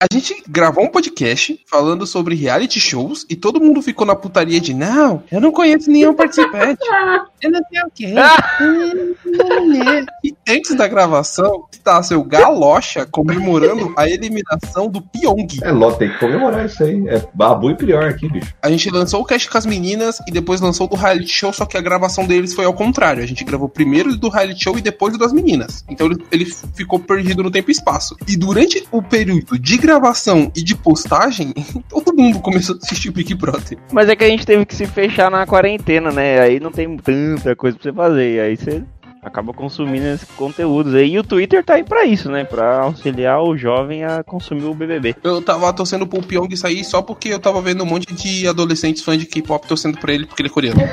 A 0.00 0.06
gente 0.12 0.44
gravou 0.48 0.84
um 0.84 0.88
podcast 0.88 1.60
falando 1.66 2.06
sobre 2.06 2.36
reality 2.36 2.78
shows 2.78 3.26
e 3.28 3.34
todo 3.34 3.60
mundo 3.60 3.82
ficou 3.82 4.06
na 4.06 4.14
putaria 4.14 4.60
de 4.60 4.72
não, 4.72 5.24
eu 5.28 5.40
não 5.40 5.50
conheço 5.50 5.90
nenhum 5.90 6.14
participante. 6.14 6.78
Eu 7.40 7.52
não 7.52 7.60
sei 7.70 7.80
o 7.82 7.90
quê. 7.94 8.14
e 10.24 10.34
antes 10.48 10.74
da 10.74 10.88
gravação, 10.88 11.66
está 11.70 12.02
seu 12.02 12.24
Galocha 12.24 13.06
comemorando 13.06 13.94
a 13.96 14.08
eliminação 14.08 14.88
do 14.88 15.00
Pyong. 15.00 15.46
É, 15.62 15.70
Ló, 15.70 15.92
tem 15.92 16.10
que 16.10 16.18
comemorar 16.18 16.66
isso 16.66 16.82
aí. 16.82 17.08
É 17.08 17.24
babu 17.32 17.70
e 17.70 17.76
pior 17.76 18.08
aqui, 18.08 18.28
bicho. 18.28 18.52
A 18.60 18.68
gente 18.68 18.90
lançou 18.90 19.20
o 19.20 19.24
cast 19.24 19.48
com 19.48 19.56
as 19.56 19.66
meninas 19.66 20.18
e 20.26 20.32
depois 20.32 20.60
lançou 20.60 20.88
o 20.88 20.90
do 20.90 20.96
reality 20.96 21.32
show, 21.32 21.52
só 21.52 21.64
que 21.64 21.76
a 21.76 21.80
gravação 21.80 22.26
deles 22.26 22.54
foi 22.54 22.64
ao 22.64 22.74
contrário. 22.74 23.22
A 23.22 23.26
gente 23.26 23.44
gravou 23.44 23.68
primeiro 23.68 24.16
do 24.16 24.28
reality 24.28 24.64
show 24.64 24.76
e 24.76 24.80
depois 24.80 25.14
o 25.14 25.18
das 25.18 25.32
meninas. 25.32 25.84
Então 25.88 26.08
ele, 26.08 26.26
ele 26.32 26.44
ficou 26.74 26.98
perdido 26.98 27.44
no 27.44 27.52
tempo 27.52 27.70
e 27.70 27.72
espaço. 27.72 28.16
E 28.26 28.36
durante 28.36 28.84
o 28.90 29.00
período 29.00 29.56
de 29.56 29.76
gravação 29.88 30.52
e 30.54 30.62
de 30.62 30.76
postagem, 30.76 31.54
todo 31.88 32.14
mundo 32.14 32.40
começou 32.40 32.74
a 32.74 32.78
assistir 32.78 33.08
o 33.08 33.12
Big 33.12 33.34
Brother. 33.34 33.78
Mas 33.90 34.06
é 34.10 34.14
que 34.14 34.22
a 34.22 34.28
gente 34.28 34.44
teve 34.44 34.66
que 34.66 34.74
se 34.74 34.86
fechar 34.86 35.30
na 35.30 35.46
quarentena, 35.46 36.12
né? 36.12 36.40
Aí 36.40 36.60
não 36.60 36.70
tem 36.70 36.94
tanta 36.98 37.56
coisa 37.56 37.78
pra 37.78 37.90
você 37.90 37.96
fazer. 37.96 38.40
Aí 38.40 38.56
você 38.56 38.84
acaba 39.22 39.52
consumindo 39.52 40.06
esses 40.06 40.28
conteúdos 40.32 40.94
aí. 40.94 41.12
E 41.14 41.18
o 41.18 41.24
Twitter 41.24 41.64
tá 41.64 41.74
aí 41.74 41.84
pra 41.84 42.04
isso, 42.04 42.30
né? 42.30 42.44
Pra 42.44 42.80
auxiliar 42.82 43.42
o 43.42 43.56
jovem 43.56 44.04
a 44.04 44.22
consumir 44.22 44.64
o 44.64 44.74
BBB. 44.74 45.16
Eu 45.22 45.42
tava 45.42 45.72
torcendo 45.72 46.06
pro 46.06 46.22
Pyong 46.22 46.54
sair 46.56 46.84
só 46.84 47.02
porque 47.02 47.28
eu 47.28 47.38
tava 47.38 47.60
vendo 47.60 47.82
um 47.82 47.86
monte 47.86 48.12
de 48.14 48.46
adolescentes 48.46 49.02
fãs 49.02 49.18
de 49.18 49.26
K-pop 49.26 49.66
torcendo 49.66 49.98
pra 49.98 50.12
ele 50.12 50.26
porque 50.26 50.42
ele 50.42 50.48
é 50.48 50.52
coreano. 50.52 50.80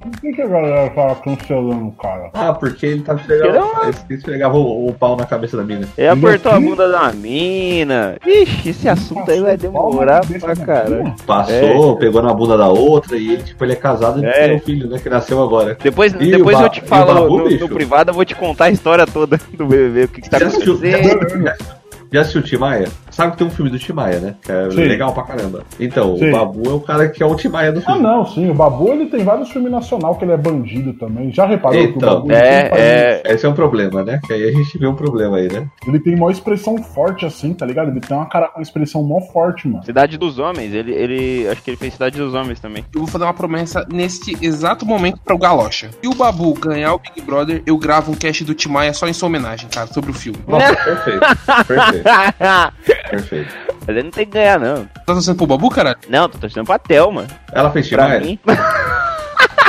Por 0.00 0.20
que, 0.20 0.32
que 0.32 0.42
a 0.42 0.46
galera 0.46 0.90
fala 0.94 1.14
cancelando 1.16 1.86
o 1.88 1.92
cara? 1.92 2.30
Ah, 2.34 2.52
porque 2.52 2.86
ele 2.86 3.02
tá 3.02 3.14
esfregando, 3.14 3.66
ele 4.08 4.18
esfregava 4.18 4.56
o, 4.56 4.88
o 4.88 4.92
pau 4.94 5.16
na 5.16 5.26
cabeça 5.26 5.56
da 5.56 5.62
mina. 5.62 5.88
Ele 5.96 6.08
apertou 6.08 6.52
a 6.52 6.60
bunda 6.60 6.88
da 6.88 7.12
mina. 7.12 8.16
Ixi, 8.26 8.68
esse 8.70 8.88
assunto 8.88 9.30
aí 9.30 9.40
vai 9.40 9.56
demorar 9.56 10.22
pra 10.40 10.56
caralho. 10.56 11.14
Passou, 11.26 11.96
pegou 11.96 12.22
na 12.22 12.32
bunda 12.34 12.56
da 12.56 12.68
outra 12.68 13.16
e 13.16 13.32
ele, 13.34 13.42
tipo, 13.42 13.64
ele 13.64 13.72
é 13.72 13.76
casado 13.76 14.22
e 14.22 14.26
É. 14.26 14.32
tem 14.48 14.56
um 14.56 14.60
filho, 14.60 14.88
né? 14.88 14.98
Que 14.98 15.08
nasceu 15.08 15.42
agora. 15.42 15.76
Depois, 15.82 16.12
E 16.14 16.30
depois 16.30 16.58
eu 16.60 16.68
te 16.68 16.80
falo 16.82 17.10
No, 17.38 17.50
no 17.50 17.68
privado, 17.68 18.10
eu 18.10 18.14
vou 18.14 18.24
te 18.24 18.34
contar 18.34 18.66
a 18.66 18.70
história 18.70 19.06
toda 19.06 19.40
do 19.52 19.66
BBB, 19.66 20.04
o 20.04 20.08
que, 20.08 20.20
que 20.22 20.30
tá 20.30 20.38
acontecendo. 20.38 21.83
Já, 22.14 22.20
assistiu 22.22 22.40
o 22.40 22.44
Timaya? 22.44 22.88
Sabe 23.10 23.32
que 23.32 23.38
tem 23.38 23.46
um 23.46 23.50
filme 23.50 23.70
do 23.70 23.78
Timaya, 23.78 24.18
né? 24.20 24.34
Que 24.42 24.50
é 24.50 24.70
Sim. 24.70 24.76
legal 24.84 25.12
pra 25.12 25.22
caramba. 25.22 25.62
Então, 25.78 26.16
Sim. 26.16 26.28
o 26.30 26.32
Babu 26.32 26.62
é 26.68 26.72
o 26.72 26.80
cara 26.80 27.08
que 27.08 27.22
é 27.22 27.26
o 27.26 27.34
Timaya 27.34 27.72
do 27.72 27.78
Ah, 27.80 27.82
filme. 27.82 28.00
não, 28.00 28.26
sim. 28.26 28.50
O 28.50 28.54
Babu 28.54 28.88
ele 28.92 29.06
tem 29.06 29.22
vários 29.24 29.50
filmes 29.50 29.70
nacional 29.70 30.14
que 30.16 30.24
ele 30.24 30.32
é 30.32 30.36
bandido 30.36 30.92
também. 30.94 31.32
Já 31.32 31.46
reparou 31.46 31.78
que 31.78 31.92
o 31.92 31.96
Então, 31.96 32.14
Babu 32.14 32.32
ele 32.32 32.40
É, 32.40 33.22
é. 33.26 33.32
Esse 33.34 33.46
é 33.46 33.48
um 33.48 33.54
problema, 33.54 34.02
né? 34.02 34.20
Que 34.26 34.32
aí 34.32 34.48
a 34.48 34.52
gente 34.52 34.76
vê 34.78 34.86
um 34.86 34.94
problema 34.94 35.36
aí, 35.36 35.50
né? 35.52 35.66
Ele 35.86 35.98
tem 36.00 36.14
uma 36.14 36.30
expressão 36.30 36.76
forte 36.82 37.24
assim, 37.26 37.52
tá 37.54 37.64
ligado? 37.66 37.90
Ele 37.90 38.00
tem 38.00 38.16
uma 38.16 38.26
cara 38.26 38.48
com 38.48 38.58
uma 38.58 38.62
expressão 38.62 39.02
mó 39.02 39.20
forte, 39.20 39.68
mano. 39.68 39.84
Cidade 39.84 40.16
dos 40.18 40.38
Homens, 40.38 40.72
ele, 40.72 40.92
ele. 40.92 41.48
Acho 41.48 41.62
que 41.62 41.70
ele 41.70 41.76
fez 41.76 41.92
Cidade 41.94 42.18
dos 42.18 42.34
Homens 42.34 42.58
também. 42.60 42.84
Eu 42.94 43.00
vou 43.00 43.08
fazer 43.08 43.24
uma 43.24 43.34
promessa 43.34 43.86
neste 43.92 44.36
exato 44.44 44.84
momento 44.86 45.18
para 45.24 45.34
o 45.34 45.38
Galocha. 45.38 45.90
Se 46.02 46.08
o 46.08 46.14
Babu 46.14 46.54
ganhar 46.54 46.94
o 46.94 46.98
Big 46.98 47.20
Brother, 47.22 47.62
eu 47.66 47.76
gravo 47.78 48.12
um 48.12 48.14
cast 48.14 48.44
do 48.44 48.54
Timaya 48.54 48.92
só 48.92 49.06
em 49.08 49.12
sua 49.12 49.28
homenagem, 49.28 49.68
cara, 49.68 49.86
sobre 49.86 50.10
o 50.10 50.14
filme. 50.14 50.38
Nossa, 50.46 50.74
perfeito. 50.76 51.20
Perfeito. 51.66 52.03
Perfeito. 53.10 53.54
Mas 53.80 53.88
ele 53.88 54.02
não 54.04 54.10
tem 54.10 54.26
que 54.26 54.32
ganhar, 54.32 54.58
não. 54.60 54.84
Tá 54.84 55.12
torcendo 55.14 55.36
pro 55.36 55.46
Babu, 55.46 55.70
caralho? 55.70 55.98
Não, 56.08 56.28
tô 56.28 56.38
torcendo 56.38 56.64
pra 56.66 56.78
Thelma. 56.78 57.26
Ela 57.52 57.70
fez 57.70 57.88
Pra 57.88 58.04
Timaya? 58.04 58.20
mim. 58.20 58.38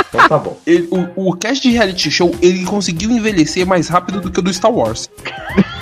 Então 0.08 0.30
tá 0.30 0.38
bom. 0.38 0.58
Ele- 0.66 0.88
o, 0.92 1.30
o 1.30 1.36
cast 1.36 1.61
de 1.61 1.75
reality 1.75 2.09
show, 2.09 2.33
ele 2.42 2.64
conseguiu 2.64 3.11
envelhecer 3.11 3.66
mais 3.67 3.89
rápido 3.89 4.22
do 4.22 4.31
que 4.31 4.39
o 4.39 4.42
do 4.42 4.53
Star 4.53 4.72
Wars. 4.72 5.09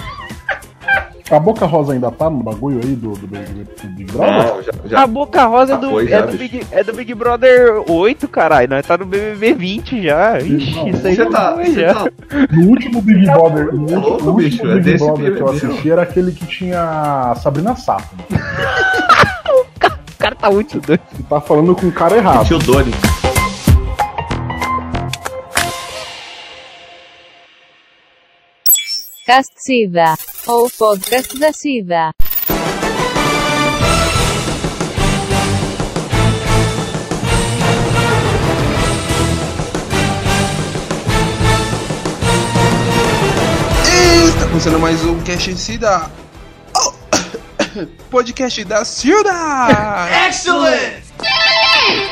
A 1.32 1.40
Boca 1.40 1.66
Rosa 1.66 1.94
ainda 1.94 2.12
tá 2.12 2.30
no 2.30 2.44
bagulho 2.44 2.80
aí 2.84 2.96
do, 2.96 3.14
do, 3.14 3.26
Big- 3.28 3.64
do 3.82 3.88
Big 3.96 4.12
Brother? 4.12 4.48
Não, 4.48 4.62
já, 4.62 4.72
já. 4.86 5.02
A 5.04 5.08
Boca 5.08 5.46
Rosa 5.46 5.74
é 5.74 5.78
do, 5.78 5.90
foi, 5.90 6.12
é, 6.12 6.22
do. 6.22 6.38
Big, 6.38 6.68
é 6.72 6.84
do 6.84 6.94
Big 6.94 7.14
Brother 7.14 7.84
8, 7.90 8.28
caralho. 8.28 8.68
Nós 8.70 8.86
tá 8.86 8.98
no 8.98 9.06
BBB 9.06 9.54
20 9.54 10.04
já. 10.04 10.40
Ixi, 10.40 10.76
Não, 10.76 10.88
isso 10.90 11.08
aí 11.08 11.16
Você 11.16 11.26
tá, 11.28 11.54
foi, 11.56 11.72
já. 11.74 11.94
tá. 11.94 12.06
No 12.52 12.68
último 12.68 13.02
Big 13.02 13.26
Brother, 13.26 13.74
no 13.74 13.88
Tá 13.88 13.96
último, 13.96 14.10
louco, 14.26 14.34
bicho, 14.34 14.56
último 14.58 14.72
é 14.72 14.76
Big 14.76 14.92
desse 14.92 15.06
Brother 15.06 15.36
que 15.36 15.42
eu 15.42 15.50
assisti 15.50 15.92
era 15.92 16.02
aquele 16.02 16.32
que 16.34 16.46
tinha 16.46 16.82
a 17.32 17.36
Sabrina 17.36 17.76
Sato. 17.76 18.04
O 20.14 20.26
cara 20.26 20.36
tá 20.36 20.50
muito 20.50 20.80
doido. 20.80 21.02
Você 21.12 21.24
tá 21.24 21.42
falando 21.42 21.76
com 21.76 21.88
o 21.88 21.92
cara 21.92 22.16
errado. 22.16 22.46
Tio 22.46 22.58
Doni. 22.60 22.92
Cast 29.26 29.54
Siva. 29.56 30.18
Ou 30.48 30.70
podcast 30.70 31.40
da 31.40 31.54
Siva. 31.54 32.12
E 43.88 44.28
está 44.28 44.48
começando 44.50 44.80
mais 44.80 45.06
um 45.06 45.22
cast 45.24 45.56
Cida. 45.56 46.12
Oh! 46.76 46.94
Podcast 48.12 48.66
da 48.66 48.84
Cilda! 48.84 49.32
Excellent! 50.28 51.02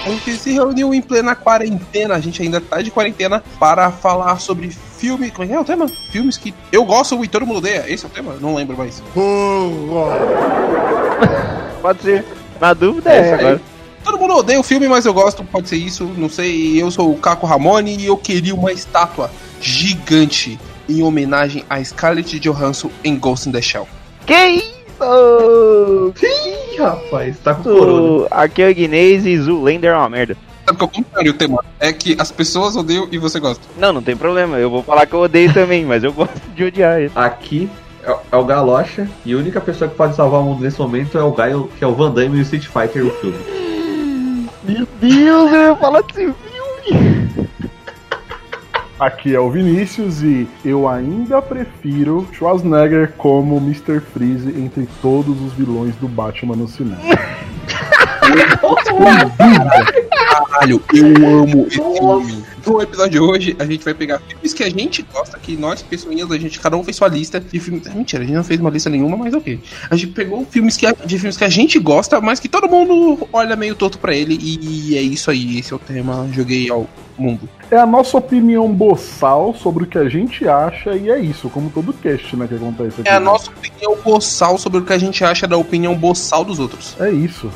A 0.06 0.10
gente 0.10 0.36
se 0.38 0.52
reuniu 0.52 0.94
em 0.94 1.02
plena 1.02 1.36
quarentena, 1.36 2.16
a 2.16 2.20
gente 2.20 2.42
ainda 2.42 2.60
tá 2.60 2.82
de 2.82 2.90
quarentena, 2.90 3.44
para 3.60 3.92
falar 3.92 4.40
sobre 4.40 4.70
filme. 4.98 5.32
Como 5.32 5.46
é 5.46 5.48
que 5.48 5.54
é 5.54 5.60
o 5.60 5.64
tema? 5.64 5.88
Filmes 6.12 6.38
que 6.38 6.54
eu 6.72 6.84
gosto 6.84 7.24
e 7.24 7.28
todo 7.28 7.46
mundo 7.46 7.58
odeia. 7.58 7.86
Esse 7.88 8.06
é 8.06 8.08
o 8.08 8.12
tema? 8.12 8.36
Não 8.40 8.56
lembro 8.56 8.78
mais. 8.78 9.04
Pode 11.82 12.02
ser. 12.02 12.26
Na 12.60 12.74
dúvida 12.74 13.12
é, 13.12 13.30
É 13.30 13.34
agora. 13.34 13.62
Todo 14.04 14.18
mundo 14.18 14.36
odeia 14.36 14.60
o 14.60 14.64
filme, 14.64 14.88
mas 14.88 15.06
eu 15.06 15.14
gosto, 15.14 15.44
pode 15.44 15.70
ser 15.70 15.78
isso, 15.78 16.06
não 16.18 16.28
sei. 16.28 16.82
Eu 16.82 16.90
sou 16.90 17.12
o 17.12 17.18
Caco 17.18 17.46
Ramone 17.46 17.98
e 17.98 18.08
eu 18.08 18.18
queria 18.18 18.56
uma 18.56 18.72
estátua 18.72 19.32
gigante 19.60 20.60
em 20.90 21.04
homenagem 21.04 21.64
a 21.70 21.84
Scarlett 21.84 22.40
Johansson 22.40 22.90
em 23.04 23.16
Ghost 23.16 23.48
in 23.48 23.52
the 23.52 23.62
Shell. 23.62 23.88
Que 24.26 24.48
isso? 24.48 24.81
Ih, 25.04 26.78
rapaz, 26.78 27.38
tá 27.40 27.56
com 27.56 27.64
corona. 27.64 28.28
Aqui 28.30 28.62
é 28.62 28.70
o 28.70 28.74
Guinness 28.74 29.26
e 29.26 29.38
Zoolander 29.40 29.92
é 29.92 29.98
uma 29.98 30.10
merda. 30.10 30.38
Sabe 30.66 30.78
que 30.78 30.84
é 30.84 30.86
o 30.86 30.90
contrário 30.90 31.32
o 31.32 31.34
tema? 31.36 31.66
É 31.80 31.92
que 31.92 32.16
as 32.20 32.32
pessoas 32.32 32.76
odeiam 32.76 33.08
e 33.12 33.18
você 33.18 33.40
gosta. 33.40 33.64
Não, 33.78 33.92
não 33.92 34.02
tem 34.02 34.16
problema. 34.16 34.58
Eu 34.58 34.70
vou 34.70 34.84
falar 34.84 35.06
que 35.06 35.14
eu 35.14 35.22
odeio 35.22 35.52
também, 35.54 35.86
mas 35.86 36.04
eu 36.04 36.14
gosto 36.14 36.40
de 36.56 36.64
odiar 36.64 37.00
ele. 37.00 37.12
Aqui 37.16 37.70
é, 38.04 38.16
é 38.32 38.36
o 38.36 38.46
Galocha 38.46 39.10
e 39.26 39.34
a 39.34 39.38
única 39.38 39.60
pessoa 39.60 39.90
que 39.90 39.96
pode 39.96 40.16
salvar 40.16 40.42
o 40.42 40.44
mundo 40.44 40.62
nesse 40.62 40.80
momento 40.80 41.18
é 41.18 41.24
o 41.24 41.32
Gaio, 41.32 41.70
que 41.78 41.84
é 41.84 41.88
o 41.88 41.94
Van 41.94 42.12
Damme 42.12 42.38
e 42.38 42.40
o 42.40 42.44
Street 42.44 42.68
Fighter 42.68 43.04
no 43.04 43.12
filme. 43.12 43.38
Meu 44.64 44.88
Deus, 45.00 45.52
eu 45.52 45.62
ia 45.62 45.76
falar 45.76 46.02
desse 46.04 46.34
filme. 46.34 47.40
Aqui 49.02 49.34
é 49.34 49.40
o 49.40 49.50
Vinícius 49.50 50.22
e 50.22 50.48
eu 50.64 50.88
ainda 50.88 51.42
prefiro 51.42 52.28
Schwarzenegger 52.32 53.14
como 53.18 53.58
Mr. 53.58 54.00
Freeze 54.00 54.50
entre 54.50 54.88
todos 55.02 55.42
os 55.42 55.54
vilões 55.54 55.96
do 55.96 56.08
Batman 56.08 56.56
no 56.56 56.68
cinema. 56.68 57.02
Caralho, 60.26 60.82
eu 60.94 61.06
amo 61.42 61.66
esse 61.68 61.78
filme. 61.82 62.44
No 62.66 62.80
episódio 62.80 63.12
de 63.12 63.20
hoje, 63.20 63.56
a 63.58 63.66
gente 63.66 63.84
vai 63.84 63.94
pegar 63.94 64.20
filmes 64.20 64.54
que 64.54 64.64
a 64.64 64.70
gente 64.70 65.02
gosta, 65.02 65.38
que 65.40 65.58
nós, 65.58 65.82
pessoinhas, 65.82 66.30
a 66.32 66.38
gente, 66.38 66.60
cada 66.60 66.78
um 66.78 66.84
fez 66.84 66.96
sua 66.96 67.08
lista 67.08 67.40
de 67.40 67.60
filmes. 67.60 67.88
Ah, 67.88 67.92
Mentira, 67.96 68.22
a 68.24 68.26
gente 68.26 68.36
não 68.36 68.44
fez 68.44 68.60
uma 68.60 68.70
lista 68.70 68.90
nenhuma, 68.90 69.18
mas 69.18 69.34
ok. 69.34 69.60
A 69.90 69.96
gente 69.96 70.12
pegou 70.14 70.46
filmes 70.46 70.78
que, 70.78 70.86
a- 70.86 70.92
de 70.94 71.18
filmes 71.18 71.38
que 71.38 71.44
a 71.44 71.50
gente 71.50 71.80
gosta, 71.80 72.22
mas 72.22 72.40
que 72.40 72.48
todo 72.48 72.70
mundo 72.70 73.28
olha 73.34 73.56
meio 73.56 73.74
torto 73.76 73.98
pra 73.98 74.16
ele, 74.16 74.38
e 74.42 74.96
é 74.96 75.02
isso 75.02 75.32
aí, 75.32 75.58
esse 75.58 75.74
é 75.74 75.76
o 75.76 75.80
tema. 75.80 76.30
Joguei 76.32 76.70
ao 76.70 76.88
mundo. 77.18 77.50
É 77.72 77.78
a 77.78 77.86
nossa 77.86 78.18
opinião 78.18 78.72
boçal 78.72 79.56
sobre 79.56 79.84
o 79.86 79.88
que 79.88 79.98
a 79.98 80.08
gente 80.08 80.48
acha 80.48 80.96
e 80.96 81.10
é 81.10 81.20
isso, 81.20 81.50
como 81.50 81.70
todo 81.72 81.92
cast, 81.94 82.36
né, 82.36 82.46
que 82.48 82.56
acontece 82.56 83.02
aqui. 83.02 83.10
É 83.10 83.14
a 83.14 83.20
nossa 83.20 83.50
opinião 83.50 83.98
boçal 84.04 84.58
sobre 84.60 84.80
o 84.80 84.84
que 84.86 84.94
a 84.94 84.98
gente 84.98 85.24
acha 85.24 85.48
da 85.48 85.58
opinião 85.58 85.96
boçal 85.96 86.44
dos 86.46 86.60
outros. 86.60 86.96
É 87.00 87.10
isso. 87.10 87.50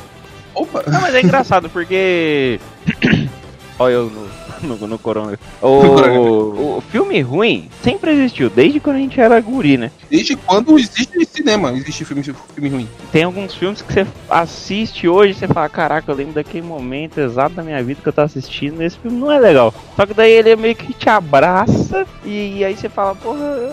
Opa! 0.56 0.82
Não, 0.90 1.02
mas 1.02 1.14
é 1.14 1.20
engraçado 1.20 1.68
porque. 1.68 2.58
Olha 3.78 3.92
eu 3.92 4.10
no, 4.62 4.76
no, 4.76 4.86
no 4.86 4.98
corona. 4.98 5.38
O, 5.60 6.78
o 6.78 6.80
filme 6.90 7.20
ruim 7.20 7.68
sempre 7.82 8.10
existiu, 8.12 8.48
desde 8.48 8.80
quando 8.80 8.96
a 8.96 9.00
gente 9.00 9.20
era 9.20 9.38
guri, 9.38 9.76
né? 9.76 9.90
Desde 10.10 10.34
quando 10.34 10.78
existe 10.78 11.26
cinema, 11.26 11.72
existe 11.72 12.06
filme, 12.06 12.22
filme 12.22 12.68
ruim. 12.70 12.88
Tem 13.12 13.24
alguns 13.24 13.54
filmes 13.54 13.82
que 13.82 13.92
você 13.92 14.06
assiste 14.30 15.06
hoje 15.06 15.32
e 15.32 15.34
você 15.34 15.46
fala, 15.46 15.68
caraca, 15.68 16.10
eu 16.10 16.16
lembro 16.16 16.32
daquele 16.32 16.66
momento 16.66 17.20
exato 17.20 17.54
da 17.54 17.62
minha 17.62 17.82
vida 17.82 18.00
que 18.02 18.08
eu 18.08 18.12
tava 18.14 18.26
assistindo, 18.26 18.80
esse 18.82 18.98
filme 18.98 19.18
não 19.18 19.30
é 19.30 19.38
legal. 19.38 19.74
Só 19.94 20.06
que 20.06 20.14
daí 20.14 20.32
ele 20.32 20.56
meio 20.56 20.74
que 20.74 20.94
te 20.94 21.10
abraça 21.10 22.06
e, 22.24 22.64
aí 22.64 22.74
você 22.74 22.88
fala, 22.88 23.14
porra, 23.14 23.70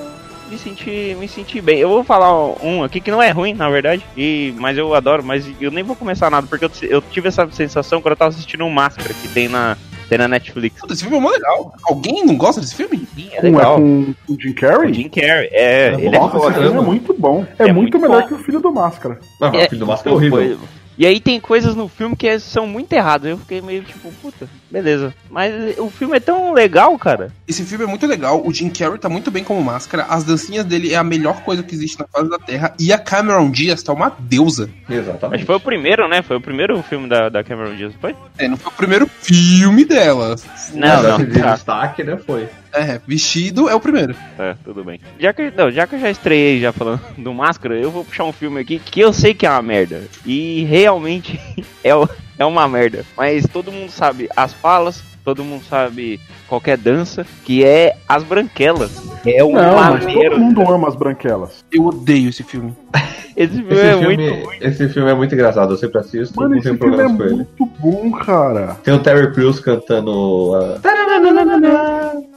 me 0.54 0.58
senti, 0.60 1.16
me 1.20 1.28
senti 1.28 1.60
bem. 1.62 1.80
Eu 1.80 1.90
vou 1.90 2.04
falar 2.04 2.32
um 2.64 2.84
aqui 2.84 3.00
que 3.02 3.12
não 3.12 3.22
é 3.22 3.30
ruim, 3.32 3.54
na 3.54 3.70
verdade, 3.70 4.04
e, 4.16 4.54
mas 4.58 4.78
eu 4.78 4.94
adoro, 4.94 5.24
mas 5.24 5.46
eu 5.60 5.72
nem 5.72 5.84
vou 5.84 5.96
começar 5.96 6.30
nada, 6.30 6.46
porque 6.48 6.66
eu, 6.66 6.72
eu 6.84 7.02
tive 7.02 7.28
essa 7.28 7.48
sensação 7.52 8.02
quando 8.02 8.14
eu 8.14 8.18
tava 8.18 8.30
assistindo 8.30 8.64
um 8.64 8.70
Máscara 8.70 9.14
que 9.14 9.28
tem 9.30 9.48
na 9.48 9.76
Tem 10.10 10.18
na 10.18 10.28
Netflix. 10.28 10.80
Puta, 10.82 10.94
esse 10.94 11.02
filme 11.04 11.18
é 11.18 11.20
mó 11.20 11.30
legal. 11.30 11.74
Alguém 11.88 12.26
não 12.26 12.36
gosta 12.36 12.60
desse 12.62 12.76
filme? 12.76 13.08
Sim, 13.16 13.30
é 13.32 13.38
é 13.38 13.42
legal. 13.42 13.76
com 13.78 14.14
o 14.30 14.38
Jim 14.40 14.54
Carrey? 14.54 14.92
O 14.92 14.94
Jim 14.94 15.10
Carrey, 15.10 15.50
é, 15.52 15.94
ele 15.98 16.08
é 16.16 16.20
Nossa, 16.20 16.38
foda. 16.38 16.52
Esse 16.52 16.62
filme 16.62 16.78
é 16.78 16.82
muito 16.82 17.16
bom. 17.18 17.46
É, 17.58 17.64
É 17.64 17.74
muito, 17.74 17.98
muito 17.98 18.00
melhor 18.00 18.22
bom. 18.22 18.28
que 18.28 18.34
o 18.36 18.38
Filho 18.38 18.60
do 18.60 18.72
Máscara. 18.72 19.20
Não, 19.40 19.52
mas 19.52 19.66
o 19.66 19.70
filho 19.70 19.80
do 19.80 19.88
Máscara 19.88 20.10
é 20.12 20.14
horrível. 20.16 20.38
foi- 20.38 20.58
E 20.98 21.06
aí 21.06 21.20
tem 21.20 21.40
coisas 21.40 21.76
no 21.76 21.88
filme 21.88 22.16
que 22.16 22.38
são 22.40 22.68
muito 22.68 22.94
erradas. 22.94 23.30
Eu 23.32 23.38
fiquei 23.38 23.62
meio 23.62 23.84
tipo, 23.84 24.12
puta, 24.22 24.48
beleza. 24.70 25.14
Mas 25.30 25.78
o 25.80 25.90
filme 25.90 26.18
é 26.18 26.20
tão 26.20 26.54
legal, 26.54 26.98
cara. 27.00 27.32
Esse 27.48 27.64
filme 27.64 27.84
é 27.86 27.88
muito 27.88 28.06
legal. 28.06 28.46
O 28.46 28.54
Jim 28.54 28.70
Carrey 28.70 29.00
tá 29.00 29.10
muito 29.10 29.32
bem 29.32 29.44
como 29.44 29.62
máscara. 29.64 30.04
As 30.04 30.24
dancinhas 30.24 30.66
dele 30.66 30.94
é 30.94 30.96
a 30.98 31.04
melhor 31.04 31.42
coisa 31.42 31.64
que 31.64 31.74
existe 31.74 32.00
na 32.00 32.08
face 32.08 32.30
da 32.30 32.38
Terra. 32.38 32.74
E 32.80 32.94
a 32.94 32.98
Cameron 32.98 33.50
Diaz 33.50 33.82
tá 33.82 33.92
uma 33.94 34.16
deusa. 34.20 34.70
Exatamente. 34.90 35.42
que 35.42 35.46
foi 35.48 35.56
o 35.56 35.60
primeiro, 35.60 36.08
né? 36.08 36.22
Foi 36.22 36.38
o 36.38 36.42
primeiro 36.42 36.82
filme 36.84 37.10
da, 37.10 37.30
da 37.30 37.44
Cameron 37.44 37.76
Diaz, 37.76 37.94
foi? 38.00 38.16
É, 38.38 38.48
não 38.48 38.58
foi 38.58 38.72
o 38.72 38.76
primeiro 38.76 39.08
filme 39.08 39.86
dela. 39.86 40.36
Não, 40.74 40.88
Mas 40.88 41.04
não. 41.04 41.18
de 41.26 41.40
Tá, 41.40 41.54
destaque, 41.56 42.04
né, 42.04 42.18
foi. 42.18 42.48
É, 42.74 43.00
vestido 43.08 43.70
é 43.70 43.76
o 43.76 43.80
primeiro. 43.80 44.16
tá, 44.36 44.56
tudo 44.64 44.84
bem. 44.84 45.00
Já 45.20 45.32
que, 45.34 45.52
não, 45.56 45.70
já 45.70 45.86
que 45.86 45.96
eu 45.96 46.00
já 46.00 46.10
estreiei 46.10 46.60
já 46.60 46.72
falando 46.72 47.02
do 47.18 47.34
Máscara, 47.34 47.76
eu 47.76 47.92
vou 47.92 48.04
puxar 48.04 48.24
um 48.24 48.32
filme 48.34 48.60
aqui 48.60 48.80
que 48.80 49.00
eu 49.00 49.14
sei 49.14 49.34
que 49.34 49.46
é 49.46 49.50
uma 49.50 49.62
merda. 49.62 50.02
E 50.26 50.64
realmente 50.64 51.40
é, 51.84 51.96
o- 51.96 52.10
é 52.38 52.44
uma 52.46 52.68
merda. 52.68 53.06
Mas 53.16 53.46
todo 53.48 53.72
mundo 53.72 53.90
sabe 53.92 54.28
as 54.36 54.54
falas, 54.54 55.04
todo 55.24 55.44
mundo 55.44 55.64
sabe 55.70 56.20
qualquer 56.48 56.78
dança, 56.78 57.26
que 57.46 57.64
é 57.64 57.96
As 58.10 58.24
Branquelas. 58.24 58.92
É 59.26 59.40
Não, 59.40 59.50
uma 59.50 59.92
mas 59.92 60.06
todo 60.14 60.40
mundo 60.40 60.62
ama 60.70 60.88
as 60.90 60.96
branquelas. 60.96 61.64
Eu 61.72 61.86
odeio 61.86 62.30
esse 62.30 62.44
filme. 62.44 62.74
Esse 63.36 63.56
filme 63.56 63.74
Esse 63.74 63.82
é 63.88 63.98
filme, 63.98 64.16
muito 64.30 64.46
ruim. 64.46 64.58
esse 64.62 64.90
filme 64.90 65.10
é 65.10 65.14
muito 65.16 65.34
engraçado, 65.34 65.74
eu 65.74 65.78
sempre 65.78 65.98
assisto, 66.00 66.36
Mano, 66.40 66.50
não 66.52 66.58
esse 66.58 66.66
tenho 66.70 66.78
filme 66.78 66.94
é 66.94 66.98
problemas 67.00 67.18
com 67.18 67.24
ele. 67.24 67.34
muito 67.34 67.66
bom, 67.80 68.12
cara. 68.12 68.76
Tem 68.84 68.94
o 68.94 69.00
Terry 69.00 69.34
Crews 69.34 69.60
cantando. 69.60 70.54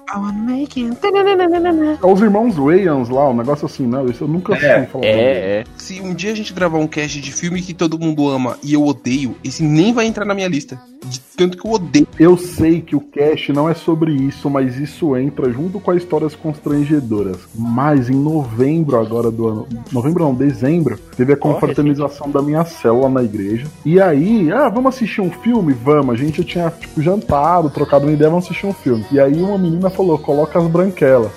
Ah, 0.09 0.33
É 2.03 2.07
os 2.07 2.21
irmãos 2.21 2.55
Wayans 2.57 3.09
lá, 3.09 3.29
um 3.31 3.37
negócio 3.37 3.67
assim, 3.67 3.87
não. 3.87 4.07
Isso 4.07 4.25
eu 4.25 4.29
nunca 4.29 4.55
É, 4.55 4.87
falar. 4.87 5.05
É, 5.05 5.61
é. 5.61 5.65
Se 5.77 6.01
um 6.01 6.15
dia 6.15 6.33
a 6.33 6.35
gente 6.35 6.53
gravar 6.53 6.79
um 6.79 6.87
cast 6.87 7.21
de 7.21 7.33
filme 7.33 7.61
que 7.61 7.75
todo 7.75 7.99
mundo 7.99 8.29
ama 8.29 8.57
e 8.63 8.73
eu 8.73 8.85
odeio, 8.85 9.35
esse 9.43 9.63
nem 9.63 9.93
vai 9.93 10.07
entrar 10.07 10.25
na 10.25 10.35
minha 10.35 10.49
lista. 10.49 10.81
De 11.05 11.21
tanto 11.37 11.59
que 11.59 11.67
eu 11.67 11.73
odeio. 11.73 12.07
Eu 12.19 12.37
sei 12.37 12.81
que 12.81 12.97
o 12.97 13.01
cast 13.01 13.53
não 13.53 13.69
é 13.69 13.75
sobre 13.75 14.13
isso, 14.13 14.49
mas 14.49 14.77
isso 14.77 15.17
entra 15.17 15.51
junto 15.53 15.79
com 15.79 15.91
as 15.91 15.99
histórias 15.99 16.35
constrangedoras. 16.35 17.37
Mas 17.55 18.09
em 18.09 18.15
novembro 18.15 18.99
agora 18.99 19.31
do 19.31 19.47
ano. 19.47 19.69
Novembro 19.93 20.25
não, 20.25 20.35
dezembro, 20.35 20.99
teve 21.17 21.33
a 21.33 21.37
confraternização 21.37 22.31
da 22.31 22.41
minha 22.41 22.65
célula 22.65 23.09
na 23.09 23.23
igreja. 23.23 23.67
E 23.85 24.01
aí, 24.01 24.51
ah, 24.53 24.69
vamos 24.69 24.95
assistir 24.95 25.21
um 25.21 25.31
filme? 25.31 25.73
Vamos. 25.73 26.15
A 26.15 26.17
gente 26.17 26.39
já 26.39 26.45
tinha, 26.45 26.71
tipo, 26.71 27.03
jantado, 27.03 27.71
trocado 27.71 28.07
uma 28.07 28.13
ideia, 28.13 28.31
vamos 28.31 28.47
assistir 28.47 28.67
um 28.67 28.73
filme. 28.73 29.05
E 29.13 29.21
aí 29.21 29.41
uma 29.41 29.59
menina 29.59 29.91
falou, 29.97 30.19
coloca 30.19 30.59
as 30.59 30.67
branquelas. 30.69 31.33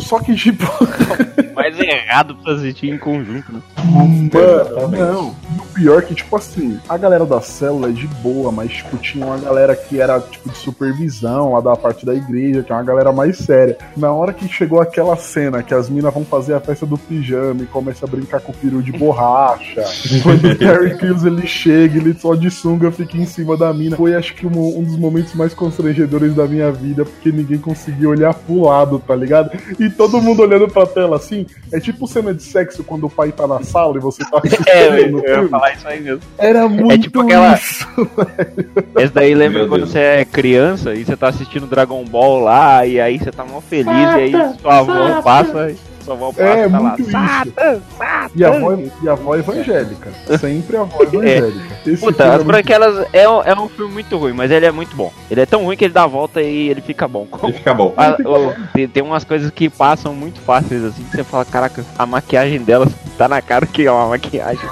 Só 0.00 0.18
que, 0.18 0.34
tipo, 0.34 0.64
mais 1.54 1.78
errado 1.78 2.34
pra 2.36 2.54
assistir 2.54 2.88
em 2.88 2.98
conjunto, 2.98 3.52
né? 3.52 3.60
Mano, 3.84 4.88
não. 4.88 5.36
E 5.54 5.58
o 5.58 5.62
pior 5.74 5.98
é 5.98 6.02
que, 6.02 6.14
tipo 6.14 6.34
assim, 6.36 6.78
a 6.88 6.96
galera 6.96 7.26
da 7.26 7.40
célula 7.40 7.88
é 7.88 7.92
de 7.92 8.06
boa, 8.06 8.50
mas, 8.50 8.72
tipo, 8.72 8.96
tinha 8.96 9.24
uma 9.26 9.38
galera 9.38 9.76
que 9.76 10.00
era, 10.00 10.18
tipo, 10.20 10.48
de 10.48 10.56
supervisão 10.56 11.52
lá 11.52 11.60
da 11.60 11.76
parte 11.76 12.06
da 12.06 12.14
igreja, 12.14 12.62
que 12.62 12.72
é 12.72 12.74
uma 12.74 12.82
galera 12.82 13.12
mais 13.12 13.36
séria. 13.38 13.76
Na 13.96 14.12
hora 14.12 14.32
que 14.32 14.48
chegou 14.48 14.80
aquela 14.80 15.16
cena 15.16 15.62
que 15.62 15.74
as 15.74 15.90
minas 15.90 16.14
vão 16.14 16.24
fazer 16.24 16.54
a 16.54 16.60
festa 16.60 16.86
do 16.86 16.96
pijama 16.96 17.62
e 17.62 17.66
começa 17.66 18.06
a 18.06 18.08
brincar 18.08 18.40
com 18.40 18.52
o 18.52 18.54
peru 18.54 18.82
de 18.82 18.92
borracha, 18.92 19.84
quando 20.22 20.46
o 20.46 20.54
Terry 20.56 20.96
Crews 20.96 21.24
ele 21.24 21.46
chega, 21.46 21.98
ele 21.98 22.14
só 22.14 22.34
de 22.34 22.50
sunga 22.50 22.90
fica 22.90 23.18
em 23.18 23.26
cima 23.26 23.56
da 23.56 23.72
mina. 23.72 23.96
Foi, 23.96 24.14
acho 24.14 24.34
que, 24.34 24.46
um, 24.46 24.78
um 24.78 24.82
dos 24.82 24.96
momentos 24.96 25.34
mais 25.34 25.52
constrangedores 25.52 26.34
da 26.34 26.46
minha 26.46 26.70
vida, 26.72 27.04
porque 27.04 27.30
ninguém 27.30 27.58
conseguia 27.58 28.08
olhar 28.08 28.32
pro 28.32 28.62
lado, 28.62 28.98
tá 28.98 29.14
ligado? 29.14 29.50
E 29.78 29.89
todo 29.90 30.20
mundo 30.20 30.42
olhando 30.42 30.68
pra 30.68 30.86
tela 30.86 31.16
assim. 31.16 31.46
É 31.72 31.78
tipo 31.80 32.06
cena 32.06 32.32
de 32.34 32.42
sexo 32.42 32.82
quando 32.84 33.06
o 33.06 33.10
pai 33.10 33.32
tá 33.32 33.46
na 33.46 33.62
sala 33.62 33.96
e 33.96 34.00
você 34.00 34.22
tá 34.24 34.38
assistindo 34.44 34.68
É, 34.68 35.04
eu, 35.10 35.18
ia 35.42 35.48
falar 35.48 35.72
isso 35.74 35.88
aí 35.88 36.00
mesmo. 36.00 36.20
Era 36.38 36.68
muito 36.68 37.02
tipo 37.02 37.20
aquela- 37.20 37.54
isso. 37.54 37.86
Esse 38.98 39.12
daí 39.12 39.34
lembra 39.34 39.60
Meu 39.60 39.68
quando 39.68 39.80
Deus. 39.82 39.92
você 39.92 39.98
é 39.98 40.24
criança 40.24 40.94
e 40.94 41.04
você 41.04 41.16
tá 41.16 41.28
assistindo 41.28 41.66
Dragon 41.66 42.04
Ball 42.04 42.40
lá, 42.40 42.86
e 42.86 43.00
aí 43.00 43.18
você 43.18 43.30
tá 43.30 43.44
mó 43.44 43.60
feliz, 43.60 43.86
e 43.86 43.90
aí 44.18 44.32
sua 44.60 44.78
avó 44.78 45.22
passa, 45.22 45.70
e 45.70 45.76
passa 46.16 46.42
É, 46.42 46.66
e 46.66 46.70
tá 46.70 46.78
lá. 46.78 46.96
Satan, 46.98 47.80
Satan. 47.98 48.30
E 48.34 48.44
a, 48.44 48.48
avó, 48.48 48.74
e 49.02 49.08
a 49.08 49.12
avó 49.12 49.36
evangélica. 49.36 50.10
Sempre 50.38 50.76
a 50.76 50.80
avó 50.82 51.02
evangélica. 51.04 51.76
Esse 51.86 52.00
Puta, 52.04 52.22
é 52.24 52.26
As 52.28 52.34
muito- 52.36 52.46
Branquelas 52.46 53.06
é, 53.12 53.28
um- 53.28 53.42
é 53.42 53.54
um 53.54 53.68
filme 53.68 53.92
muito 53.94 54.16
ruim, 54.16 54.32
mas 54.32 54.50
ele 54.50 54.66
é 54.66 54.70
muito 54.70 54.94
bom. 54.96 55.12
Ele 55.30 55.40
é 55.40 55.46
tão 55.46 55.64
ruim 55.64 55.76
que 55.76 55.84
ele 55.84 55.94
dá 55.94 56.04
a 56.04 56.06
volta 56.06 56.40
e 56.42 56.68
ele 56.68 56.80
fica 56.80 57.06
bom. 57.08 57.26
E 57.48 57.52
fica 57.52 57.72
bom. 57.74 57.94
A- 57.96 58.16
o- 58.28 58.54
tem, 58.72 58.88
tem 58.88 59.02
umas 59.02 59.24
coisas 59.24 59.50
que 59.50 59.68
passam 59.68 60.14
muito 60.14 60.40
fáceis, 60.40 60.82
assim, 60.84 61.02
que 61.04 61.16
você 61.16 61.24
fala, 61.24 61.44
caraca, 61.44 61.84
a 61.98 62.06
maquiagem 62.06 62.60
delas 62.62 62.90
tá 63.16 63.28
na 63.28 63.40
cara 63.42 63.66
que 63.66 63.86
é 63.86 63.90
uma 63.92 64.08
maquiagem. 64.08 64.68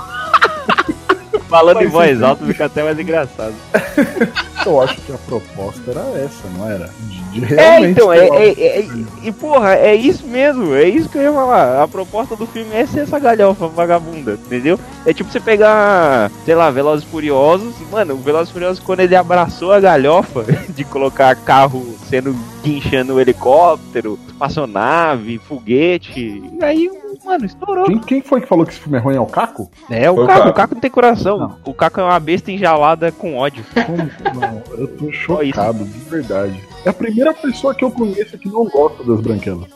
Falando 1.48 1.82
em 1.82 1.86
voz 1.86 2.22
alta 2.22 2.44
fica 2.44 2.66
até 2.66 2.82
mais 2.82 2.98
engraçado. 2.98 3.54
Eu 4.66 4.82
acho 4.82 4.96
que 5.00 5.12
a 5.12 5.18
proposta 5.18 5.80
era 5.90 6.00
essa, 6.22 6.46
não 6.56 6.68
era? 6.70 6.90
De, 7.32 7.44
É, 7.54 7.56
realmente 7.70 7.90
então, 7.92 8.12
é, 8.12 8.24
uma- 8.26 8.36
é- 8.40 8.50
é- 8.80 8.86
e 9.22 9.32
porra, 9.32 9.74
é 9.76 9.94
isso 9.94 10.26
mesmo, 10.26 10.74
é 10.74 10.86
isso 10.86 11.08
que 11.08 11.16
eu 11.16 11.22
ia 11.22 11.32
falar. 11.32 11.82
A 11.82 11.88
proposta 11.88 12.36
do 12.36 12.46
filme 12.46 12.74
é 12.74 12.84
ser 12.84 13.00
essa 13.00 13.18
galhofa 13.18 13.66
vagabunda, 13.68 14.32
entendeu? 14.32 14.78
É 15.06 15.12
tipo 15.14 15.30
você 15.30 15.40
pegar, 15.40 16.30
sei 16.44 16.54
lá, 16.54 16.70
Velozes 16.70 17.06
e 17.06 17.10
Furiosos, 17.10 17.74
mano, 17.90 18.14
o 18.14 18.18
Velozes 18.18 18.50
e 18.50 18.52
Furiosos, 18.52 18.82
quando 18.82 19.00
ele 19.00 19.14
abraçou 19.16 19.72
a 19.72 19.80
galhofa 19.80 20.44
de 20.68 20.84
colocar 20.84 21.34
carro 21.36 21.96
sendo 22.08 22.34
guinchando 22.62 23.14
o 23.14 23.20
helicóptero, 23.20 24.18
espaçonave, 24.26 25.38
foguete, 25.48 26.42
e 26.60 26.64
aí, 26.64 26.90
mano, 27.28 27.44
estourou. 27.44 27.84
Quem, 27.84 27.98
quem 28.00 28.22
foi 28.22 28.40
que 28.40 28.46
falou 28.46 28.64
que 28.66 28.72
esse 28.72 28.80
filme 28.80 28.98
é 28.98 29.00
ruim? 29.00 29.16
É 29.16 29.20
o 29.20 29.26
Caco? 29.26 29.70
É, 29.90 30.10
o 30.10 30.14
Foi 30.14 30.24
o 30.24 30.26
Caco, 30.26 30.38
Caco. 30.38 30.50
o 30.50 30.54
Caco 30.54 30.74
não 30.74 30.80
tem 30.80 30.90
coração. 30.90 31.38
Não. 31.38 31.56
O 31.64 31.74
Caco 31.74 32.00
é 32.00 32.04
uma 32.04 32.18
besta 32.20 32.50
enjalada 32.50 33.12
com 33.12 33.36
ódio. 33.36 33.64
Como? 33.86 33.98
Não, 34.40 34.62
eu 34.76 34.88
tô 34.96 35.12
chocado, 35.12 35.84
de 35.84 35.98
verdade. 36.10 36.60
É 36.84 36.90
a 36.90 36.92
primeira 36.92 37.32
pessoa 37.34 37.74
que 37.74 37.84
eu 37.84 37.90
conheço 37.90 38.38
que 38.38 38.48
não 38.48 38.64
gosta 38.64 39.04
das 39.04 39.20
branquelas. 39.20 39.68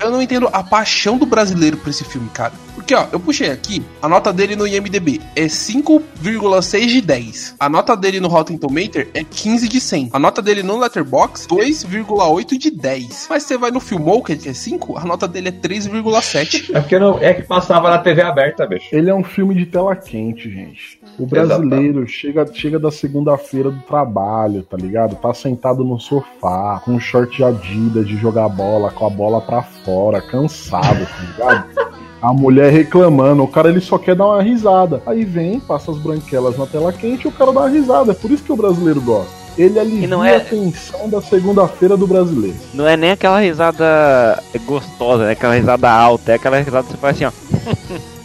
Eu 0.00 0.10
não 0.10 0.22
entendo 0.22 0.48
a 0.52 0.62
paixão 0.62 1.18
do 1.18 1.26
brasileiro 1.26 1.76
por 1.76 1.90
esse 1.90 2.04
filme, 2.04 2.28
cara. 2.32 2.52
Porque, 2.80 2.94
ó, 2.94 3.06
eu 3.12 3.20
puxei 3.20 3.50
aqui, 3.50 3.82
a 4.00 4.08
nota 4.08 4.32
dele 4.32 4.56
no 4.56 4.66
IMDB 4.66 5.20
é 5.36 5.44
5,6 5.44 6.86
de 6.86 7.02
10. 7.02 7.56
A 7.60 7.68
nota 7.68 7.94
dele 7.94 8.20
no 8.20 8.26
Rotten 8.26 8.56
Tomato 8.56 8.98
é 9.12 9.22
15 9.22 9.68
de 9.68 9.78
100. 9.78 10.08
A 10.14 10.18
nota 10.18 10.40
dele 10.40 10.62
no 10.62 10.78
Letterboxd, 10.78 11.46
2,8 11.54 12.56
de 12.56 12.70
10. 12.70 13.26
Mas 13.28 13.42
você 13.42 13.58
vai 13.58 13.70
no 13.70 13.80
Filmou, 13.80 14.22
que 14.22 14.32
é 14.32 14.54
5, 14.54 14.96
a 14.96 15.04
nota 15.04 15.28
dele 15.28 15.50
é 15.50 15.52
3,7. 15.52 16.70
É 16.80 16.80
porque 16.80 16.98
não, 16.98 17.18
é 17.18 17.34
que 17.34 17.42
passava 17.42 17.90
na 17.90 17.98
TV 17.98 18.22
aberta, 18.22 18.66
bicho. 18.66 18.86
Ele 18.92 19.10
é 19.10 19.14
um 19.14 19.24
filme 19.24 19.54
de 19.54 19.66
tela 19.66 19.94
quente, 19.94 20.50
gente. 20.50 20.98
O 21.18 21.26
brasileiro 21.26 22.06
chega, 22.06 22.46
chega 22.52 22.78
da 22.78 22.90
segunda-feira 22.90 23.70
do 23.70 23.80
trabalho, 23.82 24.62
tá 24.62 24.76
ligado? 24.76 25.16
Tá 25.16 25.34
sentado 25.34 25.84
no 25.84 25.98
sofá, 25.98 26.80
com 26.84 26.92
um 26.92 27.00
short 27.00 27.36
de 27.36 27.44
Adidas 27.44 28.06
de 28.06 28.16
jogar 28.16 28.48
bola, 28.48 28.90
com 28.90 29.06
a 29.06 29.10
bola 29.10 29.40
pra 29.40 29.62
fora, 29.62 30.22
cansado, 30.22 31.06
tá 31.06 31.22
ligado? 31.22 31.89
A 32.22 32.32
mulher 32.32 32.70
reclamando, 32.72 33.42
o 33.42 33.48
cara 33.48 33.68
ele 33.70 33.80
só 33.80 33.96
quer 33.96 34.14
dar 34.14 34.26
uma 34.26 34.42
risada. 34.42 35.02
Aí 35.06 35.24
vem, 35.24 35.58
passa 35.58 35.90
as 35.90 35.98
branquelas 35.98 36.56
na 36.58 36.66
tela 36.66 36.92
quente 36.92 37.24
e 37.24 37.28
o 37.28 37.32
cara 37.32 37.52
dá 37.52 37.60
uma 37.60 37.68
risada. 37.68 38.12
É 38.12 38.14
por 38.14 38.30
isso 38.30 38.42
que 38.44 38.52
o 38.52 38.56
brasileiro 38.56 39.00
gosta. 39.00 39.40
Ele 39.58 39.78
alivia 39.78 40.08
não 40.08 40.24
é- 40.24 40.36
a 40.36 40.40
tensão 40.40 41.08
da 41.08 41.20
segunda-feira 41.20 41.96
do 41.96 42.06
brasileiro. 42.06 42.56
Não 42.72 42.86
é 42.86 42.96
nem 42.96 43.10
aquela 43.12 43.40
risada 43.40 44.42
gostosa, 44.66 45.24
né? 45.26 45.32
Aquela 45.32 45.54
risada 45.54 45.90
alta, 45.90 46.32
é 46.32 46.34
aquela 46.36 46.58
risada 46.58 46.84
que 46.84 46.92
você 46.92 46.96
faz 46.98 47.16
assim, 47.16 47.24
ó. 47.24 47.32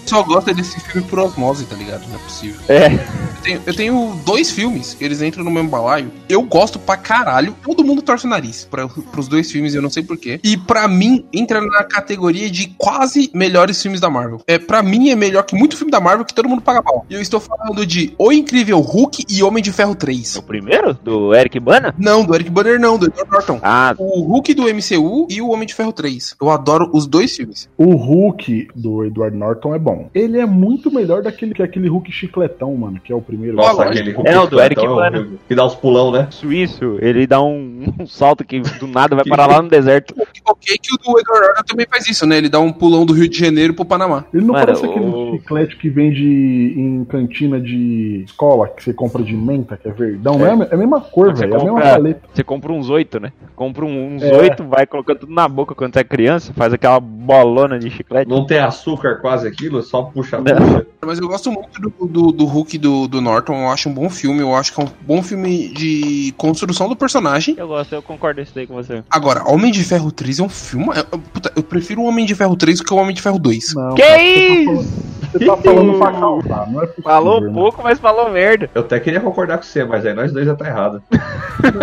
Só 0.05 0.21
gosta 0.23 0.53
desse 0.53 0.79
filme 0.81 1.07
por 1.07 1.19
osmose, 1.19 1.65
tá 1.65 1.75
ligado? 1.75 2.03
Não 2.07 2.15
é 2.15 2.19
possível. 2.19 2.59
É. 2.69 2.89
Eu 3.45 3.57
tenho, 3.57 3.61
eu 3.67 3.73
tenho 3.75 4.19
dois 4.25 4.49
filmes 4.49 4.95
que 4.95 5.03
eles 5.05 5.21
entram 5.21 5.43
no 5.43 5.51
mesmo 5.51 5.69
balaio. 5.69 6.11
Eu 6.27 6.41
gosto 6.41 6.79
pra 6.79 6.97
caralho. 6.97 7.55
Todo 7.63 7.83
mundo 7.83 8.01
torce 8.01 8.25
o 8.25 8.29
nariz 8.29 8.67
pra, 8.69 8.87
pros 8.87 9.27
dois 9.27 9.51
filmes, 9.51 9.75
eu 9.75 9.83
não 9.83 9.89
sei 9.89 10.01
porquê. 10.01 10.39
E 10.43 10.57
pra 10.57 10.87
mim, 10.87 11.25
entra 11.31 11.61
na 11.61 11.83
categoria 11.83 12.49
de 12.49 12.69
quase 12.75 13.29
melhores 13.35 13.79
filmes 13.79 14.01
da 14.01 14.09
Marvel. 14.09 14.41
É, 14.47 14.57
pra 14.57 14.81
mim, 14.81 15.09
é 15.09 15.15
melhor 15.15 15.43
que 15.43 15.55
muito 15.55 15.77
filme 15.77 15.91
da 15.91 15.99
Marvel 15.99 16.25
que 16.25 16.33
todo 16.33 16.49
mundo 16.49 16.63
paga 16.63 16.81
pau. 16.81 17.05
E 17.07 17.13
eu 17.13 17.21
estou 17.21 17.39
falando 17.39 17.85
de 17.85 18.15
O 18.17 18.31
Incrível 18.31 18.79
Hulk 18.79 19.25
e 19.29 19.43
Homem 19.43 19.61
de 19.63 19.71
Ferro 19.71 19.93
3. 19.93 20.37
O 20.37 20.43
primeiro? 20.43 20.95
Do 20.95 21.35
Eric 21.35 21.59
Bana? 21.59 21.93
Não, 21.99 22.25
do 22.25 22.33
Eric 22.33 22.49
Banner 22.49 22.79
não, 22.79 22.97
do 22.97 23.05
Edward 23.05 23.31
Norton. 23.31 23.59
Ah, 23.61 23.93
O 23.99 24.21
Hulk 24.21 24.55
do 24.55 24.63
MCU 24.63 25.27
e 25.29 25.39
o 25.39 25.49
Homem 25.49 25.67
de 25.67 25.75
Ferro 25.75 25.93
3. 25.93 26.35
Eu 26.41 26.49
adoro 26.49 26.89
os 26.91 27.05
dois 27.05 27.35
filmes. 27.35 27.69
O 27.77 27.95
Hulk 27.95 28.69
do 28.75 29.05
Edward 29.05 29.37
Norton 29.37 29.75
é 29.75 29.79
bom. 29.79 30.09
Ele 30.15 30.39
é 30.39 30.47
muito 30.47 30.91
melhor 30.91 31.21
daquele 31.21 31.53
que 31.53 31.61
aquele 31.61 31.87
Hulk 31.87 32.11
chicletão, 32.11 32.75
mano, 32.75 32.99
que 32.99 33.13
é 33.13 33.15
o 33.15 33.21
primeiro. 33.21 33.34
Nossa, 33.53 33.81
Olha, 33.81 33.89
aquele 33.89 34.15
é 34.25 34.39
o 34.39 34.47
do 34.47 34.59
Eric 34.59 34.81
Bana. 34.85 35.17
horrível. 35.17 35.39
Que 35.47 35.55
dá 35.55 35.65
uns 35.65 35.75
pulão, 35.75 36.11
né? 36.11 36.27
Suíço, 36.31 36.97
ele 37.01 37.25
dá 37.27 37.41
um, 37.41 37.83
um 37.99 38.05
salto 38.07 38.43
que 38.43 38.59
do 38.59 38.87
nada 38.87 39.15
vai 39.15 39.25
parar 39.25 39.47
lá 39.47 39.61
no 39.61 39.69
deserto. 39.69 40.13
Ok, 40.47 40.77
que 40.81 40.93
o 40.93 40.97
do 41.13 41.19
Edward 41.19 41.47
Norton 41.47 41.63
também 41.67 41.85
faz 41.89 42.07
isso, 42.07 42.25
né? 42.25 42.37
Ele 42.37 42.49
dá 42.49 42.59
um 42.59 42.71
pulão 42.71 43.05
do 43.05 43.13
Rio 43.13 43.27
de 43.29 43.37
Janeiro 43.37 43.73
pro 43.73 43.85
Panamá. 43.85 44.25
Ele 44.33 44.45
não 44.45 44.53
Mano, 44.53 44.65
parece 44.65 44.85
aquele 44.85 45.05
o- 45.05 45.31
chiclete 45.37 45.75
que 45.77 45.89
vende 45.89 46.23
em 46.77 47.03
cantina 47.05 47.59
de 47.59 48.23
escola, 48.25 48.67
que 48.67 48.83
você 48.83 48.93
compra 48.93 49.23
de 49.23 49.33
menta, 49.35 49.77
que 49.77 49.87
é 49.87 49.91
verdão, 49.91 50.37
não 50.37 50.45
é? 50.63 50.67
É 50.69 50.73
a 50.73 50.77
mesma 50.77 51.01
cor, 51.01 51.33
velho, 51.33 51.53
é 51.53 51.57
a 51.57 51.63
mesma 51.63 51.81
paleta. 51.81 52.21
Você 52.33 52.43
compra 52.43 52.71
uns 52.71 52.89
oito, 52.89 53.19
né? 53.19 53.31
Compra 53.55 53.85
uns 53.85 54.21
É. 54.23 54.35
oito, 54.37 54.63
vai 54.63 54.85
colocando 54.85 55.19
tudo 55.19 55.33
na 55.33 55.47
boca 55.47 55.73
quando 55.75 55.93
você 55.93 55.99
é 55.99 56.03
criança, 56.03 56.53
faz 56.53 56.73
aquela 56.73 56.99
bolona 56.99 57.79
de 57.79 57.89
chiclete. 57.89 58.29
Não 58.29 58.45
tem 58.45 58.59
açúcar 58.59 59.15
quase 59.21 59.47
aquilo, 59.47 59.81
só 59.81 60.03
puxa, 60.03 60.37
puxa. 60.41 60.85
Mas 61.05 61.19
eu 61.19 61.27
gosto 61.27 61.51
muito 61.51 61.79
do, 61.81 62.07
do, 62.07 62.31
do 62.31 62.45
Hulk 62.45 62.77
do, 62.77 63.07
do 63.07 63.21
Norton. 63.25 63.61
Eu 63.63 63.69
acho 63.69 63.89
um 63.89 63.93
bom 63.93 64.09
filme. 64.09 64.39
Eu 64.41 64.55
acho 64.55 64.73
que 64.73 64.79
é 64.79 64.83
um 64.83 64.87
bom 65.01 65.21
filme 65.23 65.67
de 65.69 66.33
construção 66.37 66.87
do 66.87 66.95
personagem. 66.95 67.55
Eu 67.57 67.67
gosto, 67.67 67.93
eu 67.93 68.01
concordo 68.01 68.39
isso 68.41 68.51
daí 68.55 68.65
com 68.67 68.75
você. 68.75 69.03
Agora, 69.09 69.43
Homem 69.49 69.71
de 69.71 69.83
Ferro 69.83 70.11
3 70.11 70.39
é 70.39 70.43
um 70.43 70.49
filme. 70.49 70.87
é- 70.97 71.03
puta, 71.03 71.51
eu 71.55 71.63
prefiro 71.63 72.01
o 72.01 72.05
Homem 72.05 72.25
de 72.25 72.35
Ferro 72.35 72.55
3 72.55 72.77
do 72.79 72.85
que 72.85 72.93
o 72.93 72.97
Homem 72.97 73.13
de 73.15 73.21
Ferro 73.21 73.39
2. 73.39 73.73
Não, 73.75 73.95
Que 73.95 74.01
cara, 74.01 74.21
isso? 74.23 75.15
Você 75.35 75.45
tá 75.45 75.57
falando, 75.57 75.91
você 75.93 75.97
tá 75.97 75.97
falando 75.97 75.97
pra 75.97 76.11
causar, 76.13 76.71
não 76.71 76.81
é 76.81 76.85
possível. 76.87 77.03
Falou 77.03 77.41
mano. 77.41 77.53
pouco, 77.53 77.83
mas 77.83 77.99
falou 77.99 78.29
merda. 78.31 78.69
Eu 78.73 78.81
até 78.81 78.99
queria 78.99 79.19
concordar 79.19 79.57
com 79.57 79.63
você, 79.63 79.83
mas 79.83 80.05
aí 80.05 80.13
nós 80.13 80.31
dois 80.31 80.45
já 80.45 80.55
tá 80.55 80.65
errado. 80.67 81.01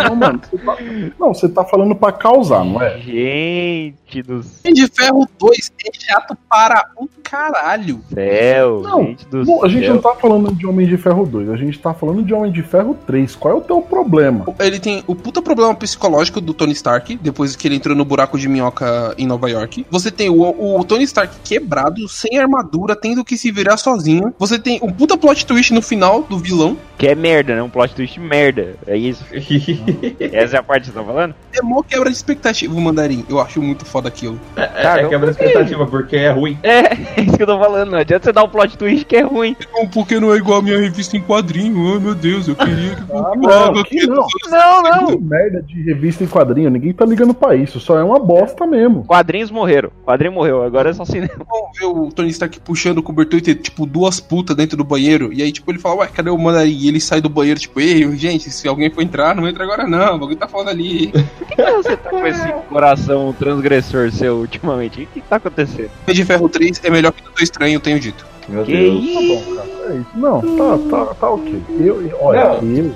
Não, 0.09 0.15
mano, 0.17 0.41
você 0.51 0.57
tá... 0.59 0.77
Não, 1.19 1.35
você 1.35 1.49
tá 1.49 1.65
falando 1.65 1.95
pra 1.95 2.13
causar, 2.13 2.65
não 2.65 2.81
é? 2.81 2.99
Gente 2.99 4.23
do 4.23 4.35
Homem 4.65 4.75
de 4.75 4.87
Ferro 4.89 5.29
2 5.39 5.73
é 5.87 5.91
chato 5.93 6.37
para 6.49 6.87
um 6.99 7.07
caralho. 7.23 8.01
céu, 8.13 8.81
Não, 8.83 9.05
gente 9.07 9.27
do 9.27 9.45
Bom, 9.45 9.65
a 9.65 9.69
gente 9.69 9.85
céu. 9.85 9.95
não 9.95 10.03
tá 10.03 10.15
falando 10.15 10.55
de 10.55 10.67
Homem 10.67 10.87
de 10.87 10.97
Ferro 10.97 11.27
2, 11.33 11.49
a 11.49 11.57
gente 11.57 11.79
tá 11.79 11.95
falando 11.95 12.23
de 12.23 12.35
Homem 12.35 12.53
de 12.53 12.63
Ferro 12.63 12.97
3. 13.07 13.35
Qual 13.35 13.55
é 13.55 13.57
o 13.57 13.61
teu 13.61 13.81
problema? 13.81 14.45
Ele 14.61 14.79
tem 14.79 15.03
o 15.07 15.15
puta 15.15 15.41
problema 15.41 15.75
psicológico 15.75 16.41
do 16.41 16.53
Tony 16.53 16.73
Stark, 16.73 17.19
depois 17.21 17.57
que 17.57 17.67
ele 17.67 17.77
entrou 17.77 17.97
no 17.97 18.05
buraco 18.05 18.39
de 18.39 18.49
minhoca 18.49 19.15
em 19.17 19.27
Nova 19.27 19.51
York. 19.51 19.87
Você 19.91 20.11
tem 20.11 20.29
o, 20.29 20.79
o 20.79 20.85
Tony 20.85 21.05
Stark 21.05 21.35
quebrado, 21.43 22.07
sem 22.09 22.39
armadura, 22.39 22.95
tendo 22.95 23.25
que 23.25 23.37
se 23.37 23.51
virar 23.51 23.79
sozinho. 23.79 24.35
Você 24.39 24.59
tem 24.59 24.79
um 24.83 24.93
puta 24.93 25.17
plot 25.17 25.47
twist 25.47 25.73
no 25.73 25.81
final 25.81 26.23
do 26.23 26.39
vilão. 26.39 26.77
Que 26.99 27.09
é 27.09 27.15
merda, 27.15 27.55
né? 27.55 27.63
Um 27.63 27.71
plot 27.71 27.95
twist 27.95 28.21
merda. 28.21 28.77
É 28.87 28.97
isso. 28.97 29.25
Essa 30.21 30.57
é 30.57 30.59
a 30.59 30.63
parte 30.63 30.85
que 30.85 30.93
você 30.93 30.99
tá 30.99 31.05
falando? 31.05 31.35
É 31.53 31.63
mó 31.63 31.83
quebra 31.83 32.11
de 32.11 32.17
expectativa 32.17 32.75
o 32.75 32.81
mandarim. 32.81 33.25
Eu 33.29 33.41
acho 33.41 33.61
muito 33.63 33.85
foda 33.85 34.09
aquilo. 34.09 34.39
É, 34.57 34.63
é 34.63 35.09
quebra 35.09 35.33
de 35.33 35.33
expectativa, 35.33 35.87
porque 35.87 36.17
é 36.17 36.31
ruim. 36.31 36.59
É, 36.63 36.93
é 37.17 37.21
isso 37.23 37.37
que 37.37 37.43
eu 37.43 37.47
tô 37.47 37.59
falando. 37.59 37.91
Não 37.91 37.99
adianta 37.99 38.25
você 38.25 38.33
dar 38.33 38.45
um 38.45 38.49
plot 38.49 38.77
twist 38.77 39.05
que 39.05 39.17
é 39.17 39.23
ruim. 39.23 39.57
Não, 39.73 39.89
porque 39.89 40.21
não 40.21 40.33
é 40.33 40.37
igual 40.37 40.59
a 40.59 40.63
minha 40.63 40.79
revista 40.79 41.12
em 41.17 41.21
quadrinho. 41.21 41.93
Ai 41.93 41.99
meu 41.99 42.15
Deus, 42.15 42.49
eu 42.49 42.55
queria 42.55 42.95
que 42.95 43.03
Ah, 43.13 43.33
não, 43.37 43.83
que 43.83 44.07
não. 44.07 44.27
Não, 44.51 44.83
não. 44.83 45.07
Que 45.07 45.19
merda 45.19 45.63
de 45.63 45.83
revista 45.83 46.25
em 46.25 46.27
quadrinho, 46.27 46.71
ninguém 46.71 46.93
tá 46.93 47.05
ligando 47.05 47.35
pra 47.35 47.55
isso, 47.55 47.81
só 47.81 47.99
é 47.99 48.05
uma 48.05 48.19
bosta 48.19 48.67
mesmo. 48.67 49.05
Quadrinhos 49.05 49.51
morreram. 49.51 49.91
Quadrinho 50.05 50.33
morreu. 50.33 50.63
Agora 50.63 50.91
é 50.91 50.93
só 50.93 51.05
cinema. 51.05 51.47
Vamos 51.49 51.79
ver 51.79 51.87
o 51.87 52.11
Tony 52.13 52.29
Stark 52.31 52.61
puxando 52.61 52.99
o 52.99 53.03
cobertor 53.03 53.39
e 53.39 53.43
ter, 53.43 53.55
tipo, 53.57 53.87
duas 53.87 54.21
putas 54.21 54.57
dentro 54.57 54.77
do 54.77 54.85
banheiro. 54.85 55.33
E 55.33 55.43
aí, 55.43 55.53
tipo, 55.53 55.71
ele 55.71 55.79
fala, 55.79 55.97
ué, 55.97 56.07
cadê 56.09 56.31
o 56.31 56.39
mandarim? 56.39 56.77
E 56.77 56.89
ele 56.89 57.01
sai 57.01 57.21
do 57.21 57.29
banheiro, 57.29 57.61
tipo, 57.61 57.81
ei, 57.81 58.11
gente, 58.17 58.51
se 58.51 58.69
alguém 58.69 58.91
for 58.91 59.03
entrar, 59.03 59.35
não 59.35 59.49
entra 59.49 59.65
agora 59.65 59.87
não. 59.87 60.17
O 60.17 60.19
bagulho 60.19 60.37
tá 60.37 60.49
falando 60.49 60.69
ali. 60.69 61.09
Por 61.39 61.47
que, 61.47 61.71
você 61.71 61.97
tá 61.97 62.11
com 62.11 62.27
esse 62.27 62.53
coração 62.69 63.35
transgressor 63.39 64.11
seu 64.11 64.37
ultimamente? 64.37 65.03
O 65.03 65.07
que, 65.07 65.21
tá 65.21 65.37
acontecendo? 65.37 65.91
De 66.07 66.25
Ferro 66.25 66.49
3 66.49 66.81
é 66.85 66.91
melhor 66.91 67.13
que 67.13 67.21
o 67.21 67.25
Doutor 67.25 67.43
Estranho, 67.43 67.75
eu 67.75 67.81
tenho 67.81 67.99
dito. 67.99 68.32
Meu 68.49 68.65
Que 68.65 68.73
Deus. 68.73 69.05
Tá 69.15 69.21
bom, 69.21 69.57
cara, 69.57 69.93
é 69.93 69.97
isso. 69.97 70.11
Não, 70.15 70.41
tá, 70.41 70.79
tá, 71.07 71.15
tá 71.15 71.31
ok. 71.31 71.63
Eu, 71.79 72.03
eu- 72.07 72.19
olha, 72.21 72.59
eu, 72.63 72.93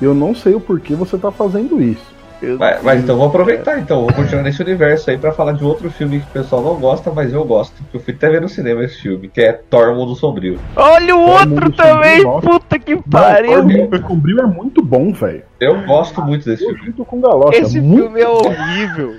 eu 0.00 0.14
não 0.14 0.34
sei 0.34 0.54
o 0.54 0.60
porquê 0.60 0.94
você 0.94 1.16
tá 1.18 1.30
fazendo 1.30 1.80
isso. 1.82 2.12
Mas, 2.58 2.82
mas 2.82 3.00
então 3.00 3.16
vou 3.16 3.28
aproveitar 3.28 3.78
então, 3.78 4.00
vou 4.00 4.12
continuar 4.12 4.42
nesse 4.42 4.60
universo 4.60 5.08
aí 5.08 5.16
pra 5.16 5.30
falar 5.30 5.52
de 5.52 5.62
outro 5.64 5.88
filme 5.92 6.18
que 6.18 6.26
o 6.26 6.32
pessoal 6.42 6.60
não 6.60 6.74
gosta, 6.74 7.08
mas 7.12 7.32
eu 7.32 7.44
gosto. 7.44 7.72
que 7.88 7.96
Eu 7.96 8.00
fui 8.00 8.12
até 8.12 8.28
ver 8.28 8.40
no 8.40 8.48
cinema 8.48 8.82
esse 8.82 8.98
filme, 9.00 9.28
que 9.28 9.40
é 9.40 9.52
Thor 9.52 9.94
Mundo 9.94 10.16
Sombrio. 10.16 10.58
Olha 10.74 11.14
o 11.14 11.20
outro 11.20 11.48
mundo 11.50 11.70
também! 11.72 12.24
nossa. 12.24 12.44
Puta 12.48 12.80
que 12.80 12.96
Não, 12.96 13.02
pariu! 13.02 13.52
Thor 13.52 13.64
Mundo 13.64 14.06
Sombrio 14.08 14.40
é 14.40 14.46
muito 14.46 14.82
bom, 14.82 15.12
velho. 15.12 15.44
Eu 15.60 15.82
gosto 15.86 16.20
muito 16.20 16.44
desse 16.44 16.64
Eu 16.64 16.70
filme. 16.70 16.86
junto 16.86 17.04
com 17.04 17.20
Galocha. 17.20 17.58
Esse 17.58 17.80
muito 17.80 18.02
filme 18.02 18.20
é 18.20 18.28
horrível. 18.28 19.14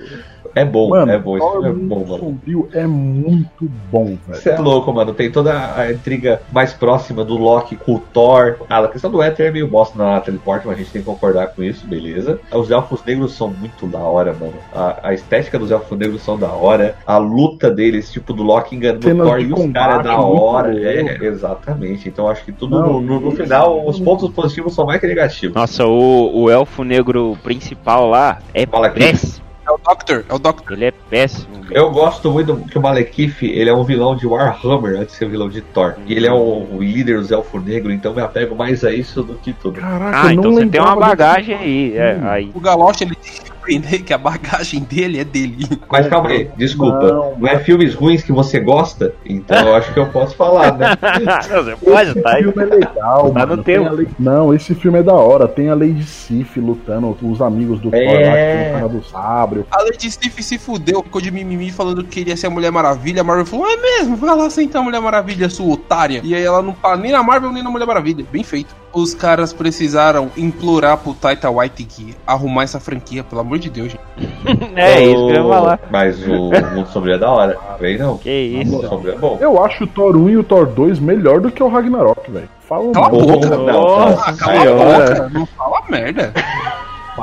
É 0.54 0.64
bom, 0.64 0.88
Mano, 0.90 1.10
é 1.10 1.18
bom, 1.18 1.36
esse 1.36 1.44
Thor 1.46 1.62
filme 1.62 1.68
é 1.84 1.88
bom, 1.88 2.04
mano. 2.06 2.18
Sombrio 2.18 2.68
é 2.72 2.86
muito 2.86 3.68
bom, 3.90 4.16
Você 4.28 4.50
velho. 4.50 4.60
é 4.60 4.62
louco, 4.62 4.92
mano. 4.92 5.12
Tem 5.12 5.30
toda 5.30 5.52
a 5.76 5.90
intriga 5.90 6.40
mais 6.52 6.72
próxima 6.72 7.24
do 7.24 7.36
Loki 7.36 7.74
com 7.76 7.94
o 7.94 7.98
Thor. 7.98 8.56
Ah, 8.70 8.78
a 8.80 8.88
questão 8.88 9.10
do 9.10 9.20
Éter 9.22 9.46
é 9.46 9.50
meio 9.50 9.66
bosta 9.66 9.98
na 9.98 10.12
Natalie 10.12 10.38
Portman, 10.38 10.74
a 10.74 10.76
gente 10.76 10.90
tem 10.90 11.02
que 11.02 11.06
concordar 11.06 11.48
com 11.48 11.62
isso, 11.62 11.86
beleza. 11.86 12.38
Os 12.52 12.70
elfos 12.70 13.02
negros 13.04 13.32
são 13.34 13.48
muito 13.48 13.86
da 13.86 13.98
hora, 13.98 14.32
mano. 14.38 14.54
A, 14.74 15.08
a 15.08 15.14
estética 15.14 15.58
dos 15.58 15.70
elfos 15.70 15.98
negros 15.98 16.22
são 16.22 16.38
da 16.38 16.48
hora. 16.52 16.94
A 17.06 17.16
luta 17.18 17.70
deles, 17.70 18.12
tipo, 18.12 18.32
do 18.32 18.42
Loki 18.42 18.76
enganando 18.76 19.22
o 19.22 19.26
Thor 19.26 19.40
e 19.40 19.52
os 19.52 19.72
caras 19.72 20.00
é 20.00 20.02
da 20.04 20.20
hora. 20.20 20.68
louco. 20.68 20.84
É, 20.86 21.26
exatamente. 21.26 22.08
Então 22.08 22.28
acho 22.28 22.44
que 22.44 22.52
tudo 22.52 22.78
Não, 22.80 22.94
no, 22.94 23.00
no- 23.00 23.20
no 23.20 23.30
final, 23.32 23.86
os 23.86 23.98
pontos 23.98 24.30
positivos 24.30 24.74
são 24.74 24.86
mais 24.86 25.00
que 25.00 25.06
negativos. 25.06 25.54
Nossa, 25.56 25.84
o, 25.86 26.42
o 26.42 26.50
elfo 26.50 26.84
negro 26.84 27.36
principal 27.42 28.06
lá 28.08 28.38
é 28.52 28.64
Malekith. 28.66 28.98
péssimo. 28.98 29.44
É 29.66 29.70
o 29.72 29.78
Doctor, 29.78 30.24
é 30.28 30.34
o 30.34 30.38
Doctor. 30.38 30.72
Ele 30.76 30.84
é 30.86 30.90
péssimo. 31.08 31.64
Eu 31.70 31.90
gosto 31.90 32.30
muito 32.30 32.54
que 32.70 32.76
o 32.78 32.82
Malekith, 32.82 33.42
ele 33.42 33.70
é 33.70 33.74
um 33.74 33.82
vilão 33.82 34.14
de 34.14 34.26
Warhammer 34.26 34.96
antes 35.00 35.12
de 35.12 35.18
ser 35.18 35.24
um 35.26 35.30
vilão 35.30 35.48
de 35.48 35.60
Thor. 35.62 35.94
E 36.06 36.12
ele 36.12 36.26
é 36.26 36.32
o, 36.32 36.66
o 36.72 36.82
líder 36.82 37.18
dos 37.18 37.30
elfos 37.32 37.64
negros, 37.64 37.92
então 37.94 38.12
me 38.14 38.20
apego 38.20 38.54
mais 38.54 38.84
a 38.84 38.92
isso 38.92 39.22
do 39.22 39.34
que 39.34 39.52
tudo. 39.54 39.80
Caraca, 39.80 40.20
Ah, 40.22 40.26
eu 40.26 40.38
então 40.40 40.52
você 40.52 40.66
tem 40.66 40.80
uma 40.80 40.94
bagagem 40.96 41.54
aí. 41.56 41.96
É, 41.96 42.14
Hum. 42.14 42.28
aí. 42.28 42.50
O 42.54 42.60
Galocha, 42.60 43.04
ele 43.04 43.14
tem 43.16 43.32
aprender 43.64 44.00
que 44.00 44.12
a 44.12 44.18
bagagem 44.18 44.80
dele 44.82 45.18
é 45.18 45.24
dele. 45.24 45.66
Mas 45.90 46.06
calma 46.08 46.28
aí, 46.28 46.50
desculpa. 46.56 47.00
Não. 47.12 47.34
Não, 47.38 47.48
é 47.48 47.58
filmes 47.58 47.94
ruins 47.94 48.22
que 48.22 48.30
você 48.32 48.60
gosta? 48.60 49.14
Então 49.24 49.56
eu 49.66 49.74
acho 49.74 49.92
que 49.92 49.98
eu 49.98 50.06
posso 50.06 50.36
falar, 50.36 50.76
né? 50.76 50.88
você 51.48 51.76
pode, 51.76 52.10
Esse 52.10 52.22
tá 52.22 52.34
aí. 52.34 52.42
filme 52.42 52.62
é 52.62 52.66
legal, 52.66 53.30
Tá 53.32 53.46
mano. 53.46 53.64
no 53.64 53.92
lei- 53.94 54.08
Não, 54.18 54.54
esse 54.54 54.74
filme 54.74 54.98
é 54.98 55.02
da 55.02 55.14
hora. 55.14 55.48
Tem 55.48 55.70
a 55.70 55.74
Lady 55.74 56.04
Sif 56.04 56.60
lutando, 56.60 57.16
os 57.22 57.40
amigos 57.40 57.80
do 57.80 57.90
Thor 57.90 58.00
lá, 58.00 58.06
que 58.06 58.16
É. 58.16 58.64
tem 58.64 58.70
o 58.70 58.74
cara 58.74 58.88
do 58.88 59.04
sabre. 59.04 59.64
A 59.70 59.82
Lady 59.82 60.10
Steve 60.10 60.42
se 60.42 60.58
fudeu, 60.58 61.02
ficou 61.02 61.20
de 61.20 61.30
mimimi 61.30 61.70
falando 61.70 62.04
que 62.04 62.10
queria 62.10 62.36
ser 62.36 62.48
a 62.48 62.50
Mulher 62.50 62.70
Maravilha. 62.70 63.22
A 63.22 63.24
Marvel 63.24 63.46
falou, 63.46 63.66
é 63.66 63.76
mesmo, 63.76 64.16
vai 64.16 64.36
lá 64.36 64.50
sentar 64.50 64.82
a 64.82 64.84
Mulher 64.84 65.00
Maravilha, 65.00 65.48
sua 65.48 65.72
otária. 65.74 66.20
E 66.22 66.34
aí 66.34 66.42
ela 66.42 66.60
não 66.62 66.72
tá 66.72 66.96
nem 66.96 67.12
na 67.12 67.22
Marvel 67.22 67.50
nem 67.52 67.62
na 67.62 67.70
Mulher 67.70 67.86
Maravilha. 67.86 68.24
Bem 68.30 68.42
feito. 68.44 68.74
Os 68.94 69.12
caras 69.12 69.52
precisaram 69.52 70.30
implorar 70.36 70.96
pro 70.98 71.12
Taita 71.14 71.50
Waititi 71.50 72.16
arrumar 72.26 72.62
essa 72.62 72.78
franquia, 72.78 73.24
pelo 73.24 73.40
amor 73.40 73.58
de 73.58 73.68
Deus, 73.68 73.90
gente. 73.92 74.04
É 74.76 75.02
isso 75.04 75.26
que 75.26 75.32
eu 75.32 75.42
ia 75.44 75.48
falar. 75.48 75.80
Mas 75.90 76.22
o 76.26 76.50
Mundo 76.74 76.86
Sombrio 76.88 77.14
é 77.14 77.18
da 77.18 77.30
hora. 77.30 77.58
Vem 77.80 77.98
não. 77.98 78.18
Que 78.18 78.28
O 78.56 78.62
isso. 78.62 78.70
Mundo 78.72 78.88
Sombrio 78.88 79.14
é 79.14 79.18
bom. 79.18 79.38
Eu 79.40 79.62
acho 79.64 79.84
o 79.84 79.86
Thor 79.86 80.16
1 80.16 80.30
e 80.30 80.36
o 80.36 80.44
Thor 80.44 80.66
2 80.66 80.98
melhor 81.00 81.40
do 81.40 81.50
que 81.50 81.62
o 81.62 81.68
Ragnarok, 81.68 82.30
velho. 82.30 82.48
Fala 82.60 82.92
Cala 82.92 83.06
a 83.06 83.10
mal. 83.10 83.20
boca. 83.20 83.48
Não, 83.56 83.66
Nossa 83.66 84.30
Ah, 84.30 84.32
cala 84.34 84.60
a 84.60 84.64
boca, 84.74 85.28
não 85.32 85.46
fala 85.46 85.82
merda. 85.90 86.32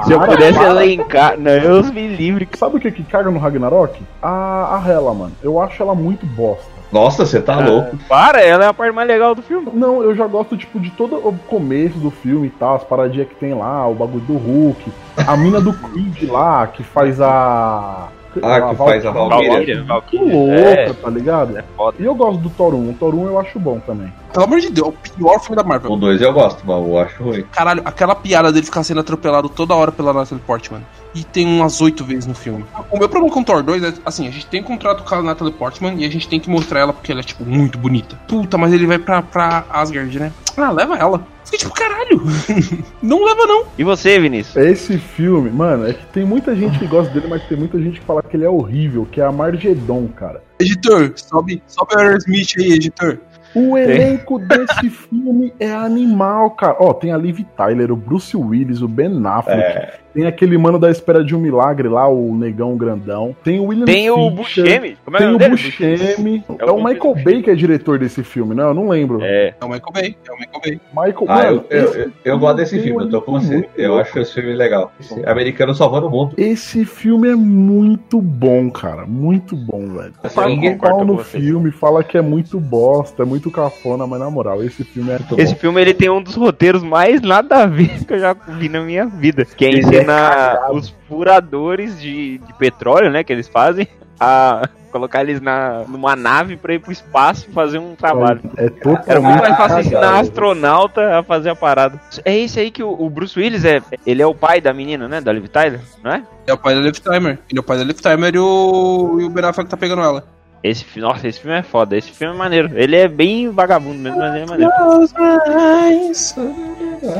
Se 0.06 0.12
eu 0.14 0.20
Para, 0.20 0.32
pudesse 0.32 0.58
para. 0.60 0.70
elencar. 0.70 1.38
Não, 1.38 1.60
Deus 1.60 1.92
me 1.92 2.08
livre. 2.16 2.48
Sabe 2.56 2.78
o 2.78 2.80
que 2.80 2.92
que 2.92 3.04
caga 3.04 3.30
no 3.32 3.40
Ragnarok? 3.40 4.02
A, 4.22 4.78
a 4.78 4.90
Hela, 4.90 5.14
mano. 5.14 5.34
Eu 5.44 5.60
acho 5.62 5.82
ela 5.84 5.94
muito 5.96 6.26
bosta. 6.26 6.81
Nossa, 6.92 7.26
você 7.26 7.42
tá 7.42 7.60
louco. 7.60 7.98
Para, 8.10 8.42
ela 8.42 8.66
é 8.66 8.68
a 8.68 8.74
parte 8.74 8.94
mais 8.94 9.08
legal 9.08 9.34
do 9.34 9.42
filme. 9.42 9.70
Não, 9.74 10.04
eu 10.04 10.14
já 10.16 10.28
gosto, 10.28 10.58
tipo, 10.58 10.80
de 10.80 10.90
todo 10.92 11.16
o 11.16 11.34
começo 11.48 11.98
do 11.98 12.12
filme 12.12 12.48
e 12.48 12.52
tal, 12.52 12.76
as 12.76 12.84
paradinhas 12.84 13.30
que 13.30 13.36
tem 13.36 13.54
lá, 13.54 13.88
o 13.88 13.96
bagulho 13.96 14.24
do 14.26 14.34
Hulk, 14.38 14.92
a 15.26 15.38
mina 15.38 15.62
do 15.62 15.72
Creed 15.74 16.30
lá, 16.30 16.68
que 16.68 16.84
faz 16.84 17.22
a. 17.22 18.10
Ah, 18.44 18.70
que 18.70 18.76
faz 18.78 19.06
a 19.06 19.12
Valkyria. 19.12 19.84
Valkyria. 19.84 20.34
Louca, 20.34 20.54
É, 20.56 20.94
tá 20.94 21.10
ligado? 21.10 21.58
é 21.58 21.64
foda. 21.76 21.98
E 22.00 22.06
eu 22.06 22.16
gosto 22.16 22.40
do 22.40 22.50
Thor 22.50 22.74
1. 22.74 22.90
O 22.90 22.94
Thor 22.94 23.14
1 23.14 23.26
eu 23.28 23.40
acho 23.40 23.60
bom 23.60 23.80
também. 23.80 24.12
Pelo 24.32 24.46
amor 24.46 24.60
de 24.60 24.70
Deus, 24.70 24.88
é 24.88 24.90
o 24.90 24.94
pior 24.94 25.40
filme 25.40 25.56
da 25.56 25.64
Marvel. 25.64 25.92
O 25.92 25.98
2 25.98 26.22
eu 26.22 26.34
gosto, 26.34 26.64
mas 26.66 26.88
eu 26.88 27.00
acho 27.00 27.24
ruim. 27.24 27.44
Caralho, 27.52 27.82
aquela 27.86 28.16
piada 28.16 28.52
dele 28.52 28.66
ficar 28.66 28.84
sendo 28.84 29.02
atropelado 29.02 29.50
toda 29.50 29.76
hora 29.76 29.92
pela 29.92 30.14
Natalie 30.14 30.44
Portman. 30.46 30.82
E 31.14 31.24
tem 31.24 31.46
umas 31.46 31.82
oito 31.82 32.06
vezes 32.06 32.26
no 32.26 32.34
filme. 32.34 32.66
O 32.90 32.98
meu 32.98 33.10
problema 33.10 33.34
com 33.34 33.42
o 33.42 33.44
Thor 33.44 33.62
2 33.62 33.84
é, 33.84 33.94
assim, 34.06 34.28
a 34.28 34.32
gente 34.32 34.46
tem 34.46 34.64
contrato 34.64 35.04
com 35.04 35.16
a 35.16 35.22
Natalie 35.22 35.54
Portman 35.54 35.96
e 35.98 36.06
a 36.06 36.10
gente 36.10 36.28
tem 36.28 36.40
que 36.40 36.50
mostrar 36.50 36.80
ela 36.80 36.94
porque 36.94 37.12
ela 37.12 37.20
é, 37.20 37.24
tipo, 37.24 37.44
muito 37.44 37.78
bonita. 37.78 38.18
Puta, 38.28 38.58
mas 38.58 38.72
ele 38.72 38.88
vai 38.88 38.98
pra, 38.98 39.22
pra 39.22 39.66
Asgard, 39.70 40.18
né? 40.18 40.32
Ah, 40.56 40.72
leva 40.72 40.96
ela. 40.96 41.26
Fiquei 41.44 41.60
tipo, 41.60 41.74
caralho. 41.74 42.22
não 43.04 43.26
leva, 43.26 43.46
não. 43.46 43.66
E 43.78 43.84
você, 43.84 44.20
Vinícius? 44.20 44.56
Esse 44.56 44.98
filme, 44.98 45.50
mano, 45.50 45.86
é 45.86 45.94
que 45.94 46.06
tem 46.08 46.24
muita 46.24 46.56
gente 46.56 46.80
que 46.80 46.88
gosta 46.88 47.14
dele, 47.14 47.28
mas 47.28 47.44
tem 47.44 47.58
muita 47.58 47.78
gente 47.78 48.00
que 48.00 48.06
fala 48.06 48.24
que 48.24 48.38
ele 48.38 48.46
é 48.46 48.50
horrível, 48.50 49.06
que 49.12 49.20
é 49.20 49.26
a 49.26 49.32
Margedon, 49.32 50.08
cara. 50.08 50.42
Editor, 50.60 51.12
sobe, 51.16 51.62
sobe 51.68 51.96
o 51.96 52.00
Aerosmith 52.00 52.54
aí, 52.58 52.72
editor. 52.74 53.18
O 53.54 53.78
elenco 53.78 54.40
desse 54.40 54.90
filme 54.90 55.54
é 55.60 55.72
animal, 55.72 56.52
cara. 56.52 56.78
Ó, 56.80 56.94
tem 56.94 57.12
a 57.12 57.18
Liv 57.18 57.40
Tyler, 57.56 57.92
o 57.92 57.96
Bruce 57.96 58.36
Willis, 58.36 58.82
o 58.82 58.88
Ben 58.88 59.12
Affleck. 59.26 59.62
É. 59.62 60.00
Tem 60.14 60.26
aquele 60.26 60.58
mano 60.58 60.78
da 60.80 60.90
espera 60.90 61.24
de 61.24 61.36
um 61.36 61.40
milagre 61.40 61.88
lá, 61.88 62.08
o 62.08 62.36
negão 62.36 62.76
grandão. 62.78 63.36
Tem 63.44 63.60
o 63.60 63.66
William 63.66 63.86
Tem 63.86 64.10
o 64.10 64.30
Fischer, 64.38 64.64
Buscemi. 64.66 64.98
Como 65.04 65.18
é 65.18 65.20
Tem 65.20 65.30
o 65.30 65.36
o 65.36 65.38
dele? 65.38 65.52
Buscemi. 65.52 66.44
É 66.60 66.66
É, 66.66 66.72
o 66.72 66.76
o 66.76 66.84
Michael 66.84 67.16
Bay 67.24 67.42
que 67.42 67.50
é 67.50 67.56
diretor 67.56 68.00
desse 68.00 68.24
filme, 68.24 68.54
não? 68.56 68.70
Eu 68.70 68.74
não 68.74 68.90
lembro. 68.90 69.20
É. 69.22 69.54
É 69.60 69.66
o 69.66 69.70
Michael 69.70 69.94
Bay, 69.94 70.18
é 70.28 70.32
o 70.32 70.36
Michael 70.38 70.62
Bay. 70.64 70.82
Michael 70.92 71.26
Ah, 71.28 71.44
eu, 71.44 71.56
mano, 71.56 71.66
eu, 71.70 71.86
esse 71.86 72.00
eu, 72.00 72.12
eu 72.26 72.40
gosto 72.40 72.58
desse 72.58 72.80
filme, 72.80 73.04
eu 73.04 73.10
tô 73.10 73.22
com 73.22 73.40
você. 73.40 73.68
Eu 73.78 73.98
acho 73.98 74.20
esse 74.20 74.34
filme 74.34 74.54
legal. 74.54 74.92
Esse 75.00 75.26
americano 75.26 75.74
salvando 75.74 76.08
o 76.08 76.10
mundo. 76.10 76.34
Esse 76.38 76.86
filme 76.86 77.30
é 77.30 77.36
muito 77.36 78.22
bom, 78.22 78.70
cara. 78.70 79.06
Muito 79.06 79.56
bom, 79.56 79.88
velho. 79.88 80.14
Fala 80.30 80.48
um 80.52 80.60
pau 80.60 80.72
concorda 80.72 81.06
no 81.06 81.18
filme, 81.20 81.72
fala 81.72 82.04
que 82.04 82.18
é 82.18 82.22
muito 82.22 82.60
bosta, 82.60 83.24
é 83.24 83.26
muito 83.26 83.50
cafona, 83.52 84.06
mas 84.08 84.20
na 84.20 84.30
moral, 84.30 84.64
esse 84.64 84.84
filme 84.84 85.12
é. 85.12 85.20
Muito 85.20 85.40
Esse 85.40 85.54
bom. 85.54 85.60
filme 85.60 85.82
ele 85.82 85.94
tem 85.94 86.10
um 86.10 86.22
dos 86.22 86.36
roteiros 86.36 86.84
mais 86.84 87.22
nada 87.22 87.64
a 87.64 87.66
ver 87.66 87.90
que 88.06 88.14
eu 88.14 88.20
já 88.20 88.34
vi 88.34 88.70
na 88.70 88.82
minha 88.82 89.06
vida. 89.06 89.46
Que 89.46 89.66
é 89.66 89.70
É 90.02 90.14
ensinar 90.14 90.72
os 90.72 90.94
furadores 91.08 92.00
de, 92.00 92.38
de 92.40 92.54
petróleo, 92.54 93.10
né, 93.10 93.24
que 93.24 93.32
eles 93.32 93.48
fazem, 93.48 93.88
a 94.20 94.68
colocar 94.92 95.22
eles 95.22 95.42
na, 95.42 95.84
numa 95.88 96.16
nave 96.16 96.58
pra 96.58 96.74
ir 96.74 96.80
pro 96.80 96.92
espaço 96.92 97.48
e 97.50 97.54
fazer 97.54 97.80
um 97.80 97.96
trabalho. 97.96 98.42
É 98.58 98.66
Era 98.66 98.72
totalmente. 98.72 99.24
muito 99.24 99.42
mais 99.42 99.58
fácil 99.58 99.80
ensinar 99.80 100.20
astronauta 100.20 101.18
a 101.20 101.24
fazer 101.24 101.50
a 101.50 101.56
parada. 101.56 102.00
É 102.26 102.38
esse 102.38 102.60
aí 102.60 102.70
que 102.70 102.84
o, 102.84 102.92
o 102.92 103.10
Bruce 103.10 103.40
Willis 103.40 103.64
é. 103.64 103.82
Ele 104.06 104.22
é 104.22 104.28
o 104.28 104.36
pai 104.36 104.60
da 104.60 104.74
menina, 104.74 105.08
né? 105.08 105.22
Da 105.22 105.32
Liv 105.32 105.48
Tyler, 105.48 105.80
não 106.04 106.12
é? 106.12 106.24
É 106.46 106.54
o 106.54 106.58
pai 106.58 106.76
da 106.76 106.82
Liv 106.82 106.94
Timer. 106.96 107.40
Ele 107.50 107.58
é 107.58 107.60
o 107.60 107.64
pai 107.64 107.78
da 107.78 107.84
Liv 107.84 107.98
Timer 107.98 108.36
e 108.36 108.40
o, 108.40 109.18
e 109.22 109.24
o 109.24 109.30
Ben 109.30 109.46
Affleck 109.46 109.70
tá 109.70 109.78
pegando 109.78 110.02
ela. 110.02 110.26
Esse, 110.64 111.00
nossa, 111.00 111.28
esse 111.28 111.40
filme 111.40 111.58
é 111.58 111.64
foda. 111.64 111.98
Esse 111.98 112.12
filme 112.12 112.36
é 112.36 112.38
maneiro. 112.38 112.70
Ele 112.76 112.96
é 112.96 113.08
bem 113.08 113.50
vagabundo 113.50 113.98
mesmo, 113.98 114.20
mas 114.20 114.36
ele 114.36 114.44
é 114.44 114.48
maneiro. 114.48 114.72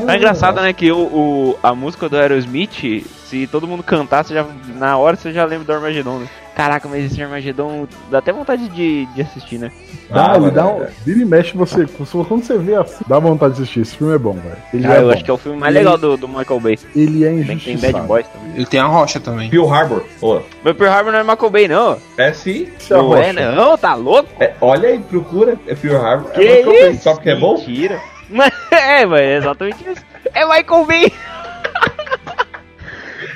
É 0.08 0.16
engraçado, 0.16 0.60
né, 0.60 0.72
que 0.72 0.92
o, 0.92 0.98
o- 0.98 1.58
a 1.62 1.74
música 1.74 2.08
do 2.08 2.16
Aerosmith, 2.16 3.04
se 3.26 3.46
todo 3.48 3.66
mundo 3.66 3.82
cantasse, 3.82 4.32
já, 4.32 4.46
na 4.76 4.96
hora 4.96 5.16
você 5.16 5.32
já 5.32 5.44
lembra 5.44 5.64
do 5.64 5.72
Armagedon, 5.72 6.18
né? 6.20 6.28
Caraca, 6.54 6.86
mas 6.86 7.04
esse 7.10 7.22
Armagedon 7.22 7.88
dá 8.10 8.18
até 8.18 8.30
vontade 8.32 8.68
de, 8.68 9.06
de 9.06 9.22
assistir, 9.22 9.58
né? 9.58 9.72
Dá, 10.10 10.32
Ah, 10.32 10.36
ele 10.36 10.50
dá 10.50 10.62
é- 10.62 10.64
um. 10.66 10.86
Vira 11.04 11.20
e 11.20 11.24
mexe 11.24 11.56
você. 11.56 11.86
Quando 11.86 12.44
você 12.44 12.58
vê 12.58 12.74
assim, 12.74 13.02
dá 13.06 13.18
vontade 13.18 13.54
de 13.54 13.62
assistir. 13.62 13.80
Esse 13.80 13.96
filme 13.96 14.14
é 14.14 14.18
bom, 14.18 14.34
velho. 14.34 14.56
Ele, 14.74 14.86
Ah, 14.86 14.94
é 14.96 14.98
eu 14.98 15.06
bom. 15.06 15.12
acho 15.12 15.24
que 15.24 15.30
é 15.30 15.34
o 15.34 15.38
filme 15.38 15.58
mais 15.58 15.72
legal 15.74 15.96
do, 15.96 16.16
do 16.16 16.28
Michael 16.28 16.60
Bay. 16.60 16.78
ele 16.94 17.24
é 17.24 17.30
que 17.30 17.44
tem 17.44 17.54
injustiçado. 17.56 17.92
Bad 17.94 18.06
Boys 18.06 18.26
também. 18.28 18.52
Ele 18.56 18.66
tem 18.66 18.80
a 18.80 18.84
rocha 18.86 19.18
também. 19.18 19.48
Pearl 19.48 19.72
Harbor. 19.72 20.04
Ô, 20.20 20.40
Mas 20.62 20.76
Pearl 20.76 20.92
Harbor 20.92 21.12
não 21.12 21.18
é 21.20 21.22
Michael 21.24 21.50
Bay, 21.50 21.68
não. 21.68 21.96
é 22.18 22.32
sim. 22.34 22.68
É 22.90 22.94
Não 22.94 23.16
é, 23.16 23.30
rocha. 23.30 23.52
não, 23.52 23.78
tá 23.78 23.94
louco? 23.94 24.28
É, 24.38 24.52
olha 24.60 24.90
aí, 24.90 24.98
procura. 24.98 25.56
É 25.66 25.74
Pearl 25.74 26.04
Harbor. 26.04 26.30
Que 26.32 26.40
é 26.42 26.56
Michael 26.58 26.66
Bay. 26.82 26.90
isso? 26.92 27.02
Só 27.02 27.14
porque 27.14 27.30
é 27.30 27.36
bom? 27.36 27.56
Mentira. 27.56 27.98
Mas, 28.28 28.52
é, 28.70 29.06
mas 29.06 29.20
é 29.20 29.36
exatamente 29.38 29.76
isso. 29.90 30.04
É 30.34 30.44
Michael 30.44 30.84
Bay. 30.86 31.12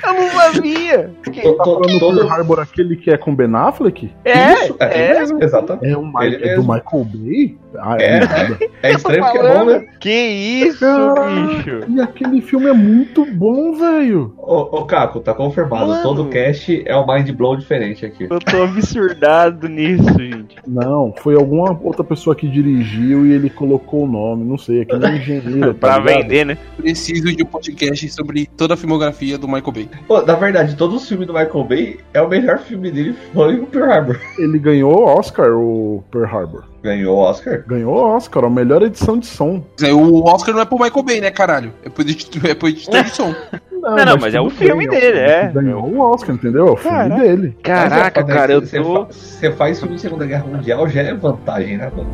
Eu 0.07 0.13
não 0.13 0.29
sabia. 0.29 1.11
To- 1.23 1.53
Tá 1.57 1.63
falando 1.63 1.87
do 1.87 1.99
todo- 1.99 2.17
Pearl 2.17 2.29
Harbor 2.31 2.59
aquele 2.59 2.95
que 2.95 3.11
é 3.11 3.17
com 3.17 3.35
Ben 3.35 3.53
Affleck? 3.55 4.11
É, 4.25 4.53
Isso, 4.53 4.75
é, 4.79 5.07
é. 5.15 5.19
mesmo, 5.19 5.43
exatamente. 5.43 5.85
É, 5.93 5.97
um, 5.97 6.21
Ele 6.21 6.35
é 6.47 6.55
do. 6.55 6.61
Michael 6.61 7.03
Bay? 7.05 7.57
Ah, 7.79 7.97
É. 7.99 8.19
é. 8.19 8.69
É 8.83 8.91
estranho 8.91 9.23
porque 9.23 9.37
é 9.37 9.53
bom, 9.53 9.65
né? 9.65 9.85
Que 9.99 10.09
isso, 10.09 10.85
bicho. 10.85 11.79
E 11.89 12.01
aquele 12.01 12.41
filme 12.41 12.67
é 12.67 12.73
muito 12.73 13.25
bom, 13.25 13.73
velho. 13.73 14.33
Ô, 14.37 14.79
ô 14.79 14.85
Caco, 14.85 15.19
tá 15.19 15.33
confirmado. 15.33 15.87
Mano. 15.87 16.03
Todo 16.03 16.25
cast 16.29 16.83
é 16.85 16.95
um 16.97 17.05
mind 17.05 17.29
blow 17.31 17.55
diferente 17.55 18.05
aqui. 18.05 18.27
Eu 18.29 18.39
tô 18.39 18.63
absurdado 18.63 19.67
nisso, 19.67 20.03
gente. 20.17 20.55
Não, 20.67 21.13
foi 21.21 21.35
alguma 21.35 21.77
outra 21.83 22.03
pessoa 22.03 22.35
que 22.35 22.47
dirigiu 22.47 23.25
e 23.25 23.33
ele 23.33 23.49
colocou 23.49 24.03
o 24.03 24.07
nome, 24.07 24.43
não 24.43 24.57
sei, 24.57 24.81
aquele 24.81 25.05
é 25.05 25.09
engenheiro. 25.17 25.73
tá 25.73 25.87
pra 25.87 25.99
ligado? 25.99 26.21
vender, 26.23 26.45
né? 26.45 26.57
Preciso 26.77 27.35
de 27.35 27.43
um 27.43 27.45
podcast 27.45 28.09
sobre 28.09 28.47
toda 28.57 28.73
a 28.73 28.77
filmografia 28.77 29.37
do 29.37 29.47
Michael 29.47 29.71
Bay. 29.71 29.89
Pô, 30.07 30.21
na 30.21 30.35
verdade, 30.35 30.75
todos 30.75 31.01
os 31.03 31.07
filmes 31.09 31.27
do 31.27 31.33
Michael 31.33 31.63
Bay, 31.63 31.97
é 32.13 32.21
o 32.21 32.29
melhor 32.29 32.59
filme 32.59 32.91
dele 32.91 33.15
foi 33.33 33.59
o 33.59 33.65
Pearl 33.67 33.91
Harbor. 33.91 34.19
Ele 34.37 34.59
ganhou 34.59 35.03
Oscar, 35.05 35.51
o 35.53 36.03
Pearl 36.11 36.25
Harbor. 36.25 36.63
Ganhou 36.83 37.17
o 37.17 37.19
Oscar. 37.19 37.63
Ganhou 37.67 37.95
Oscar, 37.95 38.45
a 38.45 38.49
melhor 38.49 38.81
edição 38.83 39.17
de 39.17 39.25
som. 39.25 39.63
Mas 39.79 39.89
aí 39.89 39.93
O 39.93 40.23
Oscar 40.23 40.53
não 40.53 40.61
é 40.61 40.65
pro 40.65 40.79
Michael 40.79 41.03
Bay, 41.03 41.21
né, 41.21 41.31
caralho? 41.31 41.73
É 41.83 41.89
pro 41.89 42.01
editor, 42.03 42.45
é 42.49 42.55
pro 42.55 42.67
editor 42.69 43.03
de 43.03 43.09
som. 43.09 43.33
Não, 43.79 43.95
não, 43.95 44.17
mas 44.17 44.33
é 44.33 44.41
o 44.41 44.49
filme 44.49 44.85
bem, 44.85 44.99
dele, 44.99 45.19
é. 45.19 45.47
um 45.49 45.53
Ganhou 45.53 45.83
o 45.83 45.99
Oscar, 45.99 46.35
entendeu? 46.35 46.67
É 46.67 46.71
o 46.71 46.75
filme 46.75 46.97
Caraca. 46.97 47.21
dele. 47.21 47.57
Caraca, 47.63 48.21
Mas 48.21 48.29
é, 48.29 48.33
cara, 48.33 48.53
eu 48.53 48.61
você 48.61 48.81
tô. 48.81 49.05
Você 49.05 49.51
faz 49.51 49.79
filme 49.79 49.95
de 49.95 50.01
Segunda 50.01 50.25
Guerra 50.25 50.45
Mundial, 50.45 50.89
já 50.89 51.03
é 51.03 51.13
vantagem, 51.13 51.77
né, 51.77 51.89
mano? 51.95 52.09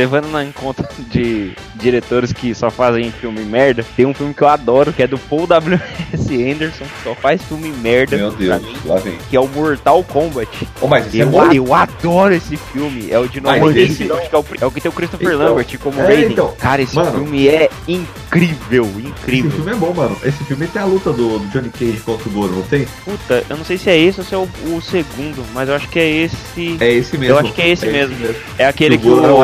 Levando 0.00 0.30
na- 0.30 0.42
em 0.44 0.50
conta 0.52 0.88
de 1.10 1.52
diretores 1.74 2.32
que 2.32 2.54
só 2.54 2.70
fazem 2.70 3.10
filme 3.10 3.40
merda, 3.44 3.84
tem 3.96 4.06
um 4.06 4.14
filme 4.14 4.32
que 4.32 4.42
eu 4.42 4.48
adoro, 4.48 4.92
que 4.92 5.02
é 5.02 5.06
do 5.06 5.18
Paul 5.18 5.46
W.S. 5.46 6.50
Anderson, 6.52 6.84
que 6.84 7.04
só 7.04 7.14
faz 7.14 7.42
filme 7.42 7.70
merda, 7.82 8.16
Meu 8.16 8.30
Deus, 8.30 8.62
mim, 8.62 8.74
lá 8.86 8.96
vem. 8.96 9.18
que 9.28 9.36
é 9.36 9.40
o 9.40 9.46
Mortal 9.48 10.02
Kombat. 10.04 10.48
Ô, 10.80 10.86
mas 10.88 11.14
é 11.14 11.22
Eu, 11.22 11.26
bom. 11.28 11.52
eu 11.52 11.74
adoro 11.74 12.32
esse 12.34 12.56
filme. 12.56 13.10
É 13.10 13.18
o 13.18 13.28
de 13.28 13.40
96, 13.40 13.90
esse- 14.00 14.12
acho 14.12 14.28
que 14.30 14.34
é 14.34 14.38
o, 14.38 14.44
é 14.62 14.66
o 14.66 14.70
que 14.70 14.80
tem 14.80 14.88
o 14.90 14.94
Christopher 14.94 15.28
Então, 15.34 15.38
Lambert 15.48 15.78
como 15.78 16.00
é, 16.00 16.06
Raiden. 16.06 16.32
então, 16.32 16.54
Cara, 16.58 16.80
esse 16.82 16.94
mano. 16.96 17.12
filme 17.12 17.48
é 17.48 17.68
incrível, 17.86 18.84
Esse 18.98 19.06
incrível. 19.08 19.50
filme 19.50 19.70
é 19.72 19.74
bom, 19.74 19.92
mano. 19.94 20.16
Esse 20.24 20.42
filme 20.44 20.66
tem 20.66 20.80
a 20.80 20.84
luta 20.84 21.12
do, 21.12 21.38
Johnny 21.50 21.70
Cage 21.70 22.00
contra 22.04 22.28
o 22.28 22.32
Goro, 22.32 22.52
não 22.52 22.62
tem? 22.62 22.86
Puta, 23.04 23.44
eu 23.48 23.56
não 23.56 23.64
sei 23.64 23.76
se 23.76 23.90
é 23.90 23.98
esse 23.98 24.20
ou 24.20 24.26
se 24.26 24.34
é 24.34 24.38
o, 24.38 24.48
o 24.76 24.80
segundo, 24.80 25.44
mas 25.52 25.68
eu 25.68 25.74
acho 25.74 25.88
que 25.88 25.98
é 25.98 26.08
esse. 26.08 26.76
É 26.80 26.90
esse 26.92 27.18
mesmo. 27.18 27.34
Eu 27.34 27.38
acho 27.40 27.52
que 27.52 27.62
é 27.62 27.68
esse 27.70 27.86
mesmo. 27.86 28.16
É 28.58 28.66
aquele 28.66 28.96
que 28.98 29.06
é 29.08 29.10
o. 29.10 29.42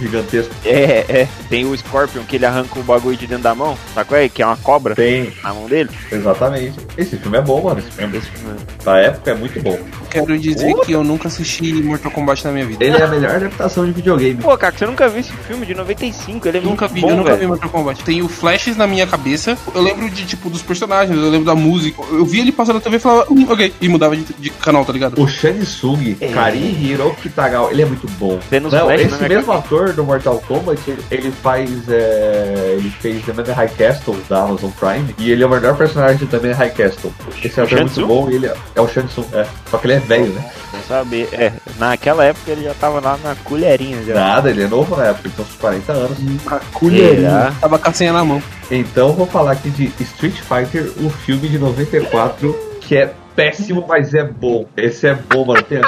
gigantesco. 0.00 0.52
É, 0.64 1.04
é. 1.08 1.28
Tem 1.48 1.64
o 1.64 1.76
Scorpion 1.76 2.22
que 2.24 2.36
ele 2.36 2.46
arranca 2.46 2.78
o 2.78 2.82
bagulho 2.82 3.16
de 3.16 3.26
dentro 3.26 3.44
da 3.44 3.54
mão, 3.54 3.76
sacou 3.94 4.16
aí? 4.16 4.28
Que 4.28 4.42
é 4.42 4.46
uma 4.46 4.56
cobra 4.56 4.94
Tem, 4.94 5.32
na 5.42 5.52
mão 5.54 5.66
dele. 5.66 5.90
exatamente. 6.10 6.78
Esse 6.96 7.16
filme 7.16 7.38
é 7.38 7.42
bom, 7.42 7.62
mano. 7.62 7.78
Esse 7.80 7.90
filme, 7.90 8.16
Esse 8.18 8.26
filme 8.30 8.56
pra 8.82 8.98
época 9.00 9.30
é 9.30 9.34
muito 9.34 9.60
bom. 9.62 9.78
Quero 10.10 10.38
dizer 10.38 10.74
que 10.84 10.92
eu 10.92 11.04
nunca 11.04 11.28
assisti 11.28 11.72
Mortal 11.74 12.10
Kombat 12.10 12.44
na 12.44 12.52
minha 12.52 12.66
vida. 12.66 12.84
Ele 12.84 12.96
é 12.96 13.02
a 13.02 13.06
melhor 13.08 13.36
adaptação 13.36 13.84
de 13.86 13.92
videogame. 13.92 14.34
Pô, 14.42 14.56
cara, 14.58 14.74
você 14.76 14.86
nunca 14.86 15.08
viu 15.08 15.20
esse 15.20 15.32
filme 15.32 15.64
de 15.66 15.74
95? 15.74 16.48
Ele 16.48 16.58
é 16.58 16.60
Nunca 16.60 16.86
muito 16.88 16.94
vi, 16.94 17.00
bom, 17.02 17.10
eu 17.10 17.16
nunca 17.16 17.28
velho. 17.30 17.40
vi 17.40 17.46
Mortal 17.46 17.70
Kombat. 17.70 18.02
Tenho 18.04 18.28
flashes 18.28 18.76
na 18.76 18.86
minha 18.86 19.06
cabeça. 19.06 19.56
Eu 19.74 19.80
lembro 19.82 20.08
de, 20.10 20.24
tipo, 20.26 20.50
dos 20.50 20.62
personagens, 20.62 21.16
eu 21.16 21.30
lembro 21.30 21.46
da 21.46 21.54
música. 21.54 22.02
Eu 22.10 22.24
vi 22.24 22.40
ele 22.40 22.52
passando 22.52 22.76
na 22.76 22.80
TV 22.80 22.96
e 22.96 23.00
falava, 23.00 23.26
hum, 23.32 23.46
ok. 23.48 23.72
E 23.80 23.88
mudava 23.88 24.16
de, 24.16 24.24
de 24.38 24.50
canal, 24.50 24.84
tá 24.84 24.92
ligado? 24.92 25.20
O 25.20 25.28
Shang 25.28 25.60
Tsung, 25.64 26.16
É. 26.20 26.28
Kari 26.28 26.58
Hiroki 26.58 27.28
Tagawa, 27.28 27.70
ele 27.70 27.82
é 27.82 27.86
muito 27.86 28.06
bom. 28.18 28.38
Não, 28.50 28.70
flashes 28.70 29.10
na 29.10 29.16
esse 29.16 29.28
mesmo 29.28 29.52
ator 29.60 29.92
do 29.92 30.04
Mortal 30.04 30.42
Kombat, 30.46 30.80
ele, 31.10 31.30
faz. 31.30 31.70
é, 31.88 32.74
ele 32.76 32.90
fez 32.90 33.24
The 33.24 33.32
Man 33.32 33.44
in 33.44 33.52
High 33.52 33.68
Castle 33.68 34.16
da 34.28 34.42
Amazon 34.42 34.70
Prime. 34.70 35.14
E 35.18 35.30
ele 35.30 35.42
é 35.42 35.46
o 35.46 35.50
melhor 35.50 35.76
personagem 35.76 36.26
in 36.26 36.52
High 36.52 36.70
Castle. 36.70 37.12
Esse 37.42 37.60
ator 37.60 37.78
é 37.78 37.82
muito 37.82 38.06
bom 38.06 38.30
e 38.30 38.34
ele 38.34 38.46
é, 38.46 38.54
é 38.74 38.80
o 38.80 38.88
Shang 38.88 39.08
Tsung. 39.08 39.26
É. 39.32 39.46
Só 39.70 39.78
que 39.78 39.86
ele 39.86 39.94
é 39.94 39.98
velho, 40.00 40.32
né? 40.32 40.50
Não 40.72 40.82
saber. 40.82 41.28
É, 41.32 41.52
naquela 41.78 42.24
época 42.24 42.50
ele 42.50 42.64
já 42.64 42.74
tava 42.74 43.00
lá 43.00 43.18
na 43.22 43.34
colherinha 43.36 44.02
já. 44.02 44.14
Nada, 44.14 44.50
ele 44.50 44.62
é 44.62 44.68
novo 44.68 44.96
na 44.96 45.06
época, 45.06 45.30
tem 45.34 45.44
uns 45.44 45.54
40 45.54 45.92
anos. 45.92 46.18
A 46.46 46.58
colherinha. 46.72 47.30
Será? 47.30 47.54
Tava 47.60 47.78
com 47.78 47.88
a 47.88 47.92
senha 47.92 48.12
na 48.12 48.24
mão. 48.24 48.42
Então 48.70 49.12
vou 49.12 49.26
falar 49.26 49.52
aqui 49.52 49.70
de 49.70 49.92
Street 50.00 50.36
Fighter, 50.40 50.90
o 51.04 51.10
filme 51.10 51.48
de 51.48 51.58
94, 51.58 52.56
que 52.80 52.96
é 52.96 53.12
péssimo, 53.34 53.84
mas 53.88 54.14
é 54.14 54.24
bom. 54.24 54.66
Esse 54.76 55.06
é 55.06 55.14
bom, 55.14 55.44
mano. 55.44 55.62
Tem, 55.62 55.80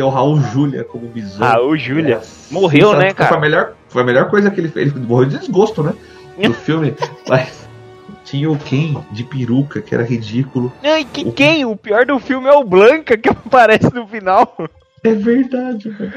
tem 0.00 0.06
o 0.06 0.08
Raul 0.08 0.40
Julia 0.40 0.82
como 0.82 1.06
Bison. 1.08 1.44
Raul 1.44 1.76
Julia. 1.76 2.22
É 2.22 2.52
Morreu, 2.54 2.94
né, 2.96 3.10
sensacional. 3.10 3.14
cara? 3.14 3.28
Foi 3.28 3.36
a 3.36 3.40
melhor, 3.40 3.74
foi 3.88 4.02
a 4.02 4.04
melhor 4.06 4.30
coisa 4.30 4.50
que 4.50 4.58
ele 4.58 4.68
fez. 4.68 4.90
Ele 4.96 5.06
morreu 5.06 5.28
de 5.28 5.38
desgosto, 5.38 5.82
né? 5.82 5.92
Do 6.42 6.54
filme. 6.64 6.94
Mas 7.28 7.68
tinha 8.24 8.50
o 8.50 8.58
Ken 8.58 9.04
de 9.12 9.24
peruca, 9.24 9.82
que 9.82 9.94
era 9.94 10.02
ridículo. 10.02 10.72
Ai, 10.82 11.04
que 11.04 11.30
quem? 11.32 11.66
O 11.66 11.76
pior 11.76 12.06
do 12.06 12.18
filme 12.18 12.48
é 12.48 12.52
o 12.52 12.64
Blanca 12.64 13.18
que 13.18 13.28
aparece 13.28 13.92
no 13.92 14.06
final. 14.06 14.56
É 15.04 15.12
verdade, 15.12 15.90
velho. 15.90 16.12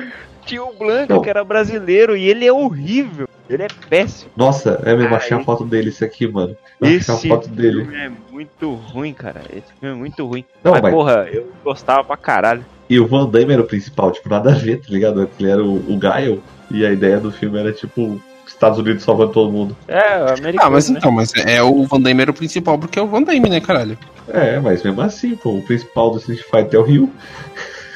Tinha 0.46 0.64
o 0.64 0.74
Blanca 0.74 1.20
que 1.20 1.30
era 1.30 1.44
brasileiro 1.44 2.16
e 2.18 2.28
ele 2.30 2.46
é 2.46 2.52
horrível. 2.52 3.28
Ele 3.50 3.64
é 3.64 3.68
péssimo. 3.90 4.32
Nossa, 4.36 4.82
é 4.86 4.96
mesmo, 4.96 5.14
achei 5.16 5.36
a 5.38 5.44
foto 5.44 5.66
dele, 5.66 5.90
isso 5.90 6.04
aqui, 6.04 6.28
mano. 6.28 6.56
Eu 6.80 6.88
achei 6.88 6.98
Esse 6.98 7.12
a 7.12 7.16
foto 7.18 7.50
dele. 7.50 7.82
filme 7.84 7.96
é 7.98 8.12
muito 8.32 8.74
ruim, 8.74 9.14
cara. 9.14 9.42
Esse 9.52 9.68
filme 9.80 9.96
é 9.96 9.98
muito 10.00 10.26
ruim. 10.26 10.46
Não, 10.64 10.72
mas, 10.72 10.82
mas- 10.82 10.94
porra, 10.94 11.28
eu 11.32 11.52
gostava 11.64 12.04
pra 12.04 12.18
caralho. 12.18 12.66
E 12.90 13.00
o 13.00 13.08
Van 13.08 13.28
Damme 13.30 13.54
era 13.54 13.62
o 13.62 13.66
principal, 13.66 14.12
tipo, 14.12 14.30
nada 14.30 14.52
a 14.52 14.56
ver, 14.56 14.78
tá 14.80 14.88
ligado? 14.90 15.30
Ele 15.40 15.50
era 15.50 15.64
o, 15.64 15.76
o 15.94 15.98
Gaio. 15.98 16.42
E 16.72 16.86
a 16.86 16.92
ideia 16.92 17.20
do 17.20 17.32
filme 17.32 17.60
era, 17.60 17.72
tipo, 17.72 18.20
Estados 18.48 18.80
Unidos 18.80 19.04
salvando 19.04 19.32
todo 19.34 19.52
mundo. 19.52 19.76
É, 19.88 20.18
o 20.24 20.30
americano, 20.30 20.60
Ah, 20.62 20.70
mas 20.70 20.90
né? 20.90 20.98
então, 21.00 21.12
mas 21.12 21.32
é 21.36 21.62
o 21.62 21.84
Van 21.86 22.00
Damme 22.02 22.22
era 22.22 22.32
o 22.32 22.34
principal 22.34 22.78
porque 22.80 22.98
é 22.98 23.02
o 23.02 23.08
Van 23.08 23.22
Damme, 23.24 23.50
né, 23.50 23.60
caralho? 23.62 23.98
É, 24.28 24.60
mas 24.60 24.82
mesmo 24.84 25.02
assim, 25.02 25.36
pô, 25.36 25.52
o 25.58 25.62
principal 25.62 26.12
do 26.12 26.18
Street 26.18 26.42
Fighter 26.42 26.76
é 26.76 26.78
o 26.80 26.84
Ryu. 26.86 27.12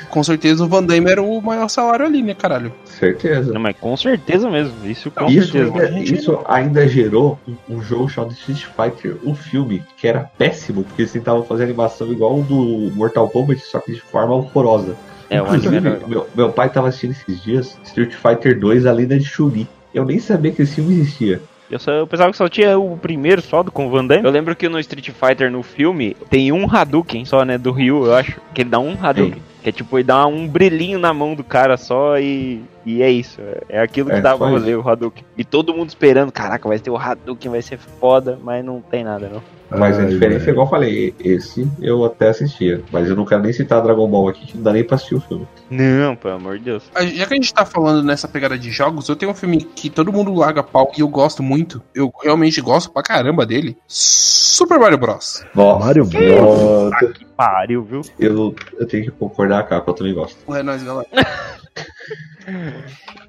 Com 0.10 0.24
certeza 0.24 0.64
o 0.64 0.68
Van 0.68 0.84
Damme 0.84 1.10
era 1.12 1.22
o 1.22 1.42
maior 1.42 1.68
salário 1.68 2.06
ali, 2.06 2.22
né, 2.24 2.34
caralho? 2.34 2.72
Certeza. 2.86 3.54
Não, 3.54 3.62
mas 3.62 3.76
com 3.78 3.96
certeza 3.98 4.50
mesmo. 4.50 4.74
Isso 4.86 5.12
com 5.12 5.26
Isso 5.26 5.52
certeza. 5.52 5.84
ainda, 5.86 6.00
isso 6.00 6.40
ainda 6.48 6.88
gerou 6.88 7.38
um, 7.48 7.56
um 7.78 7.82
jogo 7.82 8.08
chamado 8.10 8.34
Street 8.34 8.66
Fighter, 8.66 9.18
um 9.26 9.36
filme, 9.36 9.84
que 9.98 10.08
era 10.08 10.30
péssimo, 10.38 10.84
porque 10.84 11.02
eles 11.04 11.12
tentavam 11.12 11.44
fazer 11.44 11.64
animação 11.64 12.12
igual 12.12 12.40
o 12.40 12.44
do 12.44 12.96
Mortal 12.96 13.30
Kombat, 13.30 13.62
só 13.62 13.80
que 13.80 13.94
de 13.94 14.02
forma 14.02 14.34
horrorosa. 14.34 14.96
É, 15.30 15.42
o 15.42 15.46
anime 15.46 15.58
Inclusive, 15.68 15.88
era- 15.88 16.08
meu, 16.08 16.28
meu 16.34 16.50
pai 16.52 16.70
tava 16.70 16.88
assistindo 16.88 17.12
esses 17.12 17.44
dias 17.44 17.78
Street 17.84 18.14
Fighter 18.14 18.58
2, 18.60 18.86
a 18.86 18.92
lenda 18.94 19.18
de 19.20 19.26
Chun-Li. 19.26 19.68
Eu 19.94 20.06
nem 20.06 20.20
sabia 20.20 20.52
que 20.52 20.62
esse 20.62 20.76
filme 20.76 20.94
existia. 20.94 21.42
Eu, 21.70 21.80
só, 21.80 21.92
eu 21.92 22.08
pensava 22.08 22.32
que 22.32 22.38
só 22.38 22.48
tinha 22.48 22.80
o 22.80 22.96
primeiro 22.98 23.42
só 23.42 23.62
do 23.62 23.70
com 23.74 23.88
o 23.88 23.90
Van 23.90 24.06
Damme. 24.06 24.24
Eu 24.24 24.32
lembro 24.32 24.56
que 24.56 24.70
no 24.70 24.80
Street 24.80 25.10
Fighter, 25.10 25.52
no 25.52 25.62
filme, 25.64 26.16
tem 26.30 26.50
um 26.54 26.66
Hadouken 26.74 27.26
só, 27.26 27.44
né? 27.44 27.58
Do 27.58 27.74
Ryu, 27.74 28.06
eu 28.06 28.16
acho. 28.16 28.40
Que 28.54 28.62
ele 28.62 28.70
dá 28.70 28.80
um 28.80 28.96
Hadouken. 29.02 29.42
Que 29.64 29.70
é 29.70 29.72
tipo, 29.72 29.98
ele 29.98 30.06
dá 30.06 30.26
um 30.28 30.48
brilhinho 30.48 31.00
na 31.00 31.14
mão 31.14 31.34
do 31.36 31.44
cara 31.44 31.78
só 31.78 32.18
e. 32.20 32.62
E 32.86 33.02
é 33.02 33.10
isso. 33.12 33.42
É 33.68 33.82
aquilo 33.82 34.10
que 34.10 34.16
É, 34.16 34.22
dá 34.22 34.32
só 34.32 34.38
pra 34.38 34.52
fazer 34.52 34.76
o 34.76 34.88
Hadouken. 34.88 35.24
E 35.38 35.44
todo 35.44 35.74
mundo 35.74 35.90
esperando, 35.90 36.32
caraca, 36.32 36.68
vai 36.70 36.80
ter 36.80 36.90
o 36.90 36.96
Hadouken, 36.98 37.52
vai 37.52 37.62
ser 37.62 37.78
foda, 37.78 38.40
mas 38.42 38.64
não 38.64 38.80
tem 38.82 39.04
nada, 39.04 39.28
não. 39.28 39.42
Mas 39.70 40.00
a 40.00 40.06
diferença 40.06 40.50
é 40.50 40.52
igual 40.52 40.66
eu 40.66 40.72
falei, 40.72 41.16
esse 41.20 41.70
eu 41.82 42.06
até 42.06 42.30
assistia. 42.30 42.82
Mas 42.92 43.10
eu 43.10 43.16
não 43.16 43.26
quero 43.26 43.44
nem 43.44 43.54
citar 43.54 43.82
Dragon 43.82 44.08
Ball 44.08 44.30
aqui, 44.30 44.46
que 44.46 44.56
não 44.56 44.64
dá 44.64 44.74
nem 44.74 44.84
pra 44.84 44.96
assistir 44.96 45.16
o 45.16 45.22
filme. 45.22 45.48
Não, 45.70 46.16
pelo 46.16 46.36
amor 46.36 46.58
de 46.58 46.66
Deus. 46.66 46.84
Já 47.14 47.26
que 47.26 47.34
a 47.34 47.36
gente 47.36 47.54
tá 47.54 47.66
falando 47.66 48.04
nessa 48.04 48.28
pegada 48.28 48.58
de 48.58 48.72
jogos, 48.72 49.10
eu 49.10 49.16
tenho 49.16 49.32
um 49.32 49.36
filme 49.36 49.58
que 49.58 49.90
todo 49.90 50.14
mundo 50.14 50.34
larga 50.34 50.64
pau 50.64 50.92
e 50.98 51.02
eu 51.02 51.08
gosto 51.08 51.44
muito. 51.44 51.82
Eu 51.94 52.12
realmente 52.24 52.62
gosto 52.62 52.92
pra 52.92 53.04
caramba 53.04 53.46
dele. 53.46 53.78
Super 53.88 54.80
Mario 54.80 54.98
Bros. 54.98 55.44
Nossa, 55.54 55.86
Mario 55.86 56.06
Bros. 56.06 57.14
Que 57.16 57.26
pariu, 57.26 57.84
viu? 57.84 58.02
eu, 58.18 58.56
eu 58.80 58.88
tenho 58.88 59.06
que 59.06 59.12
concordar 59.12 59.68
com 59.68 59.76
a 59.76 59.82
que 59.82 59.90
eu 59.90 59.94
também 59.94 60.14
gosto. 60.14 60.38
O 60.48 60.56
é 60.56 60.64
nóis, 60.64 60.82
galera. 60.84 61.08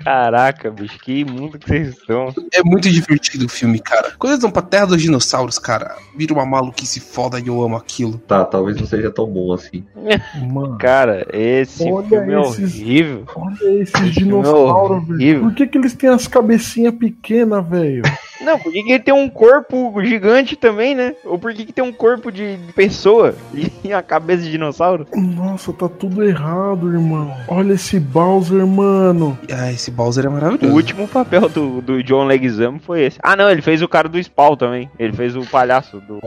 Caraca, 0.04 0.70
bicho, 0.70 0.98
que 1.00 1.24
mundo 1.24 1.58
que 1.58 1.66
vocês 1.68 1.88
estão. 1.88 2.32
É 2.52 2.62
muito 2.62 2.88
divertido 2.88 3.46
o 3.46 3.48
filme, 3.48 3.78
cara. 3.80 4.12
Quando 4.18 4.32
eles 4.32 4.42
vão 4.42 4.50
pra 4.50 4.62
Terra 4.62 4.86
dos 4.86 5.02
Dinossauros, 5.02 5.58
cara, 5.58 5.96
vira 6.16 6.32
uma 6.32 6.46
maluquice 6.46 7.00
foda 7.00 7.38
e 7.40 7.48
eu 7.48 7.62
amo 7.62 7.76
aquilo. 7.76 8.18
Tá, 8.18 8.44
talvez 8.44 8.76
não 8.78 8.86
seja 8.86 9.10
tão 9.10 9.26
bom 9.26 9.52
assim. 9.52 9.84
Mano, 10.50 10.78
Cara, 10.78 11.26
esse 11.32 11.84
Olha 11.90 12.08
filme 12.08 12.32
é 12.34 12.40
esses- 12.40 12.74
horrível. 12.80 13.24
olha 13.34 13.82
esses 13.82 14.14
dinossauros, 14.14 15.02
velho. 15.08 15.14
horrível. 15.14 15.42
Por 15.42 15.54
que, 15.54 15.66
que 15.66 15.78
eles 15.78 15.94
têm 15.94 16.10
as 16.10 16.26
cabecinhas 16.28 16.94
pequenas, 16.94 17.66
velho? 17.68 18.02
Não, 18.40 18.56
por 18.58 18.72
que, 18.72 18.82
que 18.84 18.92
ele 18.92 19.02
tem 19.02 19.12
um 19.12 19.28
corpo 19.28 19.92
gigante 20.04 20.54
também, 20.54 20.94
né? 20.94 21.14
Ou 21.24 21.38
por 21.38 21.52
que, 21.52 21.66
que 21.66 21.72
tem 21.72 21.82
um 21.82 21.92
corpo 21.92 22.30
de 22.30 22.56
pessoa 22.74 23.34
e 23.82 23.92
a 23.92 24.00
cabeça 24.00 24.44
de 24.44 24.52
dinossauro? 24.52 25.06
Nossa, 25.14 25.72
tá 25.72 25.88
tudo 25.88 26.22
errado, 26.22 26.92
irmão. 26.92 27.34
Olha 27.48 27.72
esse 27.72 27.98
Bowser, 28.38 28.66
mano. 28.66 29.38
Ah, 29.52 29.72
esse 29.72 29.90
Bowser 29.90 30.24
é 30.26 30.28
O 30.28 30.32
maravilhoso. 30.32 30.74
último 30.74 31.08
papel 31.08 31.48
do, 31.48 31.80
do 31.80 32.02
John 32.02 32.24
Leguizamo 32.24 32.78
foi 32.78 33.02
esse. 33.06 33.18
Ah, 33.22 33.34
não, 33.34 33.50
ele 33.50 33.60
fez 33.62 33.82
o 33.82 33.88
cara 33.88 34.08
do 34.08 34.22
Spawn 34.22 34.56
também. 34.56 34.88
Ele 34.98 35.12
fez 35.12 35.34
o 35.34 35.42
palhaço 35.46 36.00
do 36.00 36.18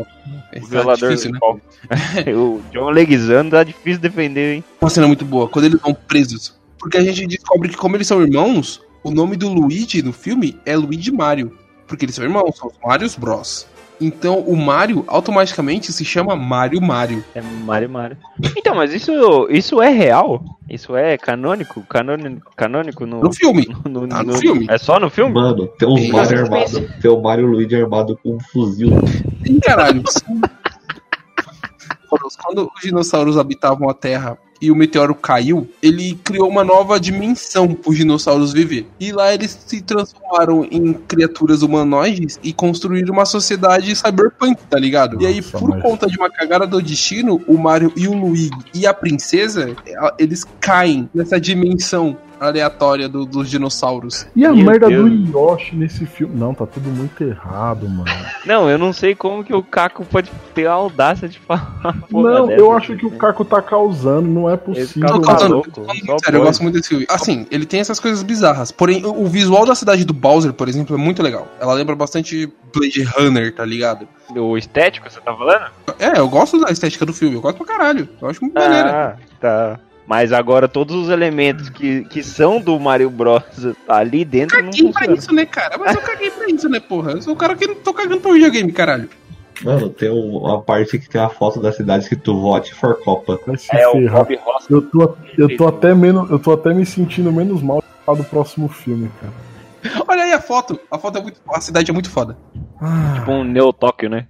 É, 0.51 0.59
o 0.59 0.61
tá 0.61 0.67
violador 0.69 1.09
difícil, 1.09 1.31
do 1.31 1.33
né? 1.33 1.39
Spawn. 1.39 2.33
o 2.35 2.61
John 2.71 2.89
Leguizamo 2.89 3.49
tá 3.49 3.63
difícil 3.63 4.01
defender, 4.01 4.55
hein? 4.55 4.63
Uma 4.81 4.89
cena 4.89 5.07
muito 5.07 5.23
boa, 5.25 5.47
quando 5.47 5.65
eles 5.65 5.79
vão 5.79 5.93
presos. 5.93 6.59
Porque 6.77 6.97
a 6.97 7.03
gente 7.03 7.25
descobre 7.27 7.69
que, 7.69 7.77
como 7.77 7.95
eles 7.95 8.07
são 8.07 8.21
irmãos, 8.21 8.81
o 9.03 9.11
nome 9.11 9.35
do 9.37 9.47
Luigi 9.49 10.01
no 10.01 10.11
filme 10.11 10.57
é 10.65 10.75
Luigi 10.75 11.11
Mario. 11.11 11.55
Porque 11.87 12.05
eles 12.05 12.15
são 12.15 12.23
irmãos, 12.25 12.57
são 12.57 12.67
os 12.67 12.73
Marios 12.83 13.15
Bros. 13.15 13.67
Então 14.01 14.39
o 14.39 14.57
Mario 14.57 15.03
automaticamente 15.07 15.93
se 15.93 16.03
chama 16.03 16.35
Mario 16.35 16.81
Mario. 16.81 17.23
É 17.35 17.41
Mario 17.41 17.89
Mario. 17.89 18.17
Então, 18.57 18.73
mas 18.75 18.91
isso, 18.93 19.11
isso 19.49 19.79
é 19.81 19.89
real? 19.89 20.43
Isso 20.67 20.95
é 20.95 21.17
canônico? 21.17 21.81
Canônico, 21.83 22.51
canônico 22.55 23.05
no, 23.05 23.21
No 23.21 23.31
filme. 23.33 23.67
no- 23.87 24.07
Tá 24.07 24.23
no 24.23 24.33
filme. 24.37 24.65
É 24.69 24.77
só 24.77 24.99
no 24.99 25.09
filme? 25.09 25.33
Mano, 25.33 25.67
tem 25.77 25.87
uns 25.87 25.99
Sim, 26.01 26.11
Mario 26.11 26.39
armado. 26.39 26.89
Tem 27.01 27.11
o 27.11 27.21
Mario 27.21 27.45
Luigi 27.47 27.75
armado 27.75 28.17
com 28.23 28.35
um 28.35 28.39
fuzil. 28.39 28.89
Sim, 29.45 29.59
caralho. 29.59 30.01
Quando 32.43 32.69
os 32.75 32.81
dinossauros 32.81 33.37
habitavam 33.37 33.89
a 33.89 33.93
Terra 33.93 34.37
e 34.61 34.69
o 34.71 34.75
meteoro 34.75 35.15
caiu, 35.15 35.67
ele 35.81 36.19
criou 36.23 36.47
uma 36.47 36.63
nova 36.63 36.99
dimensão 36.99 37.67
para 37.73 37.89
os 37.89 37.97
dinossauros 37.97 38.53
viver. 38.53 38.85
E 38.99 39.11
lá 39.11 39.33
eles 39.33 39.57
se 39.65 39.81
transformaram 39.81 40.65
em 40.69 40.93
criaturas 40.93 41.61
humanoides 41.63 42.39
e 42.43 42.53
construíram 42.53 43.13
uma 43.13 43.25
sociedade 43.25 43.95
cyberpunk, 43.95 44.61
tá 44.69 44.77
ligado? 44.77 45.21
e 45.21 45.25
aí, 45.25 45.37
Nossa, 45.37 45.57
por 45.57 45.69
mas- 45.69 45.81
conta 45.81 46.07
de 46.07 46.17
uma 46.17 46.29
cagada 46.29 46.67
do 46.67 46.81
destino, 46.81 47.41
o 47.47 47.57
Mario 47.57 47.91
e 47.95 48.07
o 48.07 48.13
Luigi 48.13 48.51
e 48.73 48.85
a 48.85 48.93
princesa, 48.93 49.75
ela- 49.85 50.13
eles 50.19 50.45
caem 50.59 51.09
nessa 51.13 51.39
dimensão 51.39 52.15
aleatória 52.47 53.07
do- 53.07 53.25
dos 53.25 53.49
dinossauros. 53.49 54.25
E 54.35 54.45
a 54.45 54.51
Meu 54.51 54.65
merda 54.65 54.87
Deus. 54.87 55.09
do 55.09 55.37
Yoshi 55.37 55.75
nesse 55.75 56.05
filme? 56.05 56.35
Não, 56.37 56.53
tá 56.53 56.65
tudo 56.65 56.89
muito 56.89 57.23
errado, 57.23 57.87
mano. 57.87 58.05
Não, 58.45 58.69
eu 58.69 58.77
não 58.77 58.91
sei 58.91 59.13
como 59.13 59.43
que 59.43 59.53
o 59.53 59.61
Caco 59.61 60.03
pode 60.05 60.31
ter 60.55 60.65
a 60.65 60.73
audácia 60.73 61.29
de 61.29 61.37
falar. 61.39 61.79
não, 62.09 62.47
dessa, 62.47 62.59
eu 62.59 62.71
acho 62.71 62.93
assim, 62.93 62.99
que 62.99 63.05
o? 63.05 63.11
Caco 63.11 63.45
tá 63.45 63.61
causando, 63.61 64.27
não 64.27 64.49
é 64.49 64.57
possível. 64.57 65.07
Tá 65.07 65.13
louco, 65.15 65.25
falando 65.25 65.39
só 65.75 65.81
muito 65.83 66.23
sério, 66.23 66.37
eu 66.39 66.43
gosto 66.43 66.63
muito 66.63 66.75
desse 66.75 66.89
filme. 66.89 67.05
Assim, 67.09 67.45
ele 67.51 67.65
tem 67.65 67.79
essas 67.79 67.99
coisas 67.99 68.23
bizarras. 68.23 68.71
Porém, 68.71 69.05
o 69.05 69.25
visual 69.27 69.65
da 69.65 69.75
cidade 69.75 70.03
do 70.03 70.13
Bowser, 70.13 70.53
por 70.53 70.67
exemplo, 70.67 70.95
é 70.95 70.99
muito 70.99 71.21
legal. 71.21 71.47
Ela 71.59 71.73
lembra 71.73 71.95
bastante 71.95 72.51
Blade 72.73 73.03
Runner, 73.03 73.53
tá 73.53 73.63
ligado? 73.63 74.07
O 74.35 74.57
estético, 74.57 75.09
você 75.11 75.19
tá 75.19 75.35
falando? 75.35 75.65
É, 75.99 76.17
eu 76.17 76.27
gosto 76.29 76.59
da 76.59 76.71
estética 76.71 77.05
do 77.05 77.13
filme, 77.13 77.35
eu 77.35 77.41
gosto 77.41 77.57
pra 77.57 77.67
caralho. 77.77 78.07
Eu 78.21 78.29
acho 78.29 78.41
muito 78.41 78.53
maneira. 78.55 79.17
Ah, 79.19 79.23
tá. 79.39 79.79
Mas 80.11 80.33
agora 80.33 80.67
todos 80.67 80.93
os 80.93 81.07
elementos 81.09 81.69
que, 81.69 82.03
que 82.03 82.21
são 82.21 82.59
do 82.59 82.77
Mario 82.77 83.09
Bros 83.09 83.43
ali 83.87 84.25
dentro 84.25 84.57
não 84.61 84.65
Caguei 84.69 84.81
pra 84.83 84.91
funcionam. 84.99 85.15
isso, 85.17 85.33
né, 85.33 85.45
cara? 85.45 85.77
Mas 85.77 85.95
eu 85.95 86.01
caguei 86.01 86.29
pra 86.29 86.47
isso, 86.49 86.67
né, 86.67 86.81
porra? 86.81 87.11
Eu 87.13 87.21
sou 87.21 87.33
o 87.33 87.37
cara 87.37 87.55
que 87.55 87.65
não 87.65 87.75
tô 87.75 87.93
cagando 87.93 88.19
pro 88.19 88.33
videogame, 88.33 88.73
caralho. 88.73 89.09
Mano, 89.63 89.89
tem 89.89 90.09
um- 90.09 90.39
uma 90.39 90.61
parte 90.61 90.99
que 90.99 91.07
tem 91.07 91.21
a 91.21 91.29
foto 91.29 91.61
da 91.61 91.71
cidade 91.71 92.03
escrito 92.03 92.37
Vote 92.37 92.73
for 92.73 92.95
Copa. 93.01 93.39
É 93.71 93.87
o. 93.87 94.09
Bob 94.09 94.35
Ross. 94.43 94.69
Eu 94.69 94.81
tô, 94.81 95.13
eu 95.37 95.55
tô 95.55 95.65
até 95.69 95.95
menos, 95.95 96.29
eu 96.29 96.37
tô 96.39 96.51
até 96.51 96.73
me 96.73 96.85
sentindo 96.85 97.31
menos 97.31 97.61
mal 97.61 97.81
do 98.05 98.23
próximo 98.25 98.67
filme, 98.67 99.09
cara. 99.21 99.31
Olha 100.07 100.23
aí 100.23 100.33
a 100.33 100.41
foto. 100.41 100.79
A 100.89 100.97
foto 100.97 101.17
é 101.17 101.21
muito. 101.21 101.39
A 101.53 101.59
cidade 101.61 101.89
é 101.89 101.93
muito 101.93 102.09
foda. 102.09 102.37
Ah, 102.79 103.13
Tipo 103.19 103.31
um 103.31 103.43
Neo 103.43 103.71
Tóquio, 103.73 104.09
né? 104.09 104.27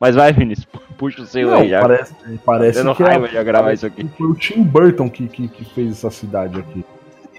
Mas 0.00 0.14
vai, 0.14 0.32
Vinícius, 0.32 0.68
puxa 0.96 1.22
o 1.22 1.26
seu 1.26 1.52
aí 1.54 1.68
já. 1.70 1.80
parece, 1.80 2.14
parece 2.44 2.94
que 2.94 3.02
raiva 3.02 3.26
é, 3.26 3.30
de 3.30 3.44
gravar 3.44 3.72
isso 3.72 3.86
aqui. 3.86 4.08
foi 4.16 4.26
o 4.28 4.34
Tim 4.34 4.62
Burton 4.62 5.10
que, 5.10 5.26
que, 5.26 5.48
que 5.48 5.64
fez 5.74 5.90
essa 5.92 6.10
cidade 6.10 6.58
aqui. 6.60 6.84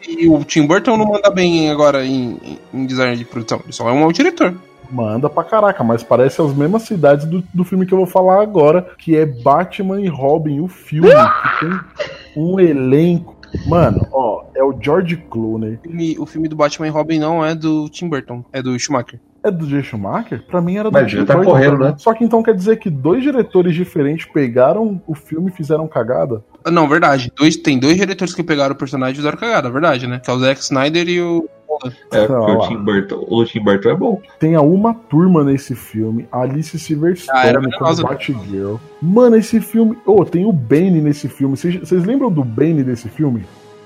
E 0.07 0.27
o 0.27 0.43
Tim 0.43 0.65
Burton 0.67 0.97
não 0.97 1.05
manda 1.05 1.29
bem 1.29 1.69
agora 1.71 2.03
em, 2.05 2.37
em- 2.43 2.59
em 2.73 2.85
design 2.85 3.15
de 3.15 3.23
produção. 3.25 3.61
Ele 3.63 3.71
só 3.71 3.87
é 3.87 3.91
um 3.93 3.99
mau 4.01 4.11
diretor. 4.11 4.53
Manda 4.91 5.29
pra 5.29 5.43
caraca, 5.43 5.83
mas 5.83 6.01
parece 6.03 6.41
as 6.41 6.53
mesmas 6.53 6.81
cidades 6.81 7.25
do, 7.25 7.43
do 7.53 7.63
filme 7.63 7.85
que 7.85 7.93
eu 7.93 7.97
vou 7.99 8.07
falar 8.07 8.41
agora, 8.41 8.89
que 8.97 9.15
é 9.15 9.25
Batman 9.25 10.01
e 10.01 10.07
Robin, 10.07 10.59
o 10.61 10.67
filme, 10.67 11.09
que 11.11 11.59
tem 11.65 11.79
um 12.35 12.59
elenco. 12.59 13.37
Mano, 13.67 14.05
ó, 14.12 14.43
é 14.55 14.63
o 14.63 14.75
George 14.79 15.17
Clooney. 15.29 15.75
O 15.75 15.81
filme, 15.81 16.15
o 16.19 16.25
filme 16.25 16.47
do 16.47 16.55
Batman 16.55 16.88
e 16.88 16.89
Robin 16.89 17.19
não 17.19 17.43
é 17.43 17.55
do 17.55 17.89
Tim 17.89 18.07
Burton, 18.07 18.43
é 18.51 18.62
do 18.62 18.77
Schumacher. 18.77 19.19
É 19.41 19.49
do 19.49 19.65
Jay 19.65 19.81
Schumacher? 19.81 20.45
Pra 20.47 20.59
mim 20.59 20.75
era 20.75 20.91
do 20.91 20.93
Mas 20.93 21.13
ele 21.13 21.25
tá 21.25 21.41
correndo, 21.41 21.77
né? 21.77 21.95
Só 21.97 22.13
que 22.13 22.25
então 22.25 22.43
quer 22.43 22.53
dizer 22.53 22.77
que 22.77 22.89
dois 22.89 23.23
diretores 23.23 23.73
diferentes 23.73 24.25
pegaram 24.25 25.01
o 25.07 25.15
filme 25.15 25.49
e 25.49 25.53
fizeram 25.53 25.88
cagada? 25.88 26.43
Ah, 26.65 26.69
Não, 26.69 26.89
verdade. 26.89 27.31
Dois, 27.38 27.55
tem 27.55 27.79
dois 27.79 27.95
diretores 27.95 28.35
que 28.35 28.43
pegaram 28.43 28.73
o 28.73 28.77
personagem 28.77 29.13
e 29.13 29.17
fizeram 29.17 29.38
cagada, 29.38 29.69
verdade, 29.69 30.07
né? 30.07 30.19
Que 30.19 30.29
é 30.29 30.33
o 30.33 30.39
Zack 30.39 30.59
Snyder 30.59 31.07
e 31.07 31.21
o. 31.21 31.47
É, 32.12 32.25
porque 32.27 32.51
o 32.51 32.67
Tim 32.67 32.77
Burton, 32.77 33.25
o 33.27 33.45
Tim 33.45 33.60
Burton 33.63 33.89
é 33.89 33.95
bom. 33.95 34.21
Tem 34.39 34.55
a 34.55 34.62
Uma 34.62 34.93
Turma 34.93 35.43
nesse 35.43 35.75
filme, 35.75 36.27
a 36.32 36.41
Alice 36.41 36.71
Ah, 36.71 36.77
era 36.77 36.79
Silverstone 36.79 37.49
como 37.49 37.62
venenosa. 37.95 38.03
Batgirl. 38.03 38.75
Mano, 39.01 39.36
esse 39.36 39.62
filme... 39.62 39.97
Oh, 40.05 40.25
tem 40.25 40.45
o 40.45 40.51
Bane 40.51 41.01
nesse 41.01 41.27
filme. 41.29 41.55
Vocês 41.55 42.03
lembram 42.05 42.32
do 42.32 42.43
Bane 42.43 42.84
desse 42.84 43.08
filme? 43.10 43.43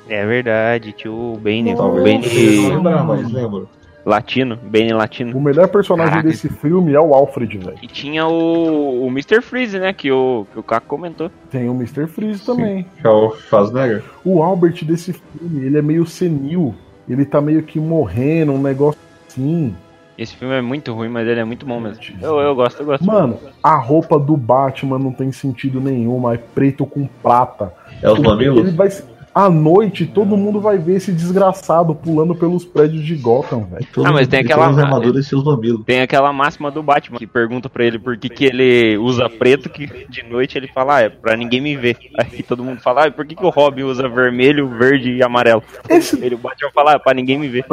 É 0.09 0.25
verdade, 0.25 0.91
tio 0.91 1.37
Bane, 1.41 1.75
Talvez 1.75 2.03
Bane 2.03 2.23
você 2.27 2.61
não 2.69 2.75
lembrar, 2.75 3.03
mas 3.05 3.31
lembro. 3.31 3.69
latino, 4.05 4.57
Bane 4.61 4.93
O 4.93 4.97
latino. 4.97 5.39
melhor 5.39 5.67
personagem 5.69 6.11
Caraca. 6.11 6.27
desse 6.29 6.49
filme 6.49 6.93
é 6.93 6.99
o 6.99 7.13
Alfred, 7.13 7.57
velho. 7.57 7.77
E 7.81 7.87
tinha 7.87 8.27
o, 8.27 9.05
o 9.05 9.07
Mr. 9.07 9.41
Freeze, 9.41 9.79
né, 9.79 9.93
que 9.93 10.11
o, 10.11 10.45
que 10.51 10.59
o 10.59 10.63
Caco 10.63 10.87
comentou. 10.87 11.31
Tem 11.49 11.69
o 11.69 11.73
Mr. 11.73 12.05
Freeze 12.07 12.45
também. 12.45 12.85
Que 12.99 13.07
é 13.07 13.09
o 13.09 13.33
Schwarzenegger. 13.35 14.03
O 14.25 14.43
Albert 14.43 14.83
desse 14.83 15.13
filme, 15.13 15.65
ele 15.65 15.77
é 15.77 15.81
meio 15.81 16.05
senil. 16.05 16.75
Ele 17.07 17.25
tá 17.25 17.41
meio 17.41 17.63
que 17.63 17.79
morrendo, 17.79 18.51
um 18.53 18.61
negócio 18.61 18.99
assim. 19.27 19.75
Esse 20.17 20.35
filme 20.35 20.53
é 20.53 20.61
muito 20.61 20.93
ruim, 20.93 21.09
mas 21.09 21.27
ele 21.27 21.39
é 21.39 21.43
muito 21.43 21.65
bom 21.65 21.79
mesmo. 21.79 22.03
Eu, 22.21 22.39
eu 22.39 22.53
gosto, 22.55 22.79
eu 22.81 22.85
gosto. 22.85 23.03
Mano, 23.03 23.39
a 23.63 23.75
roupa 23.75 24.19
do 24.19 24.37
Batman 24.37 24.99
não 24.99 25.11
tem 25.11 25.31
sentido 25.31 25.81
nenhum, 25.81 26.31
é 26.31 26.37
preto 26.37 26.85
com 26.85 27.07
prata. 27.21 27.73
É 28.01 28.09
os 28.11 28.19
Ele 28.19 28.27
mamilos? 28.27 28.73
vai. 28.75 28.89
À 29.33 29.49
noite 29.49 30.05
todo 30.05 30.37
mundo 30.37 30.59
vai 30.61 30.77
ver 30.77 30.97
esse 30.97 31.11
desgraçado 31.11 31.95
pulando 31.95 32.35
pelos 32.35 32.63
prédios 32.65 33.03
de 33.03 33.15
Gotham, 33.15 33.65
velho. 33.65 33.87
Todo 33.93 34.05
Ah, 34.07 34.11
mas 34.11 34.27
tem 34.27 34.39
aquela- 34.41 34.67
armaduras 34.67 35.25
e 35.25 35.29
seus 35.29 35.43
mamilos. 35.43 35.83
Tem 35.85 36.01
aquela 36.01 36.31
máxima 36.31 36.69
do 36.69 36.83
Batman 36.83 37.17
que 37.17 37.27
pergunta 37.27 37.69
pra 37.69 37.83
ele 37.85 37.97
por 37.99 38.15
que, 38.17 38.29
que 38.29 38.45
ele 38.45 38.97
usa 38.97 39.29
preto, 39.29 39.69
que 39.69 39.87
de 40.07 40.23
noite 40.23 40.57
ele 40.57 40.67
fala, 40.67 40.97
ah, 40.97 41.01
é 41.01 41.09
pra 41.09 41.35
ninguém 41.35 41.61
me 41.61 41.75
ver. 41.75 41.97
Aí 42.17 42.43
todo 42.43 42.63
mundo 42.63 42.79
fala, 42.81 43.07
ah, 43.07 43.11
por 43.11 43.25
que, 43.25 43.35
que 43.35 43.45
o 43.45 43.49
Robin 43.49 43.83
usa 43.83 44.07
vermelho, 44.07 44.67
verde 44.69 45.11
e 45.11 45.23
amarelo? 45.23 45.63
Esse 45.89 46.23
Ele, 46.23 46.35
o 46.35 46.37
Batman 46.37 46.71
fala, 46.73 46.93
ah, 46.95 46.99
pra 46.99 47.13
ninguém 47.13 47.37
me 47.39 47.47
ver. 47.47 47.65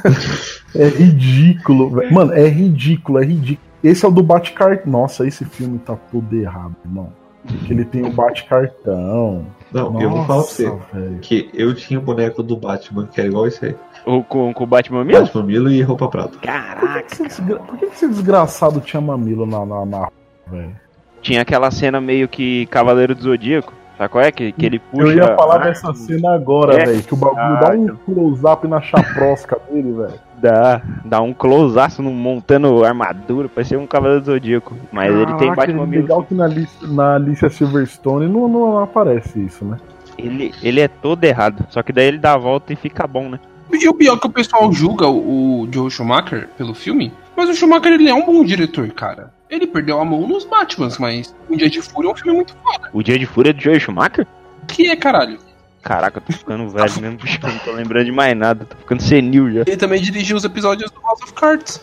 é 0.74 0.88
ridículo, 0.88 1.90
velho. 1.90 2.12
Mano, 2.12 2.32
é 2.32 2.48
ridículo, 2.48 3.18
é 3.18 3.24
ridículo. 3.24 3.58
Esse 3.82 4.04
é 4.04 4.08
o 4.08 4.10
do 4.10 4.22
Bate-Cartão. 4.22 4.90
Nossa, 4.90 5.26
esse 5.26 5.44
filme 5.44 5.78
tá 5.78 5.94
tudo 6.10 6.34
errado, 6.34 6.74
irmão. 6.84 7.12
Porque 7.46 7.72
ele 7.74 7.84
tem 7.84 8.02
o 8.06 8.10
Bate-Cartão. 8.10 9.44
Não, 9.74 10.00
eu 10.00 10.08
vou 10.10 10.24
falar 10.24 10.42
pra 10.42 10.50
você. 10.52 10.68
Nossa, 10.68 10.84
velho. 10.92 11.18
Que 11.18 11.50
eu 11.52 11.74
tinha 11.74 11.98
o 11.98 12.02
boneco 12.02 12.42
do 12.42 12.56
Batman, 12.56 13.06
que 13.06 13.20
era 13.20 13.28
igual 13.28 13.46
esse 13.46 13.66
aí. 13.66 13.74
O, 14.06 14.22
com, 14.22 14.54
com 14.54 14.64
o 14.64 14.66
Batman 14.66 15.04
mesmo? 15.04 15.24
Batman 15.24 15.42
Milo 15.42 15.70
e 15.70 15.82
roupa 15.82 16.08
prata. 16.08 16.28
Por 16.30 16.40
que, 16.40 16.46
Caraca. 16.46 17.02
que 17.02 17.12
esse 17.12 17.22
desgra- 17.42 17.58
por 17.58 17.76
que 17.78 17.86
que 17.86 17.92
esse 17.94 18.08
desgraçado 18.08 18.80
tinha 18.80 19.00
mamilo 19.00 19.44
na, 19.46 19.66
na, 19.66 19.84
na... 19.84 20.08
velho? 20.46 20.76
Tinha 21.20 21.42
aquela 21.42 21.70
cena 21.70 22.00
meio 22.00 22.28
que 22.28 22.66
Cavaleiro 22.66 23.14
do 23.14 23.22
Zodíaco. 23.22 23.72
Sabe 24.04 24.12
qual 24.12 24.24
é? 24.24 24.30
Que, 24.32 24.52
que 24.52 24.66
ele 24.66 24.78
puxa. 24.78 25.02
Eu 25.06 25.12
ia 25.16 25.34
falar 25.36 25.56
Ah, 25.56 25.64
dessa 25.64 25.94
cena 25.94 26.34
agora, 26.34 26.74
É. 26.74 26.84
velho. 26.86 27.02
Que 27.02 27.14
o 27.14 27.16
bagulho 27.16 27.60
dá 27.60 27.70
um 27.70 27.96
close-up 28.14 28.68
na 28.68 28.80
chaprosca 28.80 29.58
dele, 29.70 29.92
velho. 29.92 30.14
Dá, 30.42 30.82
dá 31.04 31.20
um 31.22 31.32
close-aço 31.32 32.02
no- 32.02 32.10
montando 32.10 32.84
armadura, 32.84 33.48
parecia 33.48 33.78
um 33.78 33.86
Cavaleiro 33.86 34.20
do 34.20 34.26
Zodíaco. 34.26 34.74
Mas 34.92 35.14
ele 35.14 35.32
tem 35.34 35.54
Batman 35.54 35.86
mesmo. 35.86 36.02
Legal 36.02 36.22
que 36.22 36.34
na, 36.34 36.44
Alice- 36.44 36.86
na 36.86 37.14
Alicia 37.14 37.48
Silverstone 37.48 38.28
não, 38.28 38.46
não 38.46 38.78
aparece 38.82 39.40
isso, 39.40 39.64
né? 39.64 39.78
Ele, 40.18 40.52
ele 40.62 40.80
é 40.80 40.88
todo 40.88 41.24
errado. 41.24 41.64
Só 41.70 41.82
que 41.82 41.92
daí 41.92 42.06
ele 42.08 42.18
dá 42.18 42.34
a 42.34 42.38
volta 42.38 42.72
e 42.72 42.76
fica 42.76 43.06
bom, 43.06 43.28
né? 43.30 43.40
E 43.72 43.88
o 43.88 43.94
pior 43.94 44.16
é 44.16 44.20
que 44.20 44.26
o 44.26 44.30
pessoal 44.30 44.70
julga 44.72 45.08
o, 45.08 45.62
o 45.62 45.68
Joe 45.72 45.90
Schumacher 45.90 46.48
pelo 46.58 46.74
filme, 46.74 47.10
mas 47.34 47.48
o 47.48 47.54
Schumacher 47.54 47.92
ele 47.94 48.08
é 48.08 48.14
um 48.14 48.24
bom 48.26 48.44
diretor, 48.44 48.86
cara. 48.92 49.32
Ele 49.54 49.68
perdeu 49.68 50.00
a 50.00 50.04
mão 50.04 50.26
nos 50.26 50.44
Batmans, 50.44 50.98
mas 50.98 51.32
Um 51.48 51.56
Dia 51.56 51.70
de 51.70 51.80
Fúria 51.80 52.08
é 52.08 52.12
um 52.12 52.16
filme 52.16 52.34
muito 52.34 52.56
foda. 52.56 52.90
O 52.92 53.04
Dia 53.04 53.16
de 53.16 53.24
Fúria 53.24 53.50
é 53.50 53.52
do 53.52 53.62
Joey 53.62 53.78
Schumacher? 53.78 54.26
Que 54.66 54.90
é, 54.90 54.96
caralho. 54.96 55.38
Caraca, 55.80 56.18
eu 56.18 56.22
tô 56.22 56.32
ficando 56.32 56.68
velho 56.68 57.00
mesmo, 57.00 57.18
bicho. 57.18 57.38
Não 57.40 57.56
tô 57.58 57.70
lembrando 57.70 58.06
de 58.06 58.10
mais 58.10 58.36
nada. 58.36 58.64
Tô 58.64 58.76
ficando 58.76 59.00
senil 59.00 59.52
já. 59.52 59.60
Ele 59.60 59.76
também 59.76 60.02
dirigiu 60.02 60.36
os 60.36 60.42
episódios 60.42 60.90
do 60.90 61.00
House 61.00 61.22
of 61.22 61.32
Cards. 61.34 61.80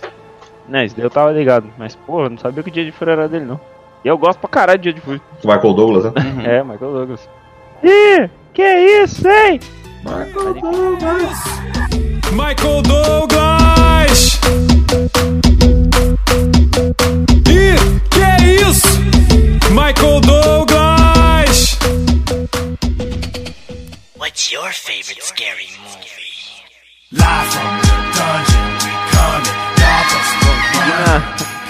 Né, 0.68 0.86
isso 0.86 0.98
daí 0.98 1.06
eu 1.06 1.10
tava 1.10 1.32
ligado. 1.32 1.72
Mas, 1.78 1.96
porra, 1.96 2.26
eu 2.26 2.32
não 2.32 2.38
sabia 2.38 2.62
que 2.62 2.68
o 2.70 2.74
Dia 2.74 2.84
de 2.84 2.92
Fúria 2.92 3.14
era 3.14 3.30
dele, 3.30 3.46
não. 3.46 3.58
E 4.04 4.10
eu 4.10 4.18
gosto 4.18 4.40
pra 4.40 4.50
caralho 4.50 4.80
de 4.80 4.92
Dia 4.92 4.94
de 4.94 5.00
Fúria. 5.00 5.22
O 5.42 5.48
Michael 5.48 5.74
Douglas, 5.74 6.04
né? 6.04 6.12
É, 6.44 6.62
Michael 6.64 6.92
Douglas. 6.92 7.30
Ih, 7.84 8.30
que 8.54 8.64
isso, 8.64 9.26
hein? 9.30 9.62
Michael 10.04 10.56
Douglas! 12.82 14.42
Que 18.10 18.22
é 18.22 18.70
isso? 18.70 19.00
Michael 19.72 20.22
Douglas! 20.22 21.78
What's 24.18 24.52
your 24.52 24.72
favorite 24.72 25.24
scary 25.24 25.68
movie? 25.84 26.22
Seguindo 30.32 30.94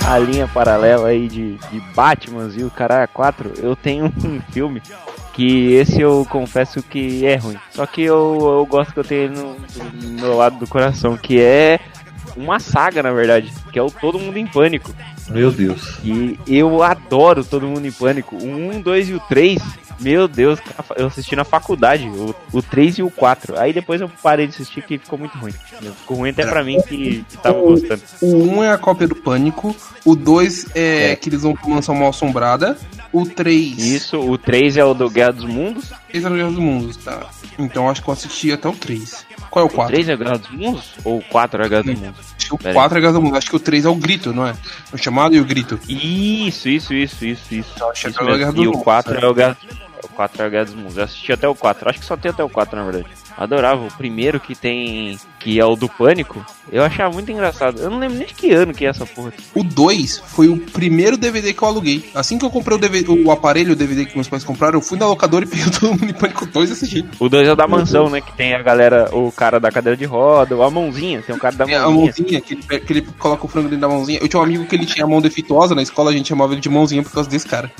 a, 0.05 0.13
a 0.13 0.19
linha 0.19 0.47
paralela 0.47 1.07
aí 1.07 1.27
de, 1.27 1.55
de 1.55 1.79
Batman 1.95 2.49
e 2.55 2.63
o 2.63 2.69
Caralho 2.69 3.09
4, 3.13 3.53
eu 3.57 3.75
tenho 3.75 4.05
um 4.23 4.41
filme 4.51 4.81
que 5.33 5.73
esse 5.73 6.01
eu 6.01 6.25
confesso 6.29 6.83
que 6.83 7.25
é 7.25 7.35
ruim. 7.37 7.57
Só 7.71 7.85
que 7.85 8.03
eu, 8.03 8.37
eu 8.41 8.65
gosto 8.65 8.93
que 8.93 8.99
eu 8.99 9.03
tenho 9.03 9.23
ele 9.23 9.35
no, 9.35 9.55
no 9.55 10.21
meu 10.21 10.37
lado 10.37 10.57
do 10.57 10.67
coração, 10.67 11.17
que 11.17 11.41
é 11.41 11.79
uma 12.35 12.59
saga, 12.59 13.01
na 13.03 13.11
verdade, 13.11 13.51
que 13.71 13.79
é 13.79 13.81
o 13.81 13.91
Todo 13.91 14.19
Mundo 14.19 14.37
em 14.37 14.47
Pânico. 14.47 14.93
Meu 15.29 15.51
Deus. 15.51 15.97
E 16.03 16.37
eu 16.47 16.83
adoro 16.83 17.43
Todo 17.43 17.67
Mundo 17.67 17.85
em 17.85 17.91
Pânico. 17.91 18.35
O 18.35 18.45
1, 18.45 18.81
2 18.81 19.09
e 19.09 19.13
o 19.13 19.19
3, 19.21 19.61
meu 19.99 20.27
Deus, 20.27 20.59
eu 20.97 21.07
assisti 21.07 21.35
na 21.35 21.43
faculdade, 21.43 22.07
o, 22.07 22.35
o 22.51 22.61
3 22.61 22.97
e 22.97 23.03
o 23.03 23.09
4. 23.11 23.57
Aí 23.59 23.71
depois 23.71 24.01
eu 24.01 24.09
parei 24.21 24.47
de 24.47 24.53
assistir 24.55 24.81
que 24.83 24.97
ficou 24.97 25.17
muito 25.17 25.37
ruim. 25.37 25.53
Ficou 25.99 26.17
ruim 26.17 26.31
até 26.31 26.45
pra 26.45 26.63
mim 26.63 26.81
que, 26.81 27.23
que 27.29 27.37
tava 27.37 27.59
gostando. 27.59 28.01
O 28.21 28.35
1 28.57 28.63
é 28.63 28.71
a 28.71 28.77
cópia 28.77 29.07
do 29.07 29.15
Pânico. 29.15 29.75
O 30.03 30.15
2 30.15 30.67
é, 30.75 31.11
É. 31.11 31.15
que 31.15 31.29
eles 31.29 31.43
vão 31.43 31.53
pra 31.53 31.69
mansão 31.69 31.95
mal 31.95 32.09
assombrada. 32.09 32.77
O 33.13 33.25
3. 33.25 33.77
Isso, 33.77 34.17
o 34.19 34.37
3 34.37 34.77
é 34.77 34.83
o 34.85 34.93
do 34.93 35.09
Guerra 35.09 35.33
dos 35.33 35.45
Mundos. 35.45 35.91
Esse 36.13 36.25
é 36.25 36.29
o 36.29 36.33
Guerra 36.33 36.49
dos 36.49 36.59
Mundos, 36.59 36.97
tá? 36.97 37.29
Então 37.59 37.89
acho 37.89 38.01
que 38.01 38.09
eu 38.09 38.13
assisti 38.13 38.51
até 38.51 38.67
o 38.67 38.73
3. 38.73 39.25
Qual 39.51 39.65
é 39.65 39.67
o 39.67 39.71
O 39.71 39.75
4? 39.75 39.93
3 39.93 40.09
é 40.09 40.15
Guerra 40.17 40.37
dos 40.37 40.49
Mundos? 40.49 40.93
Ou 41.03 41.17
o 41.19 41.21
4 41.21 41.63
é 41.63 41.69
Guerra 41.69 41.83
dos 41.83 41.99
Mundos? 41.99 42.25
Acho 42.37 42.47
que 42.47 42.53
o 42.55 42.57
Pera 42.57 42.73
4 42.73 42.97
é 42.97 43.01
Guerra 43.01 43.13
dos 43.13 43.21
Mundos. 43.21 43.37
Acho 43.37 43.49
que 43.49 43.55
o 43.55 43.59
3 43.59 43.85
é 43.85 43.89
o 43.89 43.95
grito, 43.95 44.33
não 44.33 44.47
é? 44.47 44.55
O 44.93 44.97
chamado 44.97 45.35
e 45.35 45.39
o 45.39 45.45
grito. 45.45 45.79
Isso, 45.87 46.69
isso, 46.69 46.93
isso, 46.93 47.25
isso, 47.25 47.53
isso. 47.53 47.73
Eu 47.79 47.91
achei 47.91 48.09
Isso 48.09 48.17
que 48.17 48.25
era 48.25 48.33
o 48.33 48.37
Guerra 48.37 48.51
dos 48.53 48.63
E 48.63 48.67
o 48.67 48.71
Mundos, 48.71 48.83
4 48.83 49.11
certo? 49.11 49.25
é 49.25 49.29
o 49.29 49.33
Guerra 49.33 49.57
o 50.03 50.07
4 50.09 50.43
é 50.43 50.47
o 50.47 50.49
Guerra 50.49 50.65
dos 50.65 50.73
Mundos. 50.75 50.97
Eu 50.97 51.03
assisti 51.03 51.31
até 51.31 51.47
o 51.47 51.53
4. 51.55 51.89
Acho 51.89 51.99
que 51.99 52.05
só 52.05 52.17
tem 52.17 52.31
até 52.31 52.43
o 52.43 52.49
4, 52.49 52.75
na 52.75 52.83
verdade. 52.83 53.05
Adorava. 53.37 53.83
O 53.85 53.91
primeiro 53.93 54.39
que 54.39 54.55
tem. 54.55 55.17
Que 55.39 55.59
é 55.59 55.65
o 55.65 55.75
do 55.75 55.89
Pânico. 55.89 56.45
Eu 56.71 56.83
achava 56.83 57.13
muito 57.13 57.31
engraçado. 57.31 57.81
Eu 57.81 57.89
não 57.89 57.97
lembro 57.97 58.17
nem 58.17 58.27
de 58.27 58.33
que 58.33 58.51
ano 58.53 58.73
que 58.73 58.85
é 58.85 58.89
essa 58.89 59.05
porra. 59.05 59.33
O 59.55 59.63
2 59.63 60.21
foi 60.27 60.47
o 60.47 60.57
primeiro 60.57 61.17
DVD 61.17 61.51
que 61.53 61.61
eu 61.63 61.67
aluguei. 61.67 62.09
Assim 62.13 62.37
que 62.37 62.45
eu 62.45 62.49
comprei 62.51 62.77
o, 62.77 62.79
DVD, 62.79 63.09
o 63.11 63.31
aparelho, 63.31 63.73
o 63.73 63.75
DVD 63.75 64.05
que 64.05 64.15
meus 64.15 64.27
pais 64.29 64.43
compraram, 64.43 64.77
eu 64.77 64.81
fui 64.81 64.97
na 64.99 65.07
locadora 65.07 65.43
e 65.43 65.47
peguei 65.49 65.65
todo 65.71 65.89
mundo 65.91 66.05
em 66.05 66.13
Pânico 66.13 66.45
2 66.45 66.69
e 66.69 66.73
assisti. 66.73 67.05
O 67.19 67.27
2 67.27 67.47
é 67.47 67.51
o 67.53 67.55
da 67.55 67.67
mansão, 67.67 68.09
né? 68.09 68.21
Que 68.21 68.31
tem 68.33 68.53
a 68.53 68.61
galera, 68.61 69.09
o 69.15 69.31
cara 69.31 69.59
da 69.59 69.71
cadeira 69.71 69.97
de 69.97 70.05
roda, 70.05 70.55
a 70.63 70.69
mãozinha. 70.69 71.21
Tem 71.23 71.35
um 71.35 71.39
cara 71.39 71.55
da 71.55 71.65
É, 71.65 71.75
a 71.75 71.89
mãozinha. 71.89 72.05
mãozinha, 72.05 72.41
que 72.41 72.53
ele, 72.53 72.79
que 72.81 72.93
ele 72.93 73.01
coloca 73.17 73.45
o 73.45 73.49
frango 73.49 73.67
dentro 73.67 73.81
da 73.81 73.89
mãozinha. 73.89 74.19
Eu 74.21 74.27
tinha 74.27 74.39
um 74.39 74.43
amigo 74.43 74.65
que 74.65 74.75
ele 74.75 74.85
tinha 74.85 75.05
a 75.05 75.07
mão 75.07 75.21
defeituosa 75.21 75.73
na 75.73 75.81
escola, 75.81 76.11
a 76.11 76.13
gente 76.13 76.29
chamava 76.29 76.53
ele 76.53 76.61
de 76.61 76.69
mãozinha 76.69 77.01
por 77.01 77.11
causa 77.11 77.29
desse 77.29 77.47
cara. 77.47 77.71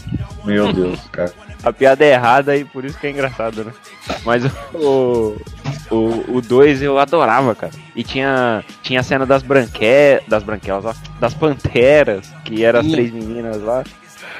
Meu 0.44 0.74
Deus, 0.74 1.00
cara. 1.12 1.32
A 1.64 1.72
piada 1.72 2.04
é 2.04 2.14
errada 2.14 2.58
e 2.58 2.66
por 2.66 2.84
isso 2.84 2.98
que 2.98 3.06
é 3.06 3.12
engraçado, 3.12 3.64
né? 3.64 3.72
Mas 4.26 4.44
o. 4.74 5.36
O 5.92 6.42
2 6.42 6.82
eu 6.82 6.98
adorava, 6.98 7.54
cara. 7.54 7.74
E 7.96 8.04
tinha, 8.04 8.64
tinha 8.82 9.02
a 9.02 9.04
cena 9.04 9.26
das 9.26 9.44
branquelas. 9.44 10.24
Das 10.28 10.42
branquelas, 10.44 10.86
ó. 10.86 10.94
Das 11.20 11.34
panteras, 11.34 12.32
que 12.46 12.64
eram 12.64 12.80
as 12.80 12.88
três 12.88 13.12
meninas 13.12 13.62
lá. 13.62 13.84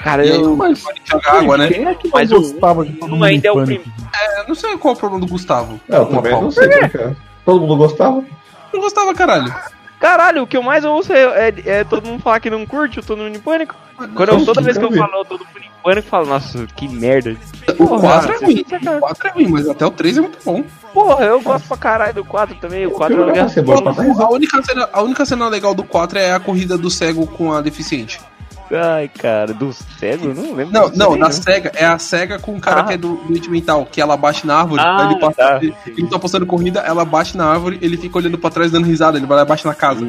Cara, 0.02 0.22
aí, 0.22 0.30
eu. 0.30 0.56
Mas 0.56 0.82
jogar 1.04 1.32
água, 1.38 1.58
né? 1.58 1.68
quem 1.68 1.86
é 1.86 1.94
que 1.94 2.04
não 2.08 2.12
Mas 2.14 2.32
o- 2.32 2.36
gostava 2.40 2.84
de 2.84 2.92
todo 2.94 3.10
mundo 3.10 3.24
ainda 3.24 3.48
é 3.48 3.52
o 3.52 3.54
pânico? 3.54 3.90
É, 4.18 4.40
eu 4.40 4.48
não 4.48 4.54
sei 4.54 4.76
qual 4.78 4.94
é 4.94 4.96
o 4.96 5.00
problema 5.00 5.26
do 5.26 5.30
Gustavo. 5.30 5.80
Não, 5.88 5.98
eu 5.98 6.06
também 6.06 6.32
não 6.32 6.50
sei, 6.50 6.68
cara. 6.68 7.16
Todo 7.44 7.60
mundo 7.60 7.76
gostava? 7.76 8.24
Não 8.72 8.80
gostava, 8.80 9.14
caralho. 9.14 9.54
Caralho, 10.02 10.42
o 10.42 10.46
que 10.48 10.56
eu 10.56 10.62
mais 10.64 10.84
ouço 10.84 11.12
é, 11.12 11.48
é- 11.48 11.54
é 11.64 11.84
todo 11.84 12.04
mundo 12.06 12.20
falar 12.20 12.40
que 12.40 12.50
não 12.50 12.66
curte 12.66 12.98
o 12.98 13.02
Todo 13.04 13.22
Mundo 13.22 13.36
em 13.36 13.40
Pânico. 13.40 13.76
Quando 13.96 14.28
eu, 14.30 14.44
toda 14.44 14.60
vez 14.60 14.76
que 14.76 14.84
eu 14.84 14.92
falo 14.92 15.24
Todo 15.24 15.38
Mundo 15.46 15.58
em 15.58 15.70
Pânico, 15.82 16.06
eu 16.06 16.10
falo, 16.10 16.26
nossa, 16.26 16.66
que 16.74 16.88
merda. 16.88 17.36
O 17.78 17.86
Porra, 17.86 18.00
4 18.00 18.32
é 18.32 18.36
ruim. 18.44 18.64
O 18.96 19.00
4 19.00 19.28
é 19.28 19.30
ruim, 19.30 19.46
mas 19.48 19.68
até 19.68 19.86
o 19.86 19.90
3 19.92 20.18
é 20.18 20.20
muito 20.20 20.38
bom. 20.44 20.64
Porra, 20.92 21.24
eu 21.24 21.40
gosto 21.40 21.68
pra 21.68 21.76
caralho 21.76 22.14
do 22.14 22.24
4 22.24 22.56
também. 22.56 22.84
O 22.84 22.90
4 22.90 23.14
é 23.22 23.32
dar 23.32 24.02
risada. 24.02 24.24
A 24.24 24.28
única, 24.30 24.62
cena, 24.64 24.88
a 24.92 25.02
única 25.02 25.24
cena 25.24 25.48
legal 25.48 25.72
do 25.72 25.84
4 25.84 26.18
é 26.18 26.32
a 26.32 26.40
corrida 26.40 26.76
do 26.76 26.90
cego 26.90 27.24
com 27.28 27.52
a 27.52 27.60
deficiente. 27.60 28.20
Ai, 28.70 29.08
cara, 29.08 29.52
do 29.52 29.72
cego? 29.72 30.26
Eu 30.28 30.34
Não 30.34 30.54
lembro. 30.54 30.72
Não, 30.72 30.88
não, 30.90 31.16
na 31.16 31.30
SEGA. 31.30 31.72
É 31.74 31.84
a 31.84 31.98
SEGA 31.98 32.38
com 32.38 32.54
o 32.56 32.60
cara 32.60 32.80
Ah. 32.80 32.84
que 32.84 32.92
é 32.94 32.96
do 32.96 33.16
doente 33.28 33.50
mental, 33.50 33.86
que 33.90 34.00
ela 34.00 34.16
bate 34.16 34.46
na 34.46 34.56
árvore, 34.60 34.80
Ah, 34.82 35.08
ele, 35.10 35.20
passa, 35.20 35.34
tá. 35.36 35.56
ele, 35.60 35.74
ele 35.86 36.06
tá 36.08 36.18
postando 36.18 36.46
corrida, 36.46 36.80
ela 36.80 37.04
bate 37.04 37.36
na 37.36 37.44
árvore, 37.46 37.78
ele 37.82 37.96
fica 37.96 38.16
olhando 38.18 38.38
pra 38.38 38.50
trás 38.50 38.70
dando 38.70 38.86
risada, 38.86 39.18
ele 39.18 39.26
vai 39.26 39.36
lá 39.38 39.42
e 39.42 39.46
bate 39.46 39.64
na 39.66 39.74
casa. 39.74 40.06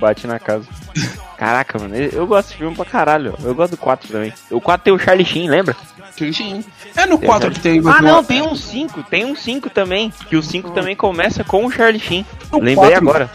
Bate 0.00 0.26
na 0.26 0.38
casa. 0.38 0.66
Caraca, 1.42 1.76
mano, 1.76 1.96
eu 1.96 2.24
gosto 2.24 2.46
desse 2.50 2.58
filme 2.58 2.76
pra 2.76 2.84
caralho. 2.84 3.34
Eu 3.42 3.52
gosto 3.52 3.72
do 3.72 3.76
4 3.76 4.12
também. 4.12 4.32
O 4.48 4.60
4 4.60 4.84
tem 4.84 4.92
o 4.94 4.98
Charlie 4.98 5.26
Sheen, 5.26 5.50
lembra? 5.50 5.74
Sim. 6.16 6.62
É 6.94 7.04
no 7.04 7.18
4 7.18 7.50
que 7.50 7.58
tem. 7.58 7.80
Ah, 7.84 8.00
não, 8.00 8.22
tem 8.22 8.40
um 8.42 8.54
5. 8.54 9.02
Tem 9.02 9.24
um 9.24 9.34
5 9.34 9.68
também. 9.68 10.12
Que 10.28 10.36
o 10.36 10.42
5 10.42 10.70
também 10.70 10.94
começa 10.94 11.42
com 11.42 11.66
o 11.66 11.70
Charlie 11.72 11.98
Sheen. 11.98 12.24
no 12.52 12.58
Lembrei 12.60 12.76
4 12.76 12.96
agora. 12.96 13.30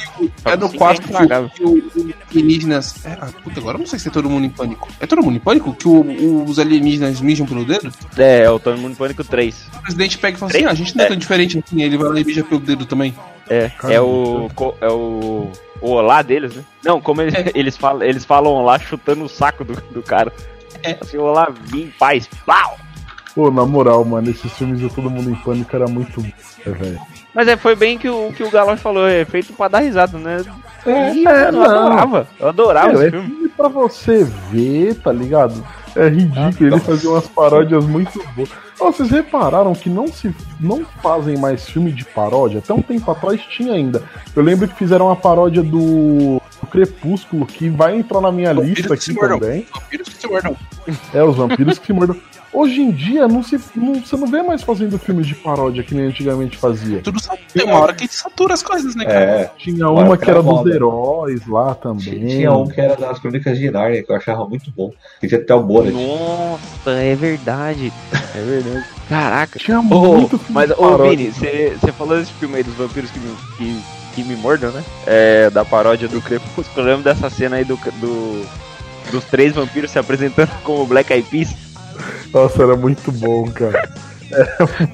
É 0.46 0.56
no 0.56 0.70
Sim, 0.70 0.76
é 0.76 0.78
4 0.78 1.02
que, 1.50 1.64
o- 1.66 1.70
o- 1.70 2.14
alienígenas. 2.32 3.06
É, 3.06 3.18
ah, 3.20 3.28
puta, 3.44 3.60
agora 3.60 3.76
eu 3.76 3.80
não 3.80 3.88
sei 3.88 4.00
se 4.00 4.08
é 4.08 4.12
todo 4.12 4.30
mundo 4.30 4.46
em 4.46 4.50
pânico. 4.52 4.88
É 5.02 5.06
todo 5.06 5.22
mundo 5.22 5.36
em 5.36 5.40
pânico? 5.42 5.74
Que 5.74 5.90
o- 5.90 6.46
os 6.46 6.60
alienígenas 6.60 7.20
mijam 7.20 7.46
pelo 7.46 7.66
dedo? 7.66 7.92
É, 8.16 8.44
é 8.44 8.50
o 8.50 8.58
Todo 8.58 8.78
Mundo 8.78 8.94
em 8.94 8.96
Pânico 8.96 9.22
3. 9.26 9.66
O 9.76 9.82
presidente 9.82 10.18
pega 10.18 10.38
e 10.38 10.40
fala 10.40 10.50
assim: 10.54 10.64
ah, 10.66 10.70
a 10.72 10.74
gente 10.74 10.96
não 10.96 11.04
é 11.04 11.08
É. 11.08 11.10
tão 11.10 11.18
diferente 11.18 11.62
assim, 11.62 11.82
ele 11.82 11.98
vai 11.98 12.08
lá 12.10 12.20
e 12.22 12.24
mija 12.24 12.42
pelo 12.42 12.62
dedo 12.62 12.86
também. 12.86 13.14
É, 13.50 13.72
é 13.90 14.02
o. 14.02 14.50
É 14.82 14.88
o. 14.90 15.50
O 15.80 15.92
olá 15.92 16.24
deles, 16.24 16.56
né? 16.56 16.64
Não, 16.84 17.00
como 17.00 17.22
eles, 17.22 17.36
É. 17.36 17.52
eles, 17.54 17.78
falam, 17.78 18.02
eles 18.02 18.26
falam 18.26 18.52
olá 18.52 18.80
chutando 18.80 19.24
o 19.24 19.30
saco 19.30 19.64
do, 19.64 19.74
do 19.92 20.02
cara. 20.02 20.34
É. 20.82 20.98
Assim, 21.00 21.18
olá, 21.18 21.50
vim 21.66 21.84
em 21.84 21.92
paz. 22.00 22.28
Pau! 22.46 22.78
Pô, 23.36 23.52
na 23.52 23.64
moral, 23.64 24.04
mano, 24.04 24.28
esses 24.32 24.52
filmes 24.54 24.80
de 24.80 24.90
Todo 24.90 25.10
Mundo 25.12 25.30
em 25.30 25.36
Pânico 25.36 25.76
era 25.76 25.88
muito 25.88 26.20
bom, 26.20 26.28
é, 26.66 26.70
velho. 26.72 27.00
Mas 27.36 27.48
é, 27.48 27.56
foi 27.56 27.76
bem 27.76 28.00
que 28.00 28.10
o 28.10 28.34
que 28.34 28.44
o 28.44 28.50
Galão 28.50 28.76
falou, 28.76 29.08
é 29.08 29.24
feito 29.26 29.54
pra 29.54 29.68
dar 29.68 29.80
risada, 29.82 30.18
né? 30.18 30.44
É, 30.84 31.14
Ih, 31.14 31.28
é, 31.28 31.52
mano, 31.52 31.58
eu 31.58 31.64
adorava. 31.70 32.28
Eu 32.40 32.48
adorava 32.50 32.88
Meu, 32.94 32.98
esse 32.98 33.08
é 33.08 33.12
filme. 33.12 33.28
filme 33.28 33.50
pra 33.50 33.68
você 33.68 34.24
ver, 34.24 34.96
tá 34.96 35.12
ligado? 35.14 35.64
É 35.96 36.08
ridículo, 36.10 36.70
ele 36.72 36.80
fazia 36.80 37.10
umas 37.12 37.28
paródias 37.28 37.86
muito 37.86 38.20
boas. 38.36 38.50
Vocês 38.78 39.10
repararam 39.10 39.74
que 39.74 39.90
não 39.90 40.08
se 40.08 40.34
não 40.60 40.86
fazem 41.02 41.38
mais 41.38 41.68
filme 41.68 41.92
de 41.92 42.06
paródia? 42.06 42.60
Até 42.60 42.74
um 42.74 42.82
tempo 42.82 43.10
atrás 43.10 43.42
tinha 43.42 43.74
ainda. 43.74 44.04
Eu 44.36 44.44
lembro 44.44 44.68
que 44.68 44.76
fizeram 44.76 45.08
uma 45.08 45.16
paródia 45.16 45.64
do 45.64 46.42
Crepúsculo, 46.68 47.46
que 47.46 47.70
vai 47.70 47.98
entrar 47.98 48.22
na 48.22 48.32
minha 48.32 48.54
Vampiros 48.54 48.78
lista 48.78 48.94
aqui 48.94 49.14
também. 49.16 49.66
Vampiros 49.74 50.10
que 50.10 50.16
se 50.22 50.28
mordam. 50.28 50.56
É, 51.14 51.24
os 51.24 51.36
vampiros 51.36 51.80
que 51.80 51.88
se 51.88 51.94
mordam. 51.94 52.18
Hoje 52.54 52.82
em 52.82 52.92
dia, 52.92 53.28
não 53.28 53.44
se, 53.44 53.60
não, 53.76 53.96
você 53.96 54.16
não 54.16 54.26
vê 54.26 54.42
mais 54.42 54.64
fazendo 54.64 54.98
filmes 54.98 55.28
de 55.28 55.36
paródia 55.36 55.84
que 55.84 55.94
nem 55.94 56.06
antigamente 56.06 56.58
fazia. 56.58 57.02
Tudo 57.02 57.22
só 57.22 57.36
tem 57.54 57.66
uma 57.66 57.78
hora 57.78 57.94
que 57.94 58.08
satura 58.08 58.54
as 58.54 58.64
coisas, 58.64 58.96
né, 58.96 59.04
cara? 59.06 59.20
É, 59.20 59.52
Tinha 59.58 59.88
uma 59.90 60.18
que 60.18 60.24
era 60.30 60.40
era 60.40 60.42
dos 60.42 60.66
heróis 60.66 61.46
lá 61.46 61.76
também. 61.76 62.26
tinha 62.26 62.52
um 62.54 62.68
que 62.68 62.80
era 62.80 62.96
das 62.96 63.20
Crônicas 63.20 63.60
de 63.60 63.70
Narnia, 63.70 64.02
que 64.02 64.12
eu 64.12 64.16
achava 64.16 64.48
muito 64.48 64.72
bom. 64.72 64.92
Que 65.20 65.28
tinha 65.28 65.40
até 65.42 65.54
o 65.54 65.62
Bonnet. 65.62 65.94
Nossa, 65.94 66.92
é 66.92 67.16
verdade. 67.16 67.92
É 68.34 68.42
verdade. 68.42 68.86
Caraca. 69.10 69.60
Tinha 69.60 69.80
Ô, 69.80 69.84
muito 69.84 70.38
filme 70.40 70.54
mas, 70.54 70.72
ô 70.72 70.76
paródia. 70.76 71.10
Vini, 71.18 71.32
você 71.32 71.92
falou 71.92 72.18
desse 72.18 72.32
filme 72.34 72.56
aí 72.56 72.64
dos 72.64 72.74
vampiros 72.76 73.12
que 73.12 73.20
me, 73.20 73.36
que, 73.58 73.84
que 74.18 74.24
me 74.24 74.36
mordam, 74.36 74.72
né? 74.72 74.84
É, 75.06 75.50
da 75.52 75.64
paródia 75.64 76.08
do 76.08 76.20
Crepúsculo. 76.20 76.82
Eu 76.88 76.92
lembro 76.92 77.04
dessa 77.04 77.30
cena 77.30 77.58
aí 77.58 77.64
do, 77.64 77.76
do, 77.76 78.46
dos 79.12 79.24
três 79.26 79.54
vampiros 79.54 79.92
se 79.92 80.00
apresentando 80.00 80.50
como 80.64 80.88
Black 80.88 81.14
Eyed 81.14 81.28
Peas. 81.30 81.54
Nossa, 82.34 82.64
era 82.64 82.76
muito 82.76 83.12
bom, 83.12 83.48
cara. 83.52 83.88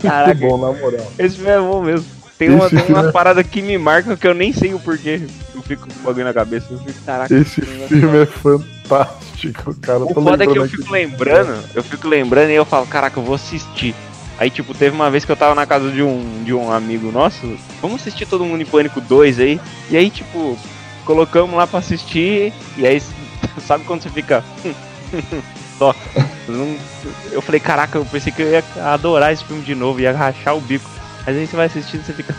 Caraca, 0.02 0.36
Muito 0.36 0.42
bom, 0.42 0.58
na 0.58 0.78
moral. 0.78 1.12
esse 1.18 1.38
filme 1.38 1.52
é 1.52 1.58
bom 1.58 1.82
mesmo. 1.82 2.06
Tem, 2.38 2.50
uma, 2.50 2.66
Esse 2.66 2.76
tem 2.76 2.94
umas 2.96 3.08
é- 3.08 3.12
paradas 3.12 3.48
que 3.48 3.62
me 3.62 3.78
marcam 3.78 4.16
que 4.18 4.28
eu 4.28 4.34
nem 4.34 4.52
sei 4.52 4.74
o 4.74 4.80
porquê. 4.80 5.22
Eu 5.56 5.62
fico 5.62 5.88
com 5.88 6.00
o 6.02 6.04
bagulho 6.04 6.26
na 6.26 6.34
cabeça. 6.34 6.68
Eu 6.70 6.80
fico, 6.80 7.00
caraca. 7.06 7.34
Esse 7.34 7.62
filme 7.62 8.18
é 8.24 8.26
fantástico, 8.26 9.74
cara. 9.82 10.04
O 10.04 10.14
foda 10.14 10.44
é 10.44 10.48
que 10.48 10.58
eu 10.58 10.68
fico 10.68 10.92
lembrando, 10.92 11.64
eu 11.74 11.84
fico 11.84 12.08
lembrando 12.08 12.50
e 12.50 12.56
eu 12.56 12.66
falo, 12.66 12.86
caraca, 12.86 13.20
eu 13.20 13.24
vou 13.24 13.36
assistir. 13.36 13.96
Aí, 14.44 14.50
tipo, 14.50 14.74
teve 14.74 14.94
uma 14.94 15.10
vez 15.10 15.24
que 15.24 15.32
eu 15.32 15.38
tava 15.38 15.56
na 15.56 15.66
casa 15.66 15.90
de 15.90 16.04
um, 16.04 16.44
de 16.44 16.54
um 16.54 16.70
amigo 16.70 17.10
nosso, 17.14 17.58
vamos 17.82 18.02
assistir 18.02 18.26
Todo 18.26 18.44
Mundo 18.44 18.62
em 18.62 18.66
Pânico 18.66 19.00
2 19.00 19.40
aí. 19.40 19.58
E 19.90 19.96
aí, 19.96 20.10
tipo, 20.10 20.60
colocamos 21.06 21.56
lá 21.56 21.66
pra 21.66 21.80
assistir, 21.80 22.52
e 22.76 22.86
aí, 22.86 23.02
sabe 23.66 23.86
quando 23.86 24.02
você 24.02 24.10
fica. 24.10 24.44
Só. 25.80 25.96
Eu 27.32 27.42
falei, 27.42 27.62
caraca, 27.62 27.98
eu 27.98 28.04
pensei 28.04 28.34
que 28.34 28.42
eu 28.42 28.52
ia 28.52 28.64
adorar 28.84 29.32
esse 29.32 29.46
filme 29.46 29.64
de 29.64 29.74
novo, 29.74 30.02
ia 30.02 30.12
rachar 30.12 30.58
o 30.58 30.60
bico. 30.60 30.90
Mas 31.26 31.38
aí 31.38 31.48
você 31.48 31.56
vai 31.56 31.68
assistindo 31.68 32.02
e 32.02 32.04
você 32.04 32.12
fica. 32.12 32.36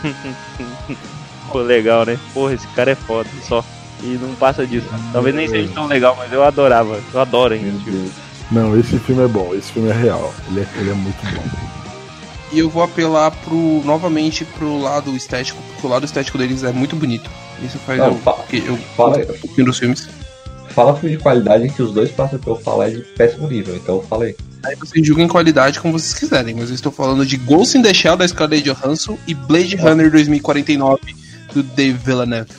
Pô, 1.51 1.57
legal, 1.57 2.05
né? 2.05 2.19
Porra, 2.35 2.53
esse 2.53 2.67
cara 2.67 2.91
é 2.91 2.95
foda, 2.95 3.27
só. 3.41 3.65
E 4.03 4.19
não 4.21 4.35
passa 4.35 4.63
disso. 4.67 4.87
Talvez 5.11 5.33
nem 5.33 5.47
seja 5.47 5.73
tão 5.73 5.87
legal, 5.87 6.15
mas 6.15 6.31
eu 6.31 6.43
adorava. 6.43 7.01
Eu 7.11 7.19
adoro 7.19 7.55
ainda. 7.55 7.71
Meu 7.71 7.79
Tipo. 7.79 8.11
Não, 8.51 8.79
esse 8.79 8.99
filme 8.99 9.23
é 9.23 9.27
bom. 9.27 9.55
Esse 9.55 9.71
filme 9.71 9.89
é 9.89 9.93
real. 9.93 10.31
Ele 10.51 10.59
é, 10.59 10.67
ele 10.77 10.91
é 10.91 10.93
muito 10.93 11.35
bom. 11.35 11.74
E 12.55 12.59
eu 12.59 12.69
vou 12.69 12.81
apelar 12.83 13.31
pro 13.31 13.81
novamente 13.83 14.45
pro 14.45 14.79
lado 14.81 15.13
estético, 15.15 15.61
porque 15.73 15.85
o 15.85 15.89
lado 15.89 16.05
estético 16.05 16.37
deles 16.37 16.63
é 16.63 16.71
muito 16.71 16.95
bonito. 16.95 17.29
Isso 17.61 17.77
faz 17.79 17.99
Não, 17.99 18.07
eu, 18.07 18.15
fa- 18.15 18.37
que 18.49 18.57
eu 18.65 18.77
fala- 18.95 19.17
um 19.17 19.25
pouquinho 19.39 19.65
dos 19.67 19.77
filmes. 19.77 20.07
Fala 20.69 20.95
filme 20.95 21.17
de 21.17 21.21
qualidade 21.21 21.67
que 21.69 21.81
os 21.81 21.91
dois 21.91 22.09
passam 22.11 22.39
pelo 22.39 22.55
falar 22.57 22.89
de 22.89 22.99
péssimo 23.01 23.47
nível, 23.49 23.75
então 23.75 24.01
fala 24.01 24.25
aí. 24.25 24.35
Aí 24.65 24.75
vocês 24.75 25.05
julguem 25.05 25.27
qualidade 25.27 25.79
como 25.79 25.97
vocês 25.99 26.13
quiserem, 26.17 26.55
mas 26.55 26.69
eu 26.69 26.75
estou 26.75 26.91
falando 26.91 27.25
de 27.25 27.37
Ghost 27.37 27.77
in 27.77 27.81
the 27.81 27.93
Shell 27.93 28.17
da 28.17 28.27
Scarlett 28.27 28.63
Johansson 28.69 29.17
e 29.27 29.33
Blade 29.33 29.75
Runner 29.75 30.09
2049 30.09 30.99
do 31.53 31.61
Dave 31.61 31.97
Villeneuve. 31.97 32.49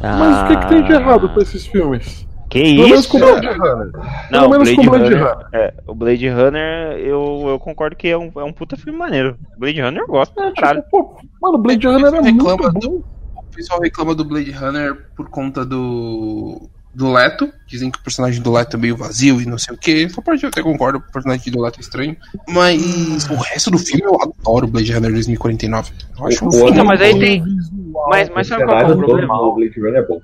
Mas 0.00 0.42
o 0.42 0.46
que, 0.48 0.56
que 0.64 0.68
tem 0.68 0.84
de 0.84 0.92
errado 0.92 1.28
com 1.28 1.40
esses 1.40 1.66
filmes? 1.66 2.24
Que 2.54 2.62
Pelo 2.76 2.88
menos 2.88 3.00
isso? 3.00 3.08
com 3.08 3.18
Blade 3.18 3.46
Runner. 3.48 3.90
Não, 4.30 4.40
Pelo 4.40 4.50
menos 4.50 4.68
Blade 4.68 4.76
com 4.76 4.82
Blade 4.96 5.14
Runner, 5.14 5.24
Runner. 5.34 5.46
é, 5.52 5.74
o 5.88 5.94
Blade 5.94 6.28
Runner, 6.28 6.98
eu, 6.98 7.44
eu 7.48 7.58
concordo 7.58 7.96
que 7.96 8.06
é 8.08 8.16
um, 8.16 8.30
é 8.36 8.44
um 8.44 8.52
puta 8.52 8.76
filme 8.76 8.96
maneiro. 8.96 9.36
Blade 9.58 9.80
Runner 9.80 10.00
eu 10.02 10.06
gosto 10.06 10.40
É, 10.40 10.52
tipo, 10.52 10.82
pô, 10.88 11.20
mano, 11.42 11.58
Blade 11.58 11.84
Runner 11.84 12.14
é 12.14 12.20
Reclama 12.20 12.56
muito 12.70 12.80
do- 12.80 12.88
bom. 12.90 13.02
O 13.36 13.56
pessoal 13.56 13.80
reclama 13.80 14.14
do 14.14 14.24
Blade 14.24 14.52
Runner 14.52 14.96
por 15.16 15.28
conta 15.28 15.64
do 15.64 16.68
do 16.94 17.12
Leto. 17.12 17.52
Dizem 17.66 17.90
que 17.90 17.98
o 17.98 18.02
personagem 18.02 18.40
do 18.40 18.52
Leto 18.52 18.76
é 18.76 18.80
meio 18.80 18.96
vazio 18.96 19.40
e 19.42 19.46
não 19.46 19.58
sei 19.58 19.74
o 19.74 19.78
que. 19.78 20.04
Essa 20.04 20.22
parte 20.22 20.44
eu 20.44 20.48
até 20.48 20.62
concordo, 20.62 20.98
o 20.98 21.12
personagem 21.12 21.52
do 21.52 21.60
Leto 21.60 21.78
é 21.78 21.80
estranho. 21.80 22.16
Mas 22.48 23.28
o 23.28 23.34
resto 23.34 23.68
do 23.72 23.78
filme 23.78 24.04
eu 24.04 24.16
adoro 24.22 24.68
Blade 24.68 24.92
Runner 24.92 25.10
2049. 25.12 25.90
Eu 26.20 26.26
acho 26.28 26.44
um 26.44 26.48
O 26.48 26.52
filme 26.52 26.70
Então, 26.70 26.84
mas 26.84 27.00
aí 27.00 27.12
bom. 27.14 27.18
tem- 27.18 27.42
Visual. 27.42 28.08
Mas, 28.10 28.28
mas 28.30 28.46
o 28.46 28.50
sabe 28.50 28.64
qual 28.64 28.78
que 28.78 28.84
é 28.84 28.94
o 28.94 28.98
problema? 28.98 29.26
mal, 29.26 29.48
o 29.50 29.54
Blade 29.56 29.80
Runner 29.80 29.96
é 29.96 30.06
bom. 30.06 30.20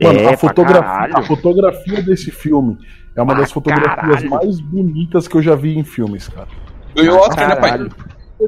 Mano, 0.00 0.18
É, 0.18 0.32
a, 0.32 0.36
fotografia, 0.36 1.10
a 1.14 1.22
fotografia 1.22 2.02
desse 2.02 2.30
filme 2.30 2.78
é 3.14 3.22
uma 3.22 3.32
Pra 3.32 3.42
das 3.42 3.52
fotografias 3.52 4.22
caralho. 4.22 4.30
mais 4.30 4.60
bonitas 4.60 5.28
que 5.28 5.36
eu 5.36 5.42
já 5.42 5.54
vi 5.54 5.78
em 5.78 5.84
filmes, 5.84 6.28
cara. 6.28 6.48
Ganhou 6.94 7.18
o 7.18 7.20
Oscar, 7.20 7.48
né, 7.48 7.56
pai? 7.56 7.88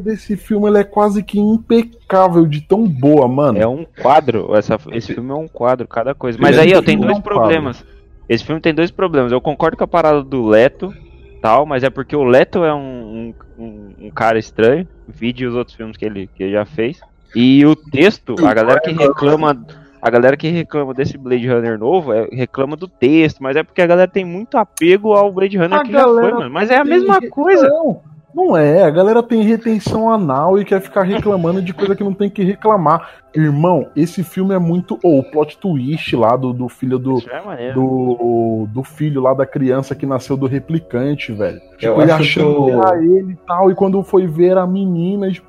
Desse 0.02 0.36
filme 0.36 0.66
ela 0.66 0.80
é 0.80 0.84
quase 0.84 1.22
que 1.22 1.38
impecável 1.38 2.46
de 2.46 2.62
tão 2.62 2.84
boa, 2.84 3.28
mano. 3.28 3.58
É 3.60 3.66
um 3.66 3.84
quadro, 3.84 4.56
essa, 4.56 4.76
esse 4.90 5.14
filme 5.14 5.30
é 5.30 5.34
um 5.34 5.46
quadro, 5.46 5.86
cada 5.86 6.14
coisa. 6.16 6.36
Mas 6.40 6.56
Esse 6.56 6.66
aí, 6.66 6.74
ó, 6.74 6.82
tem 6.82 6.96
é 6.96 7.00
dois 7.00 7.18
problemas. 7.20 7.84
Esse 8.28 8.44
filme 8.44 8.60
tem 8.60 8.74
dois 8.74 8.90
problemas. 8.90 9.30
Eu 9.30 9.40
concordo 9.40 9.76
com 9.76 9.84
a 9.84 9.86
parada 9.86 10.22
do 10.22 10.44
Leto, 10.46 10.92
tal, 11.40 11.64
mas 11.64 11.84
é 11.84 11.90
porque 11.90 12.16
o 12.16 12.24
Leto 12.24 12.64
é 12.64 12.74
um, 12.74 13.34
um, 13.56 13.94
um 14.06 14.10
cara 14.10 14.36
estranho. 14.38 14.88
Vide 15.06 15.46
os 15.46 15.54
outros 15.54 15.76
filmes 15.76 15.96
que 15.96 16.04
ele, 16.04 16.28
que 16.34 16.42
ele 16.42 16.52
já 16.52 16.64
fez. 16.64 17.00
E 17.36 17.64
o 17.64 17.76
texto, 17.76 18.34
a 18.44 18.52
galera 18.52 18.80
que 18.80 18.90
reclama. 18.90 19.64
A 20.04 20.10
galera 20.10 20.36
que 20.36 20.50
reclama 20.50 20.92
desse 20.92 21.16
Blade 21.16 21.48
Runner 21.48 21.78
novo 21.78 22.12
é, 22.12 22.28
reclama 22.30 22.76
do 22.76 22.86
texto, 22.86 23.42
mas 23.42 23.56
é 23.56 23.62
porque 23.62 23.80
a 23.80 23.86
galera 23.86 24.06
tem 24.06 24.22
muito 24.22 24.58
apego 24.58 25.14
ao 25.14 25.32
Blade 25.32 25.56
Runner 25.56 25.78
A 25.78 25.82
que 25.82 25.92
já 25.92 26.04
foi, 26.04 26.30
mano. 26.30 26.50
Mas 26.50 26.70
é 26.70 26.76
a 26.76 26.84
mesma 26.84 27.18
coisa. 27.30 27.66
Não, 28.34 28.54
é. 28.54 28.82
A 28.82 28.90
galera 28.90 29.22
tem 29.22 29.40
retenção 29.40 30.12
anal 30.12 30.58
e 30.58 30.64
quer 30.64 30.82
ficar 30.82 31.04
reclamando 31.04 31.62
de 31.62 31.72
coisa 31.72 31.96
que 31.96 32.04
não 32.04 32.12
tem 32.12 32.28
que 32.28 32.44
reclamar. 32.44 33.12
Irmão, 33.34 33.88
esse 33.96 34.22
filme 34.22 34.54
é 34.54 34.58
muito. 34.58 34.98
Ou 35.02 35.20
o 35.20 35.24
plot 35.24 35.56
twist 35.56 36.14
lá 36.14 36.36
do, 36.36 36.52
do 36.52 36.68
filho 36.68 36.98
do. 36.98 37.22
É. 37.56 37.72
Do, 37.72 38.68
do 38.68 38.84
filho 38.84 39.22
lá 39.22 39.32
da 39.32 39.46
criança 39.46 39.94
que 39.94 40.04
nasceu 40.04 40.36
do 40.36 40.46
replicante, 40.46 41.32
velho. 41.32 41.62
Tipo, 41.78 42.02
ele 42.02 42.06
que 42.06 42.12
achando 42.12 42.66
que 42.66 42.70
era 42.72 42.98
ele 42.98 43.32
e 43.32 43.46
tal, 43.46 43.70
e 43.70 43.74
quando 43.74 44.02
foi 44.02 44.26
ver 44.26 44.58
a 44.58 44.66
menina, 44.66 45.30
tipo! 45.30 45.48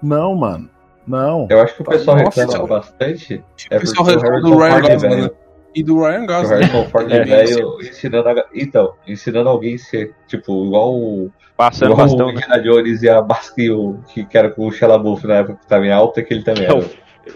Não, 0.00 0.36
mano. 0.36 0.70
Não. 1.06 1.46
Eu 1.50 1.60
acho 1.60 1.74
que 1.74 1.82
o 1.82 1.84
pessoal 1.84 2.16
Nossa, 2.18 2.44
reclama 2.44 2.66
bastante. 2.66 3.34
O 3.36 3.42
É 3.74 3.78
pessoal 3.78 4.06
o 4.06 4.10
reclama 4.10 4.40
do 4.40 4.58
Ryan 4.58 4.76
é 4.76 4.80
Gosling 4.80 5.30
e 5.74 5.82
do 5.82 6.00
Ryan 6.00 6.22
O 6.22 6.26
Gosling. 6.26 6.48
Harrison 6.60 6.84
Ford 6.90 7.10
é 7.12 7.16
É, 7.16 7.24
velho 7.24 7.80
ensinando 7.80 8.28
a... 8.28 8.44
Então, 8.54 8.94
ensinando 9.06 9.48
alguém 9.48 9.74
a 9.74 9.78
ser, 9.78 10.14
tipo, 10.26 10.66
igual 10.66 10.94
o. 10.94 11.30
Passando 11.56 11.92
igual 11.92 12.06
bastão, 12.06 12.26
o 12.28 12.32
né? 12.32 12.40
Indiana 12.40 12.62
Jones 12.62 13.02
e 13.02 13.08
a 13.08 13.20
Basque, 13.20 13.70
o 13.70 13.98
que 14.08 14.24
que 14.24 14.38
era 14.38 14.50
com 14.50 14.66
o 14.66 14.72
Shia 14.72 14.88
LaBeouf 14.88 15.26
na 15.26 15.34
época 15.36 15.58
que 15.60 15.66
tava 15.66 15.86
em 15.86 15.92
alta, 15.92 16.22
que 16.22 16.32
ele 16.34 16.42
também 16.42 16.64
É 16.64 16.66
era. 16.66 16.78
o, 16.78 16.90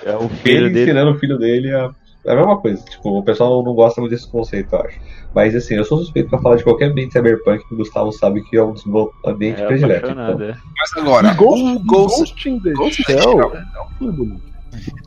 é 0.05 0.17
o 0.17 0.29
filho 0.29 0.57
ele 0.67 0.71
dele. 0.71 0.85
ensinando 0.91 1.11
o 1.13 1.19
filho 1.19 1.39
dele 1.39 1.73
a. 1.75 1.91
É 2.27 2.33
a 2.33 2.37
mesma 2.37 2.57
coisa, 2.59 2.85
tipo, 2.85 3.19
o 3.19 3.23
pessoal 3.23 3.63
não 3.63 3.73
gosta 3.73 4.01
muito 4.01 4.11
desse 4.11 4.29
conceito, 4.29 4.75
eu 4.75 4.81
acho. 4.81 4.99
Mas 5.33 5.55
assim, 5.55 5.75
eu 5.75 5.85
sou 5.85 5.99
suspeito 5.99 6.29
pra 6.29 6.41
falar 6.41 6.57
de 6.57 6.65
qualquer 6.65 6.87
ambiente 6.91 7.13
cyberpunk 7.13 7.67
que 7.69 7.75
o 7.75 7.77
Gustavo 7.77 8.11
sabe 8.11 8.43
que 8.43 8.57
é 8.57 8.65
um 8.65 8.73
dos 8.73 8.85
meus 8.85 9.11
ambientes 9.25 9.63
É 9.63 9.67
prediletos. 9.67 10.11
Então, 10.11 10.43
é. 10.43 10.57
Mas 10.79 10.97
agora, 10.97 11.35
Ghost, 11.35 11.63
o 11.65 11.79
Ghost. 11.85 12.19
Ghost 12.19 12.49
in 12.49 12.61
the 12.61 12.73
Ghost 12.73 13.03
Shell 13.05 13.21
Shell. 13.21 13.55
é 13.55 13.83
um 13.83 13.89
filme 13.99 14.13
bonito. 14.13 14.43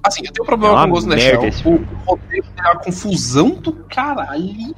Assim, 0.04 0.22
eu 0.26 0.32
tenho 0.32 0.44
um 0.44 0.46
problema 0.46 0.82
É 0.82 0.86
com 0.86 0.92
Ghost 0.92 1.08
in 1.08 1.10
the 1.10 1.20
Shell. 1.20 1.42
O, 1.66 1.76
o 1.76 1.98
roteiro 2.06 2.46
é 2.58 2.62
uma 2.62 2.80
confusão 2.80 3.50
do 3.50 3.74
caralho. 3.74 4.76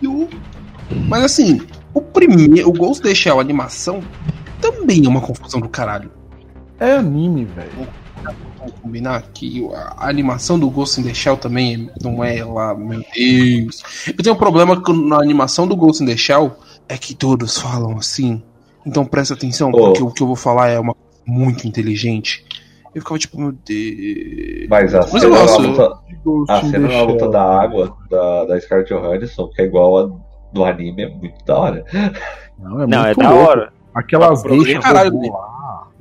Mas 1.08 1.23
assim, 1.23 1.62
o 1.93 2.01
primeiro. 2.01 2.69
O 2.69 2.73
Ghost 2.73 3.01
in 3.01 3.10
the 3.10 3.15
Shell, 3.15 3.38
a 3.38 3.41
animação, 3.41 4.01
também 4.60 5.06
é 5.06 5.10
uma 5.10 5.21
confusão 5.21 5.60
do 5.60 5.69
caralho. 5.69 6.12
É 6.80 6.93
anime, 6.93 7.45
velho. 7.45 7.88
Vamos 8.62 8.80
combinar 8.80 9.24
que 9.34 9.67
a 9.97 10.08
animação 10.08 10.60
do 10.60 10.69
Ghost 10.69 11.02
in 11.02 11.04
the 11.04 11.13
Shell 11.15 11.36
também 11.38 11.89
não 12.00 12.24
é 12.24 12.43
lá, 12.45 12.76
meu 12.76 13.02
Deus. 13.15 13.84
Eu 14.08 14.24
tenho 14.24 14.36
um 14.36 14.38
problema 14.38 14.80
com 14.80 14.93
na 14.93 15.17
animação 15.19 15.67
do 15.67 15.76
Ghost 15.76 16.04
in 16.04 16.06
the 16.06 16.15
Shell 16.15 16.56
é 16.88 16.95
que 16.95 17.15
todos 17.15 17.58
falam 17.58 17.97
assim. 17.97 18.41
Então 18.86 19.04
presta 19.04 19.34
atenção, 19.34 19.69
Oh. 19.74 19.78
porque 19.78 20.04
o 20.04 20.12
que 20.12 20.21
eu 20.21 20.28
vou 20.28 20.36
falar 20.36 20.69
é 20.69 20.80
uma 20.80 20.93
coisa 20.93 21.10
muito 21.26 21.67
inteligente. 21.67 22.45
Eu 22.93 23.02
ficava 23.02 23.17
tipo, 23.17 23.39
meu 23.39 23.52
Deus. 23.52 24.67
Mas 24.69 24.93
a 24.93 25.00
Mas 25.12 25.21
cena, 25.21 25.58
luta, 25.58 26.00
Ghost 26.24 26.52
a 26.52 26.62
cena 26.62 26.88
da 26.88 27.02
luta 27.04 27.30
da 27.30 27.62
água 27.62 27.97
da, 28.12 28.45
da 28.45 28.62
Scarlett 28.62 28.93
Johansson, 28.93 29.47
que 29.56 29.62
é 29.62 29.65
igual 29.65 29.97
a 29.97 30.12
do 30.54 30.65
anime, 30.65 31.04
é 31.04 31.10
muito 31.10 31.43
da 31.45 31.58
hora. 31.58 31.86
Não, 32.60 32.82
é, 32.82 32.88
Não, 32.88 33.02
é 33.06 33.15
muito 33.15 33.19
da 33.21 33.34
hora. 33.34 33.74
Aquelas 33.93 34.43
deixas 34.43 34.84
Caralho, 34.84 35.12
robô 35.12 35.32
lá. 35.32 35.51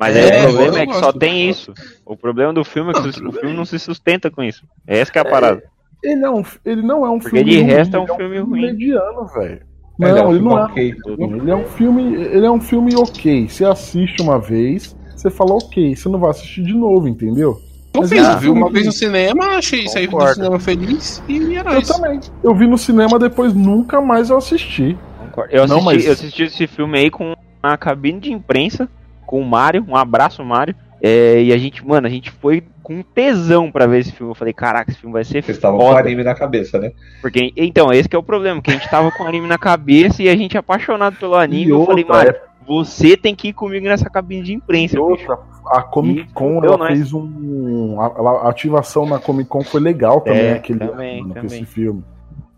Mas 0.01 0.17
É, 0.17 0.21
aí 0.23 0.27
o 0.31 0.49
eu 0.49 0.55
problema 0.55 0.79
é 0.81 0.87
que 0.87 0.95
só 0.99 1.13
tem 1.13 1.51
isso. 1.51 1.75
O 2.07 2.17
problema 2.17 2.55
do 2.55 2.65
filme 2.65 2.91
é 2.91 2.95
que 2.95 3.21
Não, 3.21 3.29
o 3.29 3.33
filme 3.33 3.55
não 3.55 3.67
se 3.67 3.79
sustenta 3.79 4.31
com 4.31 4.43
isso. 4.43 4.65
Essa 4.87 5.13
que 5.13 5.19
é 5.19 5.21
a 5.21 5.25
parada. 5.27 5.63
Ele, 6.03 6.25
é 6.25 6.31
um, 6.31 6.43
ele 6.65 6.81
não 6.81 7.05
é 7.05 7.11
um 7.11 7.19
Porque 7.19 7.37
filme 7.37 7.51
de 7.51 7.59
ruim, 7.59 7.67
resto 7.71 7.95
é 7.97 8.01
um 8.01 8.05
ele 8.05 8.17
filme 8.17 8.39
ruim. 8.39 8.61
mediano, 8.63 9.27
velho. 9.27 9.61
Mas 9.99 10.15
Não, 10.15 10.25
um 10.29 10.31
ele 10.31 10.39
filme 10.39 10.49
não 10.49 10.59
é. 10.59 10.65
ok. 10.65 10.97
Ele 11.19 11.51
é 11.51 11.55
um 11.55 11.65
filme, 11.67 12.15
ele 12.15 12.47
é 12.47 12.51
um 12.51 12.61
filme 12.63 12.97
ok. 12.97 13.47
Você 13.47 13.63
assiste 13.67 14.23
uma 14.23 14.39
vez, 14.39 14.97
você 15.15 15.31
fala 15.31 15.53
ok, 15.53 15.95
você 15.95 16.09
não 16.09 16.19
vai 16.19 16.31
assistir 16.31 16.63
de 16.63 16.73
novo, 16.73 17.07
entendeu? 17.07 17.61
Eu 17.93 18.01
Mas 18.01 18.09
fiz, 18.09 18.27
é 18.27 18.33
eu 18.33 18.39
vi 18.39 18.49
uma 18.49 18.69
um 18.69 18.73
vez 18.73 18.87
no 18.87 18.93
cinema, 18.93 19.45
achei 19.59 19.87
saí 19.89 20.07
do 20.07 20.13
Concordo. 20.13 20.35
cinema 20.37 20.59
feliz 20.59 21.23
e 21.29 21.55
era 21.57 21.75
Eu 21.75 21.81
isso. 21.81 21.93
também. 21.93 22.19
Eu 22.43 22.55
vi 22.55 22.67
no 22.67 22.79
cinema 22.79 23.19
depois 23.19 23.53
nunca 23.53 24.01
mais 24.01 24.31
eu 24.31 24.39
assisti. 24.39 24.97
Concordo. 25.19 25.53
Eu 25.53 25.67
Não, 25.67 25.77
assisti, 25.81 25.85
mas- 25.97 26.07
eu 26.07 26.13
assisti 26.13 26.43
esse 26.45 26.67
filme 26.67 26.99
aí 26.99 27.11
com 27.11 27.35
na 27.63 27.77
cabine 27.77 28.21
de 28.21 28.33
imprensa 28.33 28.89
com 29.31 29.41
o 29.41 29.45
Mário, 29.47 29.85
um 29.89 29.95
abraço, 29.95 30.45
Mário. 30.45 30.75
É, 31.01 31.41
e 31.41 31.53
a 31.53 31.57
gente, 31.57 31.87
mano, 31.87 32.07
a 32.07 32.11
gente 32.11 32.31
foi 32.33 32.65
com 32.83 33.01
tesão 33.01 33.71
pra 33.71 33.87
ver 33.87 34.01
esse 34.01 34.11
filme. 34.13 34.33
Eu 34.33 34.35
falei, 34.35 34.53
caraca, 34.53 34.91
esse 34.91 34.99
filme 35.01 35.13
vai 35.13 35.23
ser 35.25 35.43
Vocês 35.43 35.57
estavam 35.57 35.79
com 35.79 35.87
o 35.93 35.97
anime 35.97 36.25
na 36.25 36.35
cabeça, 36.35 36.79
né? 36.81 36.91
Porque, 37.23 37.53
então, 37.57 37.93
esse 37.93 38.09
que 38.09 38.17
é 38.17 38.19
o 38.19 38.23
problema, 38.25 38.61
que 38.61 38.71
a 38.71 38.75
gente 38.75 38.91
tava 38.91 39.11
com 39.13 39.23
o 39.23 39.27
anime 39.29 39.47
na 39.47 39.57
cabeça 39.57 40.21
e 40.23 40.29
a 40.29 40.35
gente 40.37 40.57
é 40.57 40.61
apaixonado 40.61 41.17
pelo 41.17 41.37
anime. 41.37 41.67
E 41.67 41.71
eu 41.71 41.87
falei, 41.87 42.03
outra, 42.05 42.17
Mário, 42.19 42.35
você 42.67 43.17
tem 43.17 43.35
que 43.35 43.49
ir 43.49 43.53
comigo 43.53 43.87
nessa 43.87 44.11
cabine 44.11 44.43
de 44.43 44.53
imprensa. 44.53 44.97
E 44.97 44.99
outra, 44.99 45.39
a 45.69 45.81
Comic 45.81 46.33
Con 46.35 46.63
ela 46.65 46.77
nós. 46.77 46.89
fez 46.89 47.13
um. 47.13 47.99
A, 48.01 48.07
a 48.47 48.49
ativação 48.51 49.07
na 49.07 49.19
Comic 49.21 49.49
Con 49.49 49.63
foi 49.63 49.81
legal 49.81 50.21
também, 50.21 50.41
É, 50.41 50.53
aquele 50.55 50.81
também, 50.81 51.21
ano, 51.23 51.33
também. 51.35 51.63
esse 51.63 51.65
filme. 51.67 52.03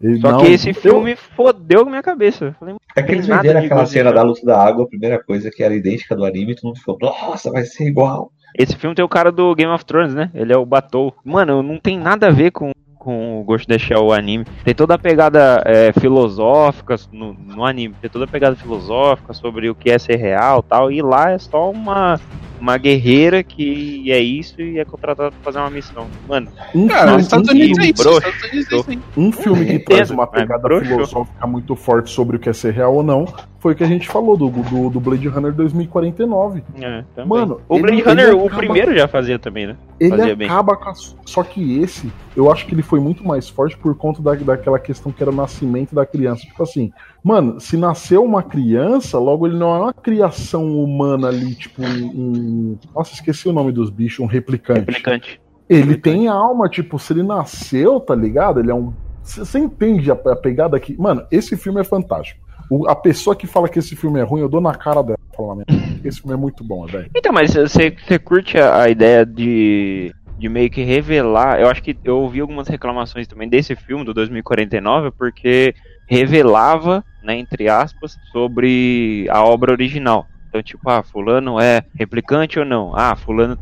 E 0.01 0.17
Só 0.17 0.33
não, 0.33 0.39
que 0.41 0.47
esse 0.51 0.71
eu- 0.71 0.75
filme 0.75 1.15
fodeu 1.15 1.85
com 1.85 1.91
minha 1.91 2.03
cabeça. 2.03 2.47
Eu 2.47 2.55
Falei, 2.55 2.75
É 2.95 3.03
que 3.03 3.13
eles 3.13 3.27
venderam 3.27 3.61
de 3.61 3.67
aquela 3.67 3.87
cena 3.87 4.13
da 4.13 4.23
luta 4.23 4.45
da 4.45 4.63
água, 4.63 4.85
a 4.85 4.89
primeira 4.89 5.23
coisa 5.23 5.51
que 5.51 5.63
era 5.63 5.75
idêntica 5.75 6.15
do 6.15 6.25
anime, 6.25 6.53
e 6.53 6.55
todo 6.55 6.69
mundo 6.69 6.79
ficou, 6.79 6.99
nossa, 7.01 7.51
vai 7.51 7.65
ser 7.65 7.85
igual. 7.85 8.31
Esse 8.59 8.77
filme 8.77 8.95
tem 8.95 9.05
o 9.05 9.09
cara 9.09 9.33
do 9.33 9.55
Game 9.55 9.73
of 9.73 9.85
Thrones, 9.85 10.15
né? 10.15 10.31
Ele 10.35 10.53
é 10.53 10.57
o 10.57 10.67
Batou. 10.67 11.15
Mano, 11.25 11.63
não 11.63 11.79
tem 11.79 11.99
nada 11.99 12.27
a 12.27 12.31
ver 12.31 12.51
com, 12.51 12.71
com 12.99 13.41
o 13.41 13.45
Ghost 13.45 13.65
in 13.65 13.75
the 13.75 13.79
Shell, 13.79 14.05
o 14.05 14.13
anime. 14.13 14.45
Tem 14.63 14.75
toda 14.75 14.95
a 14.95 14.99
pegada 14.99 15.63
é, 15.65 15.93
filosófica 15.99 16.97
no, 17.11 17.33
no 17.33 17.65
anime. 17.65 17.95
Tem 18.01 18.11
toda 18.11 18.27
a 18.27 18.29
pegada 18.29 18.55
filosófica 18.55 19.33
sobre 19.33 19.71
o 19.71 19.75
que 19.75 19.91
é 19.91 19.99
ser 19.99 20.17
real 20.17 20.61
e 20.61 20.69
tal. 20.69 20.93
E 20.93 21.01
lá 21.01 21.31
é 21.31 21.39
só 21.39 21.71
uma, 21.71 22.21
uma 22.63 22.79
guerreira 22.79 23.43
que 23.43 24.11
é 24.11 24.21
isso 24.21 24.61
e 24.63 24.79
é 24.79 24.85
contratada 24.85 25.33
pra 25.33 25.41
fazer 25.43 25.59
uma 25.59 25.69
missão. 25.71 26.07
Mano, 26.29 26.49
um 26.73 26.87
Cara, 26.87 27.03
filme- 27.03 27.17
os 27.17 27.23
Estados 27.25 27.49
um 27.49 27.53
Unidos 27.53 27.79
é 27.79 27.83
isso. 27.91 28.09
Estados 28.09 28.43
Unidos 28.53 28.73
é 28.73 28.77
isso 28.77 28.91
aí. 28.91 28.99
Um 29.17 29.33
filme 29.33 29.67
que 29.67 29.79
traz 29.81 30.11
uma 30.13 30.27
pegada 30.29 30.63
broxou. 30.63 30.87
filosófica 30.89 31.47
muito 31.47 31.75
forte 31.75 32.11
sobre 32.11 32.37
o 32.37 32.39
que 32.39 32.49
é 32.49 32.53
ser 32.53 32.73
real 32.73 32.95
ou 32.95 33.03
não 33.03 33.27
foi 33.59 33.73
o 33.75 33.77
que 33.77 33.85
a 33.85 33.87
gente 33.89 34.09
falou 34.09 34.37
do, 34.37 34.49
do, 34.49 34.91
do 34.91 35.01
Blade 35.01 35.27
Runner 35.29 35.53
2049. 35.53 36.63
é, 36.81 37.05
também. 37.15 37.29
Mano, 37.29 37.61
o 37.69 37.75
ele- 37.77 37.83
Blade 37.83 38.01
ele 38.01 38.09
Runner, 38.09 38.35
o 38.37 38.47
acaba- 38.47 38.57
primeiro 38.57 38.95
já 38.97 39.07
fazia 39.09 39.39
também, 39.39 39.67
né? 39.69 39.77
Ele 40.01 40.11
Fazia 40.17 40.35
bem. 40.37 40.49
acaba 40.49 40.77
com 40.77 40.89
a... 40.89 40.95
Só 41.25 41.43
que 41.45 41.81
esse, 41.81 42.13
eu 42.37 42.51
acho 42.51 42.67
que 42.67 42.75
ele 42.75 42.83
foi 42.83 42.99
muito 42.99 43.25
mais 43.27 43.49
forte 43.49 43.77
por 43.77 43.95
conta 43.97 44.21
da, 44.21 44.35
daquela 44.35 44.79
questão 44.81 45.13
que 45.13 45.23
era 45.23 45.31
o 45.31 45.35
nascimento 45.35 45.95
da 45.95 46.05
criança. 46.05 46.43
Tipo 46.43 46.61
assim, 46.63 46.93
mano, 47.23 47.61
se 47.61 47.77
nasceu 47.77 48.25
uma 48.25 48.43
criança, 48.43 49.19
logo 49.19 49.47
ele 49.47 49.57
não 49.57 49.75
é 49.75 49.81
uma 49.81 49.93
criação 49.93 50.67
humana 50.83 51.29
ali, 51.29 51.55
tipo 51.55 51.83
um. 51.83 51.87
um- 52.07 52.79
Nossa, 52.95 53.15
esqueci 53.15 53.49
o 53.49 53.53
nome 53.53 53.73
dos 53.73 53.91
bichos, 53.91 54.21
um 54.21 54.27
replicante. 54.27 54.81
Replicante. 54.81 55.41
Ele 55.69 55.97
tem 55.97 56.29
alma, 56.29 56.69
tipo, 56.69 56.99
se 56.99 57.13
ele 57.13 57.23
nasceu, 57.23 57.99
tá 58.01 58.15
ligado? 58.15 58.61
Ele 58.61 58.71
é 58.71 58.75
um. 58.75 58.93
Você 59.23 59.59
entende 59.59 60.11
a, 60.11 60.15
a 60.15 60.37
pegada 60.37 60.77
aqui? 60.77 60.97
Mano, 60.99 61.25
esse 61.31 61.57
filme 61.57 61.81
é 61.81 61.85
fantástico. 61.85 62.41
O- 62.69 62.89
a 62.89 62.95
pessoa 62.97 63.35
que 63.37 63.47
fala 63.47 63.69
que 63.69 63.79
esse 63.79 63.95
filme 63.97 64.19
é 64.21 64.23
ruim, 64.23 64.41
eu 64.41 64.49
dou 64.49 64.61
na 64.61 64.75
cara 64.75 65.03
dela. 65.03 65.19
Falar, 65.37 65.65
esse 66.05 66.21
filme 66.21 66.35
é 66.35 66.37
muito 66.37 66.63
bom, 66.65 66.85
velho. 66.87 67.09
Então, 67.17 67.33
mas 67.33 67.53
você 67.55 67.91
você 67.91 68.19
curte 68.19 68.59
a, 68.59 68.83
a 68.83 68.91
ideia 68.91 69.25
de, 69.25 70.13
de 70.37 70.49
meio 70.49 70.69
que 70.69 70.83
revelar? 70.83 71.59
Eu 71.61 71.69
acho 71.69 71.83
que 71.83 71.97
eu 72.05 72.19
ouvi 72.19 72.41
algumas 72.41 72.69
reclamações 72.69 73.27
também 73.27 73.49
desse 73.49 73.75
filme, 73.75 74.05
do 74.05 74.13
2049, 74.13 75.11
porque 75.13 75.75
revelava, 76.07 77.03
né, 77.23 77.37
entre 77.39 77.69
aspas, 77.69 78.17
sobre 78.33 79.27
a 79.31 79.43
obra 79.45 79.73
original. 79.73 80.27
Então, 80.49 80.63
tipo, 80.63 80.89
ah, 80.91 81.03
fulano 81.03 81.59
é 81.61 81.83
replicante 81.95 82.59
ou 82.59 82.65
não? 82.65 82.93
Ah, 82.95 83.17
fulano 83.17 83.59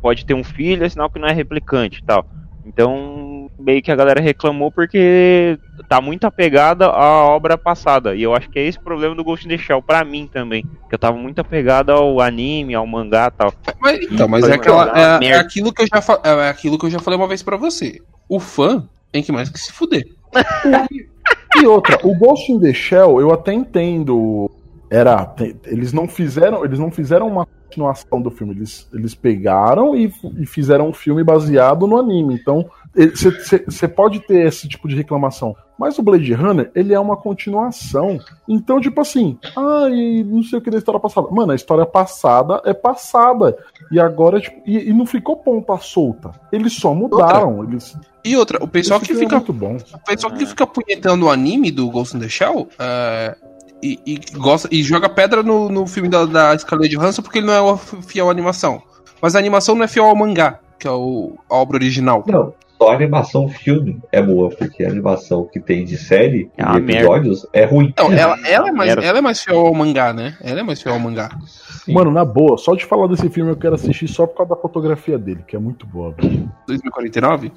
pode 0.00 0.24
ter 0.24 0.34
um 0.34 0.44
filho, 0.44 0.84
é 0.84 0.88
sinal 0.88 1.10
que 1.10 1.18
não 1.18 1.28
é 1.28 1.32
replicante 1.32 2.00
e 2.02 2.04
tal. 2.04 2.24
Então, 2.66 3.50
meio 3.58 3.82
que 3.82 3.92
a 3.92 3.96
galera 3.96 4.20
reclamou 4.20 4.70
porque 4.72 5.58
tá 5.86 6.00
muito 6.00 6.24
apegada 6.24 6.86
à 6.86 7.24
obra 7.24 7.58
passada. 7.58 8.14
E 8.14 8.22
eu 8.22 8.34
acho 8.34 8.48
que 8.48 8.58
é 8.58 8.62
esse 8.66 8.78
o 8.78 8.82
problema 8.82 9.14
do 9.14 9.22
Ghost 9.22 9.44
in 9.46 9.50
the 9.50 9.58
Shell 9.58 9.82
pra 9.82 10.02
mim 10.02 10.26
também. 10.32 10.62
Que 10.88 10.94
eu 10.94 10.98
tava 10.98 11.16
muito 11.18 11.38
apegado 11.40 11.90
ao 11.90 12.20
anime, 12.22 12.74
ao 12.74 12.86
mangá 12.86 13.30
e 13.32 13.36
tal. 13.36 13.52
Mas, 13.78 13.98
então, 14.10 14.26
mas 14.26 14.48
é, 14.48 14.54
aquela, 14.54 15.18
é, 15.20 15.26
é 15.26 15.34
aquilo 15.36 15.72
que 15.74 15.82
eu 15.82 15.86
já 15.86 16.00
fa- 16.00 16.20
é 16.24 16.48
aquilo 16.48 16.78
que 16.78 16.86
eu 16.86 16.90
já 16.90 16.98
falei 16.98 17.18
uma 17.20 17.28
vez 17.28 17.42
pra 17.42 17.58
você. 17.58 17.98
O 18.26 18.40
fã 18.40 18.88
tem 19.12 19.22
que 19.22 19.30
mais 19.30 19.50
que 19.50 19.58
se 19.58 19.70
fuder. 19.70 20.04
E 21.56 21.66
outra, 21.66 21.98
o 22.06 22.16
Ghost 22.16 22.50
in 22.50 22.60
the 22.60 22.72
Shell, 22.72 23.20
eu 23.20 23.32
até 23.32 23.52
entendo. 23.52 24.50
Era. 24.90 25.34
Eles 25.66 25.92
não 25.92 26.08
fizeram. 26.08 26.64
Eles 26.64 26.78
não 26.78 26.90
fizeram 26.90 27.28
uma 27.28 27.46
continuação 27.46 28.20
do 28.20 28.30
filme. 28.30 28.54
Eles, 28.54 28.88
eles 28.92 29.14
pegaram 29.14 29.96
e, 29.96 30.12
e 30.38 30.46
fizeram 30.46 30.88
um 30.88 30.92
filme 30.92 31.22
baseado 31.22 31.86
no 31.86 31.98
anime. 31.98 32.34
Então, 32.34 32.68
você 32.94 33.88
pode 33.88 34.20
ter 34.20 34.46
esse 34.46 34.68
tipo 34.68 34.88
de 34.88 34.94
reclamação. 34.94 35.56
Mas 35.76 35.98
o 35.98 36.02
Blade 36.02 36.32
Runner, 36.32 36.70
ele 36.74 36.94
é 36.94 37.00
uma 37.00 37.16
continuação. 37.16 38.20
Então, 38.48 38.80
tipo 38.80 39.00
assim, 39.00 39.36
ai, 39.56 40.24
não 40.24 40.42
sei 40.42 40.58
o 40.58 40.62
que 40.62 40.70
da 40.70 40.78
história 40.78 41.00
passada. 41.00 41.28
Mano, 41.30 41.50
a 41.50 41.56
história 41.56 41.84
passada 41.84 42.62
é 42.64 42.72
passada. 42.72 43.56
E 43.90 43.98
agora, 43.98 44.40
tipo, 44.40 44.62
e, 44.64 44.88
e 44.88 44.92
não 44.92 45.04
ficou 45.04 45.36
ponta 45.36 45.76
solta. 45.78 46.30
Eles 46.52 46.74
só 46.74 46.94
mudaram. 46.94 47.64
Eles, 47.64 47.96
E 48.24 48.36
outra, 48.36 48.62
o 48.62 48.68
pessoal 48.68 49.00
que 49.00 49.06
filme 49.06 49.22
fica 49.22 49.34
é 49.34 49.38
muito 49.38 49.52
bom. 49.52 49.76
O 49.76 49.98
pessoal 50.04 50.32
que 50.32 50.46
fica 50.46 50.66
punhetando 50.66 51.26
o 51.26 51.30
anime 51.30 51.72
do 51.72 51.90
Ghost 51.90 52.16
in 52.16 52.20
the 52.20 52.28
Shell 52.28 52.68
é, 52.78 53.36
e, 53.82 54.00
e 54.06 54.20
gosta, 54.38 54.68
e 54.70 54.82
joga 54.82 55.08
pedra 55.08 55.42
no, 55.42 55.68
no 55.68 55.86
filme 55.86 56.08
da, 56.08 56.24
da 56.24 56.56
Scarlett 56.56 56.94
Johansson 56.94 57.22
porque 57.22 57.38
ele 57.38 57.48
não 57.48 57.74
é 57.74 57.76
fiel 58.02 58.28
à 58.28 58.30
animação. 58.30 58.80
Mas 59.20 59.34
a 59.34 59.38
animação 59.40 59.74
não 59.74 59.84
é 59.84 59.88
fiel 59.88 60.04
ao 60.04 60.14
mangá, 60.14 60.60
que 60.78 60.86
é 60.86 60.90
o, 60.90 61.36
a 61.50 61.56
obra 61.56 61.76
original. 61.76 62.24
Não, 62.26 62.54
só 62.78 62.90
a 62.90 62.94
animação 62.94 63.48
filme 63.48 64.00
é 64.10 64.20
boa, 64.22 64.50
porque 64.50 64.84
a 64.84 64.88
animação 64.90 65.44
que 65.44 65.60
tem 65.60 65.84
de 65.84 65.96
série 65.96 66.50
É 66.56 66.62
e 66.62 66.76
episódios 66.78 67.46
é 67.52 67.64
ruim. 67.64 67.86
Então, 67.88 68.12
ela, 68.12 68.36
ela, 68.48 68.68
é 68.68 68.72
mais, 68.72 68.90
Era. 68.90 69.04
ela 69.04 69.18
é 69.18 69.20
mais 69.20 69.42
fiel 69.42 69.58
ao 69.60 69.74
mangá, 69.74 70.12
né? 70.12 70.36
Ela 70.42 70.60
é 70.60 70.62
mais 70.62 70.82
fiel 70.82 70.94
ao 70.94 71.00
mangá. 71.00 71.30
Sim. 71.46 71.92
Mano, 71.92 72.10
na 72.10 72.24
boa, 72.24 72.56
só 72.58 72.74
de 72.74 72.84
falar 72.84 73.06
desse 73.08 73.28
filme 73.28 73.50
eu 73.50 73.56
quero 73.56 73.74
assistir 73.74 74.08
só 74.08 74.26
por 74.26 74.36
causa 74.38 74.54
da 74.54 74.60
fotografia 74.60 75.18
dele, 75.18 75.44
que 75.46 75.54
é 75.54 75.58
muito 75.58 75.86
boa. 75.86 76.12
velho. 76.12 76.50
2049? 76.66 77.52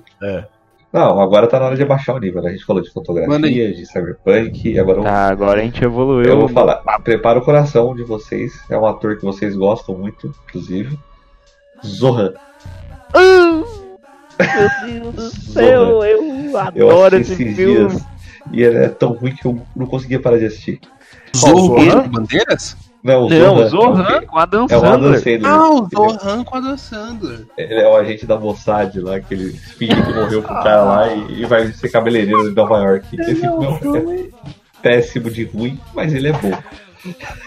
Não, 0.94 1.20
agora 1.20 1.48
tá 1.48 1.60
na 1.60 1.66
hora 1.66 1.76
de 1.76 1.84
baixar 1.84 2.16
o 2.16 2.20
nível, 2.20 2.42
né? 2.42 2.50
A 2.50 2.52
gente 2.54 2.64
falou 2.66 2.82
de 2.82 2.90
fotografia, 2.92 3.74
de 3.74 3.86
cyberpunk, 3.86 4.70
e 4.72 4.80
agora 4.80 5.00
eu- 5.00 5.04
Tá, 5.04 5.28
agora 5.28 5.60
a 5.60 5.64
gente 5.64 5.84
evoluiu. 5.84 6.30
eu 6.30 6.40
vou 6.40 6.48
falar. 6.48 6.76
Prepara 7.04 7.40
o 7.40 7.42
coração 7.44 7.94
de 7.94 8.04
vocês, 8.04 8.54
é 8.70 8.78
um 8.78 8.86
ator 8.86 9.18
que 9.18 9.26
vocês 9.26 9.56
gostam 9.56 9.98
muito, 9.98 10.34
inclusive. 10.48 10.98
Zohan. 11.86 12.34
Meu 14.40 15.12
Deus 15.12 15.16
do 15.34 15.42
céu, 15.54 16.04
eu 16.04 16.24
Eu 16.76 16.90
adoro 16.90 17.16
assisti 17.18 17.34
esse 17.34 17.44
esses 17.44 17.56
filme. 17.56 17.88
dias 17.90 18.06
e 18.52 18.62
ele 18.64 18.78
é 18.78 18.88
tão 18.90 19.12
ruim 19.14 19.36
que 19.36 19.46
eu 19.46 19.60
não 19.76 19.86
conseguia 19.86 20.20
parar 20.20 20.38
de 20.38 20.46
assistir. 20.46 20.80
Zorro 21.36 21.76
com 21.76 22.10
bandeiras? 22.10 22.78
Não, 23.04 23.26
o 23.26 23.30
Zohan, 23.30 23.70
Zohan 23.70 24.22
com 24.26 24.38
Adam 24.38 24.68
É 24.70 24.76
o 24.78 24.80
Adam 24.86 25.14
Sandler. 25.14 25.20
Sandler. 25.22 25.46
Ah, 25.52 25.70
o 25.70 25.78
Ele 25.78 25.86
é- 25.86 26.10
Zohan 26.20 26.44
com 26.44 26.56
a 26.56 26.60
Dan 26.60 26.78
Sandler. 26.78 27.46
Ele 27.58 27.74
é 27.76 27.88
o 27.88 27.96
agente 27.96 28.26
da 28.26 28.38
Mossad 28.40 29.00
lá, 29.00 29.20
que 29.20 29.34
ele 29.34 29.52
finge 29.54 29.96
que 30.02 30.14
morreu 30.14 30.42
pro 30.42 30.54
cara 30.56 30.84
lá 30.84 31.14
e, 31.14 31.42
e 31.42 31.46
vai 31.46 31.68
ser 31.72 31.90
cabeleireiro 31.90 32.50
em 32.50 32.54
Nova 32.54 32.78
York. 32.78 33.08
Esse 33.20 33.36
filme 33.36 33.66
é 33.66 33.70
um- 33.70 33.96
é 33.96 34.26
péssimo 34.82 35.30
de 35.30 35.44
ruim, 35.46 35.80
mas 35.94 36.14
ele 36.14 36.30
é 36.30 36.34
bom. 36.34 36.52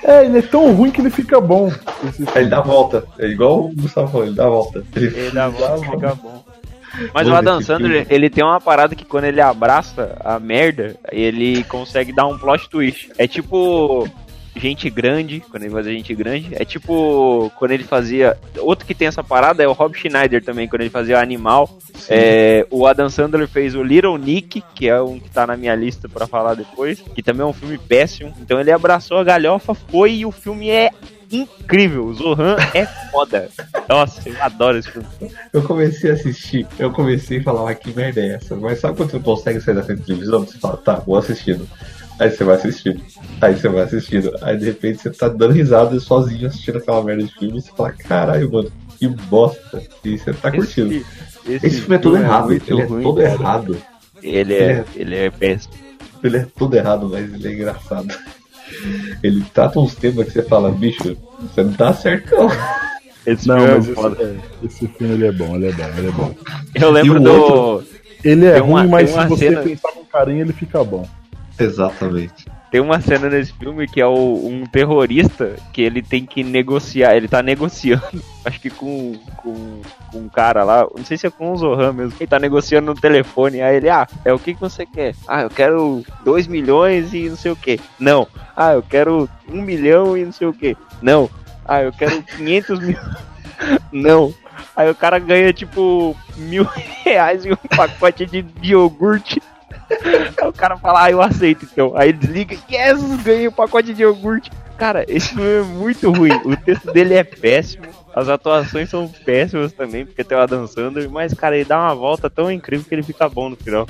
É, 0.05 0.25
ele 0.25 0.39
é 0.39 0.43
tão 0.43 0.73
ruim 0.73 0.91
que 0.91 1.01
ele 1.01 1.11
fica 1.11 1.41
bom. 1.41 1.71
Ele 2.35 2.47
dá 2.49 2.59
a 2.59 2.63
volta. 2.63 3.05
É 3.19 3.27
igual 3.27 3.65
o 3.67 3.75
Gustavo 3.75 4.09
falou, 4.13 4.27
ele 4.27 4.37
dá 4.37 4.47
a 4.47 4.51
volta. 4.51 4.85
Ele, 4.97 5.07
Ele 5.07 5.31
dá 5.33 5.49
volta 5.49 5.85
e 5.87 5.91
fica 5.91 6.15
bom. 6.15 6.45
Mas 7.13 7.29
o 7.29 7.35
Adam 7.35 7.61
Sandler, 7.61 8.07
ele 8.11 8.31
tem 8.31 8.45
uma 8.45 8.61
parada 8.61 8.95
que 8.95 9.05
quando 9.05 9.25
ele 9.25 9.41
abraça 9.41 10.17
a 10.25 10.39
merda, 10.39 10.97
ele 11.11 11.65
consegue 11.65 12.13
dar 12.13 12.27
um 12.27 12.39
plot 12.39 12.69
twist. 12.69 13.11
É 13.19 13.27
tipo 13.27 14.09
gente 14.57 14.91
grande, 14.91 15.41
quando 15.51 15.63
ele 15.63 15.73
fazia 15.73 15.93
gente 15.93 16.15
grande. 16.15 16.51
É 16.53 16.65
tipo 16.65 17.51
quando 17.57 17.73
ele 17.73 17.85
fazia. 17.85 18.37
Outro 18.59 18.87
que 18.87 18.95
tem 18.95 19.09
essa 19.09 19.23
parada 19.23 19.63
é 19.63 19.69
o 19.69 19.73
Rob 19.73 19.97
Schneider 19.97 20.43
também, 20.45 20.69
quando 20.69 20.83
ele 20.83 20.91
fazia 20.91 21.21
Animal. 21.21 21.71
É, 22.09 22.67
o 22.71 22.87
Adam 22.87 23.09
Sandler 23.09 23.49
fez 23.49 23.75
o 23.75 23.83
Little 23.83 24.19
Nick, 24.19 24.63
que 24.75 24.89
é 24.89 25.01
um 25.01 25.19
que 25.19 25.31
tá 25.31 25.47
na 25.47 25.57
minha 25.57 25.75
lista 25.75 26.09
pra 26.09 26.27
falar 26.27 26.55
depois, 26.55 27.01
que 27.01 27.23
também 27.23 27.43
é 27.43 27.47
um 27.47 27.53
filme 27.53 27.79
péssimo. 27.79 28.35
Então 28.41 28.61
ele 28.61 28.73
abraçou 28.73 29.19
a 29.19 29.25
galhofa, 29.25 29.75
foi 29.75 30.13
e 30.15 30.27
o 30.27 30.31
filme 30.31 30.69
é 30.71 30.91
incrível. 31.31 32.07
O 32.07 32.15
Zohan 32.15 32.57
é 32.75 32.87
foda. 33.11 33.49
Nossa, 33.89 34.29
eu 34.29 34.35
adoro 34.43 34.79
esse 34.79 34.91
filme. 34.91 35.09
Eu 35.53 35.63
comecei 35.63 36.11
a 36.11 36.15
assistir, 36.15 36.67
eu 36.79 36.91
comecei 36.93 37.39
a 37.39 37.43
falar, 37.43 37.71
ah, 37.71 37.75
que 37.75 37.95
merda 37.95 38.21
é 38.21 38.35
essa? 38.35 38.57
Mas 38.57 38.81
sabe 38.81 38.97
quando 38.97 39.11
você 39.11 39.21
consegue 39.21 39.61
sair 39.61 39.75
da 39.75 39.83
frente 39.83 40.01
da 40.01 40.07
televisão? 40.07 40.41
Você 40.41 40.59
fala, 40.59 40.77
tá, 40.77 40.95
vou 40.95 41.17
assistindo. 41.17 41.69
Aí 42.19 42.31
você 42.31 42.45
vai 42.45 42.57
assistindo. 42.57 43.01
Aí 43.41 43.57
você 43.57 43.69
vai 43.69 43.83
assistindo. 43.83 44.37
Aí 44.43 44.57
de 44.57 44.67
repente 44.67 45.01
você 45.01 45.11
tá 45.11 45.29
dando 45.29 45.53
risada 45.53 45.99
sozinho 45.99 46.47
assistindo 46.47 46.79
aquela 46.79 47.03
merda 47.03 47.23
de 47.25 47.33
filme 47.33 47.59
e 47.59 47.63
você 47.63 47.71
fala, 47.73 47.93
caralho, 47.93 48.53
mano, 48.53 48.71
que 48.99 49.09
bosta. 49.09 49.83
E 50.05 50.19
você 50.19 50.33
tá 50.35 50.51
curtindo. 50.51 50.93
Esse, 51.47 51.67
Esse 51.67 51.81
filme 51.81 51.97
é 51.97 51.99
todo 51.99 52.17
errado, 52.19 52.47
muito 52.47 52.71
ele 52.71 52.83
é 52.83 52.87
todo 52.87 53.23
cara. 53.23 53.33
errado. 53.33 53.77
Ele 54.23 54.55
é, 54.55 54.85
ele 54.95 55.17
é 55.17 55.31
péssimo. 55.31 55.73
Ele 56.23 56.37
é 56.37 56.47
todo 56.57 56.75
errado, 56.75 57.09
mas 57.09 57.33
ele 57.33 57.49
é 57.49 57.53
engraçado. 57.53 58.15
Ele 59.23 59.45
trata 59.53 59.79
uns 59.81 59.95
temas 59.95 60.27
que 60.27 60.33
você 60.33 60.43
fala, 60.43 60.71
bicho, 60.71 61.17
você 61.41 61.63
não 61.63 61.73
tá 61.73 61.93
certo 61.93 62.35
não. 62.35 62.49
Esse 63.27 63.47
Não, 63.47 63.57
filme 63.59 63.71
é 63.71 63.75
mas 63.77 63.85
esse, 63.87 63.95
foda. 63.95 64.23
é, 64.23 64.67
esse 64.67 64.89
filme 64.89 65.15
ele 65.15 65.27
é 65.27 65.33
bom, 65.33 65.55
ele 65.57 65.69
é 65.69 65.73
bom, 65.73 65.85
ele 65.99 66.09
é 66.09 66.11
bom. 66.13 66.35
Eu 66.75 66.91
lembro 66.91 67.15
E 67.15 67.21
o 67.21 67.23
do. 67.23 67.33
outro? 67.33 67.89
Ele 68.25 68.47
é 68.47 68.63
uma- 68.63 68.81
ruim, 68.81 68.91
mas 68.91 69.11
se 69.11 69.25
você 69.27 69.49
cena- 69.51 69.63
pensar 69.63 69.93
com 69.93 70.05
carinho, 70.05 70.41
ele 70.41 70.53
fica 70.55 70.83
bom. 70.83 71.07
Exatamente. 71.59 72.47
Tem 72.71 72.81
uma 72.81 73.01
cena 73.01 73.29
nesse 73.29 73.53
filme 73.53 73.89
que 73.89 74.01
é 74.01 74.07
o- 74.07 74.47
um 74.47 74.65
terrorista 74.65 75.57
que 75.73 75.83
ele 75.83 76.01
tem 76.03 76.25
que 76.25 76.45
negociar, 76.45 77.17
ele 77.17 77.27
tá 77.27 77.43
negociando, 77.43 78.23
acho 78.45 78.61
que 78.61 78.71
com, 78.71 79.15
com, 79.39 79.81
com 80.13 80.19
um 80.19 80.29
cara 80.29 80.63
lá, 80.63 80.87
não 80.97 81.05
sei 81.05 81.19
se 81.19 81.27
é 81.27 81.31
com 81.31 81.51
o 81.53 81.57
Zohan 81.57 81.93
mesmo, 81.93 82.15
ele 82.21 82.29
tá 82.29 82.39
negociando 82.39 82.95
no 82.95 83.01
telefone, 83.01 83.61
aí 83.61 83.77
ele, 83.77 83.89
ah, 83.89 84.07
é 84.25 84.33
o 84.33 84.39
que, 84.39 84.55
que 84.55 84.61
você 84.61 84.87
quer? 84.87 85.15
Ah, 85.27 85.43
eu 85.43 85.51
quero 85.51 86.05
2 86.25 86.47
milhões 86.47 87.13
e 87.13 87.29
não 87.29 87.37
sei 87.37 87.51
o 87.51 87.57
que. 87.57 87.81
Não. 87.99 88.29
Ah, 88.57 88.73
eu 88.75 88.83
quero 88.83 89.29
1 89.49 89.59
um 89.59 89.63
milhão 89.63 90.17
e 90.17 90.25
não 90.25 90.33
sei 90.33 90.47
o 90.47 90.53
que. 90.53 90.77
Não. 91.03 91.29
Ah, 91.65 91.83
eu 91.83 91.93
quero 91.93 92.23
500 92.23 92.79
mil. 92.81 92.99
Não. 93.93 94.33
Aí 94.75 94.89
o 94.91 94.95
cara 94.95 95.19
ganha 95.19 95.53
tipo 95.53 96.17
mil 96.37 96.65
reais 97.05 97.45
e 97.45 97.53
um 97.53 97.57
pacote 97.57 98.25
de 98.27 98.45
iogurte. 98.63 99.43
O 100.47 100.53
cara 100.53 100.77
fala, 100.77 101.05
ah, 101.05 101.11
eu 101.11 101.21
aceito 101.23 101.67
então. 101.71 101.93
Aí 101.97 102.13
desliga, 102.13 102.57
yes, 102.71 103.01
ganhei 103.23 103.49
um 103.49 103.53
pacote 103.53 103.93
de 103.93 104.03
iogurte. 104.03 104.51
Cara, 104.79 105.05
esse 105.09 105.29
filme 105.35 105.45
é 105.51 105.61
muito 105.63 106.11
ruim. 106.11 106.33
O 106.45 106.57
texto 106.57 106.91
dele 106.93 107.15
é 107.15 107.25
péssimo. 107.25 107.85
As 108.15 108.29
atuações 108.29 108.89
são 108.89 109.07
péssimas 109.25 109.73
também, 109.73 110.05
porque 110.07 110.25
tem 110.25 110.37
o 110.37 110.41
Adam 110.41 110.67
Sandler. 110.67 111.09
Mas, 111.11 111.35
cara, 111.35 111.55
ele 111.57 111.65
dá 111.67 111.79
uma 111.79 111.95
volta 111.95 112.29
tão 112.31 112.51
incrível 112.51 112.87
que 112.89 112.95
ele 112.95 113.03
fica 113.03 113.29
bom 113.29 113.51
no 113.51 113.57
final. 113.57 113.87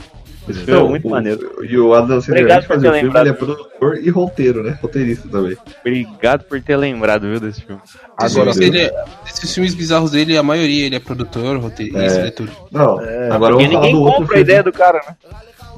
Esse 0.48 0.60
filme 0.64 0.80
é 0.80 0.88
muito 0.88 1.06
o- 1.06 1.10
maneiro. 1.10 1.64
E 1.64 1.78
o 1.78 1.94
Adam 1.94 2.20
Sandler, 2.20 2.42
Obrigado 2.44 2.66
por 2.66 2.76
o 2.76 2.80
ter 2.80 2.86
filme, 2.90 3.02
lembrado. 3.02 3.26
ele 3.26 3.30
é 3.34 3.38
produtor 3.38 3.98
e 4.02 4.10
roteiro, 4.10 4.62
né? 4.64 4.76
Roteirista 4.82 5.28
também. 5.28 5.56
Obrigado 5.80 6.44
por 6.44 6.60
ter 6.60 6.76
lembrado, 6.76 7.28
viu, 7.30 7.38
desse 7.38 7.62
filme. 7.62 7.80
Agora, 8.16 8.52
filmes 8.52 8.56
dele 8.58 8.80
é- 8.80 9.04
esses 9.28 9.54
filmes 9.54 9.74
bizarros 9.74 10.10
dele, 10.10 10.36
a 10.36 10.42
maioria 10.42 10.86
ele 10.86 10.96
é 10.96 11.00
produtor, 11.00 11.56
roteirista, 11.58 12.20
É. 12.22 12.26
é 12.26 12.30
tudo. 12.32 12.50
Não, 12.72 13.00
É, 13.00 13.30
agora 13.30 13.54
Porque 13.54 13.64
vamos 13.68 13.72
falar 13.72 13.80
ninguém 13.86 13.92
do 13.92 14.00
outro 14.00 14.12
compra 14.22 14.24
a 14.24 14.28
filme. 14.38 14.42
ideia 14.42 14.62
do 14.62 14.72
cara, 14.72 15.00
né? 15.06 15.16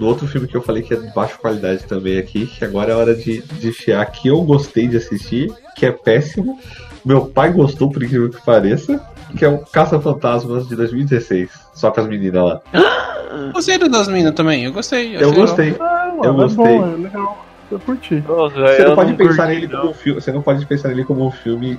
Do 0.03 0.09
outro 0.09 0.27
filme 0.27 0.49
que 0.49 0.57
eu 0.57 0.63
falei 0.63 0.83
que 0.83 0.93
é 0.93 0.97
de 0.97 1.15
baixa 1.15 1.39
qualidade 1.39 1.85
também 1.85 2.19
aqui, 2.19 2.45
que 2.47 2.65
agora 2.65 2.91
é 2.91 2.97
hora 2.97 3.15
de, 3.15 3.41
de 3.41 3.73
chiar 3.73 4.05
que 4.07 4.27
eu 4.27 4.43
gostei 4.43 4.89
de 4.89 4.97
assistir, 4.97 5.53
que 5.77 5.87
é 5.87 5.93
péssimo. 5.93 6.59
Meu 7.05 7.27
pai 7.27 7.53
gostou, 7.53 7.89
por 7.89 8.03
incrível 8.03 8.29
que 8.29 8.45
pareça, 8.45 9.01
que 9.39 9.45
é 9.45 9.49
o 9.49 9.59
Caça-Fantasmas 9.59 10.67
de 10.67 10.75
2016. 10.75 11.51
Só 11.73 11.93
com 11.93 12.01
as 12.01 12.09
meninas 12.09 12.43
lá. 12.45 12.61
Gostei 13.55 13.79
do 13.79 13.89
das 13.89 14.09
minas 14.09 14.35
também, 14.35 14.65
eu 14.65 14.73
gostei. 14.73 15.17
Eu 15.17 15.31
achei 15.31 15.41
gostei. 15.41 15.77
Ah, 15.81 16.13
mano, 16.17 16.25
Eu 16.25 16.31
é 16.31 16.35
gostei. 16.35 16.79
bom, 16.79 16.93
é 16.93 16.97
legal. 16.97 17.47
Eu 17.71 17.79
curti. 17.79 18.21
Você 18.21 18.85
não 18.85 18.95
pode 18.97 19.15
pensar 19.15 19.47
nele 19.47 19.69
como 19.69 19.89
um 19.91 19.95
filme. 19.95 20.21
Você 20.21 20.33
não 20.33 20.43
pode 20.43 20.67
pensar 20.67 20.89
nele 20.89 21.05
como 21.05 21.27
um 21.27 21.31
filme 21.31 21.79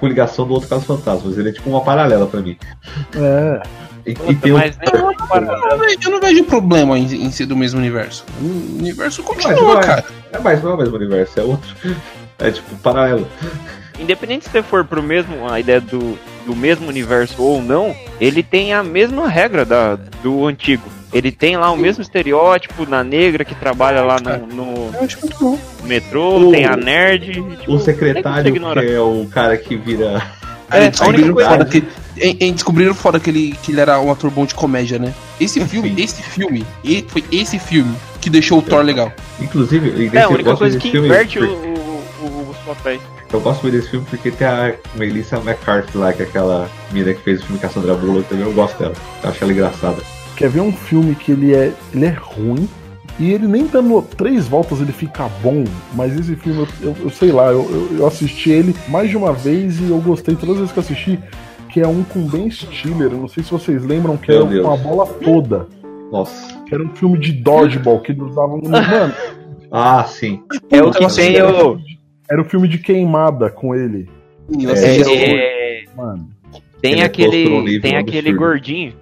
com 0.00 0.06
ligação 0.06 0.46
do 0.46 0.52
outro 0.52 0.68
Caça-Fantasmas. 0.68 1.38
Ele 1.38 1.48
é 1.48 1.52
tipo 1.52 1.70
uma 1.70 1.80
paralela 1.80 2.26
pra 2.26 2.40
mim. 2.40 2.58
É. 3.16 3.62
E, 4.06 4.10
e 4.10 4.34
tem 4.34 4.52
um- 4.52 4.58
Mas 4.58 4.76
é. 4.80 4.96
Eu 4.96 5.40
não 5.40 5.78
vejo- 5.78 5.98
Eu 6.04 6.10
não 6.10 6.20
vejo 6.20 6.44
problema 6.44 6.98
em, 6.98 7.04
em 7.04 7.30
ser 7.30 7.46
do 7.46 7.56
mesmo 7.56 7.78
universo. 7.78 8.24
O 8.40 8.78
universo 8.78 9.22
Mas 9.26 9.36
continua, 9.44 9.74
não 9.74 9.80
é. 9.80 9.84
cara. 9.84 10.04
É, 10.32 10.38
mas 10.38 10.62
não 10.62 10.72
é 10.72 10.74
o 10.74 10.78
mesmo 10.78 10.96
universo, 10.96 11.38
é 11.38 11.42
outro. 11.42 11.74
É 12.38 12.50
tipo 12.50 12.74
paralelo. 12.78 13.28
Independente 13.98 14.44
se 14.46 14.50
você 14.50 14.62
for 14.62 14.84
pro 14.84 15.02
mesmo, 15.02 15.48
a 15.48 15.60
ideia 15.60 15.80
do, 15.80 16.18
do 16.46 16.56
mesmo 16.56 16.88
universo 16.88 17.40
ou 17.42 17.62
não, 17.62 17.94
ele 18.20 18.42
tem 18.42 18.72
a 18.72 18.82
mesma 18.82 19.28
regra 19.28 19.64
da, 19.64 19.96
do 20.22 20.46
antigo. 20.46 20.82
Ele 21.12 21.30
tem 21.30 21.56
lá 21.58 21.70
o 21.70 21.76
mesmo 21.76 22.00
estereótipo 22.02 22.88
na 22.88 23.04
negra 23.04 23.44
que 23.44 23.54
trabalha 23.54 24.00
lá 24.02 24.16
no, 24.18 24.46
no 24.90 25.58
metrô, 25.84 26.48
O- 26.48 26.50
tem 26.50 26.64
a 26.64 26.74
nerd. 26.76 27.34
tipo, 27.34 27.72
O 27.74 27.78
secretário, 27.78 28.50
que 28.52 28.58
é 28.92 28.98
o 29.00 29.26
cara 29.30 29.56
que 29.58 29.76
vira. 29.76 30.22
É, 30.72 30.90
descobriram, 30.90 31.28
a 31.28 31.32
única 31.32 31.44
fora 31.48 31.64
coisa- 31.64 31.70
que, 31.70 31.84
em, 32.24 32.36
em- 32.40 32.52
descobriram 32.52 32.94
fora 32.94 33.20
que 33.20 33.30
ele, 33.30 33.56
que 33.62 33.72
ele 33.72 33.80
era 33.80 34.00
um 34.00 34.10
ator 34.10 34.30
bom 34.30 34.44
de 34.46 34.54
comédia, 34.54 34.98
né? 34.98 35.12
Esse 35.40 35.64
filme, 35.64 35.94
esse 35.96 36.22
filme, 36.22 36.64
e 36.84 37.04
foi 37.08 37.24
esse 37.32 37.58
filme 37.58 37.94
que 38.20 38.28
deixou 38.30 38.58
o 38.58 38.62
Thor 38.62 38.82
legal. 38.82 39.12
Inclusive, 39.40 40.10
É, 40.14 40.18
a 40.20 40.22
eu 40.22 40.28
única 40.30 40.44
gosto 40.50 40.58
coisa 40.60 40.76
desse 40.76 40.86
que 40.86 40.92
filme 40.92 41.08
inverte 41.08 41.38
o, 41.38 41.46
porque- 41.46 41.68
o- 41.68 42.26
o- 42.26 42.50
os 42.50 42.56
papéis. 42.58 43.00
Eu 43.32 43.40
gosto 43.40 43.62
muito 43.62 43.74
desse 43.76 43.88
filme 43.88 44.06
porque 44.10 44.30
tem 44.30 44.46
a 44.46 44.74
Melissa 44.94 45.36
McCarthy 45.38 45.96
lá, 45.96 46.12
que 46.12 46.22
é 46.22 46.26
aquela 46.26 46.70
mina 46.92 47.14
que 47.14 47.22
fez 47.22 47.40
o 47.40 47.44
filme 47.46 47.58
com 47.58 47.66
a 47.66 47.70
Sandra 47.70 47.94
Bullock 47.94 48.28
também. 48.28 48.44
Eu 48.44 48.52
gosto 48.52 48.78
dela. 48.78 48.92
Eu 49.24 49.30
acho 49.30 49.42
ela 49.42 49.52
engraçada. 49.52 50.02
Quer 50.36 50.50
ver 50.50 50.60
um 50.60 50.72
filme 50.72 51.14
que 51.14 51.32
ele 51.32 51.54
é, 51.54 51.72
ele 51.94 52.04
é 52.06 52.10
ruim 52.10 52.68
e 53.18 53.32
ele 53.32 53.46
nem 53.46 53.66
dando 53.66 54.00
três 54.02 54.48
voltas 54.48 54.80
ele 54.80 54.92
fica 54.92 55.28
bom, 55.42 55.64
mas 55.94 56.18
esse 56.18 56.34
filme 56.36 56.60
eu, 56.60 56.88
eu- 56.90 56.96
eu 57.04 57.10
sei 57.10 57.30
lá, 57.32 57.46
eu, 57.52 57.62
eu- 57.70 57.98
eu 57.98 58.06
assisti 58.06 58.50
ele 58.50 58.74
mais 58.88 59.10
de 59.10 59.16
uma 59.16 59.32
vez 59.32 59.78
e 59.80 59.90
eu 59.90 59.98
gostei 60.00 60.34
todas 60.34 60.54
as 60.54 60.60
vezes 60.60 60.72
que 60.72 60.78
eu 60.78 60.82
assisti, 60.82 61.18
que 61.68 61.80
é 61.80 61.86
um 61.86 62.02
com 62.02 62.26
Ben 62.26 62.50
Stiller, 62.50 63.12
eu 63.12 63.18
não 63.18 63.28
sei 63.28 63.42
se 63.42 63.50
vocês 63.50 63.84
lembram, 63.84 64.16
que 64.16 64.28
Meu 64.28 64.40
era 64.42 64.48
Deus. 64.50 64.66
com 64.66 64.72
a 64.72 64.76
bola 64.76 65.06
toda, 65.06 65.66
Nossa. 66.10 66.58
que 66.66 66.74
era 66.74 66.82
um 66.82 66.88
filme 66.90 67.18
de 67.18 67.32
dodgeball 67.32 68.00
que 68.00 68.12
eles 68.12 68.22
usavam 68.22 68.58
no... 68.58 68.68
Mano, 68.70 69.14
Ah, 69.70 70.04
sim. 70.04 70.42
É 70.70 70.82
o 70.82 70.90
que 70.90 71.06
tem 71.14 71.36
era- 71.36 71.66
o. 71.66 71.78
era 72.30 72.42
o 72.42 72.44
filme 72.44 72.68
de 72.68 72.76
queimada 72.78 73.48
com 73.50 73.74
ele, 73.74 74.08
Eu 74.60 74.70
É, 74.70 74.96
é, 74.98 75.00
é, 75.82 75.84
mano. 75.96 76.28
tem 76.82 77.02
aquele. 77.02 77.80
Tem 77.80 77.96
aquele 77.96 78.32
gordinho. 78.34 78.92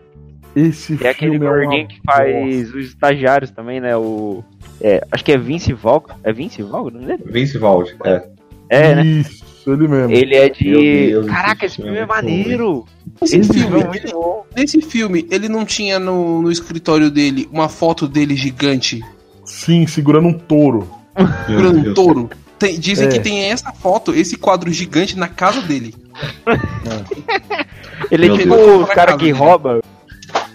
Esse 0.54 0.96
Tem 0.96 1.08
aquele 1.10 1.32
filme 1.32 1.46
é 1.46 1.48
gordinho 1.48 1.88
que 1.88 2.00
faz 2.04 2.74
os 2.74 2.86
estagiários 2.86 3.50
também, 3.50 3.80
né? 3.80 3.96
O. 3.96 4.42
É, 4.80 5.04
acho 5.12 5.24
que 5.24 5.32
é 5.32 5.38
Vince 5.38 5.72
Valga. 5.72 6.16
É 6.24 6.32
Vince 6.32 6.62
Valga 6.62 6.88
o 6.88 6.90
nome 6.92 7.06
dele? 7.06 7.22
Vince 7.26 7.56
Valde. 7.58 7.94
É. 8.04 8.22
É, 8.68 8.94
né? 8.96 9.04
Isso, 9.04 9.44
ele 9.72 9.86
mesmo. 9.86 10.10
Ele 10.12 10.34
é 10.34 10.48
de. 10.48 11.06
Deus, 11.08 11.26
Caraca, 11.26 11.66
esse 11.66 11.76
filme 11.76 11.96
é 11.96 12.00
é 12.00 12.06
maneiro. 12.06 12.84
Esse 13.22 13.36
Esse 13.38 13.52
filme, 13.52 13.68
filme 13.68 13.82
é 13.84 13.88
muito 13.88 14.10
bom. 14.12 14.46
nesse 14.56 14.80
filme, 14.80 15.26
ele 15.30 15.48
não 15.48 15.64
tinha 15.64 15.98
no, 15.98 16.42
no 16.42 16.50
escritório 16.50 17.10
dele 17.10 17.48
uma 17.52 17.68
foto 17.68 18.08
dele 18.08 18.34
gigante 18.34 19.00
Sim, 19.44 19.86
segurando 19.86 20.28
um 20.28 20.32
touro. 20.38 20.88
segurando 21.46 21.90
um 21.90 21.94
touro. 21.94 22.30
Tem- 22.58 22.78
dizem 22.78 23.06
É. 23.08 23.10
que 23.10 23.20
tem 23.20 23.44
essa 23.50 23.72
foto, 23.72 24.14
esse 24.14 24.36
quadro 24.36 24.70
gigante 24.72 25.16
na 25.18 25.28
casa 25.28 25.60
dele. 25.62 25.94
Ele 28.10 28.26
é 28.26 28.36
tipo 28.38 28.54
os 28.54 28.88
caras 28.90 29.16
que 29.16 29.30
roubam. 29.30 29.80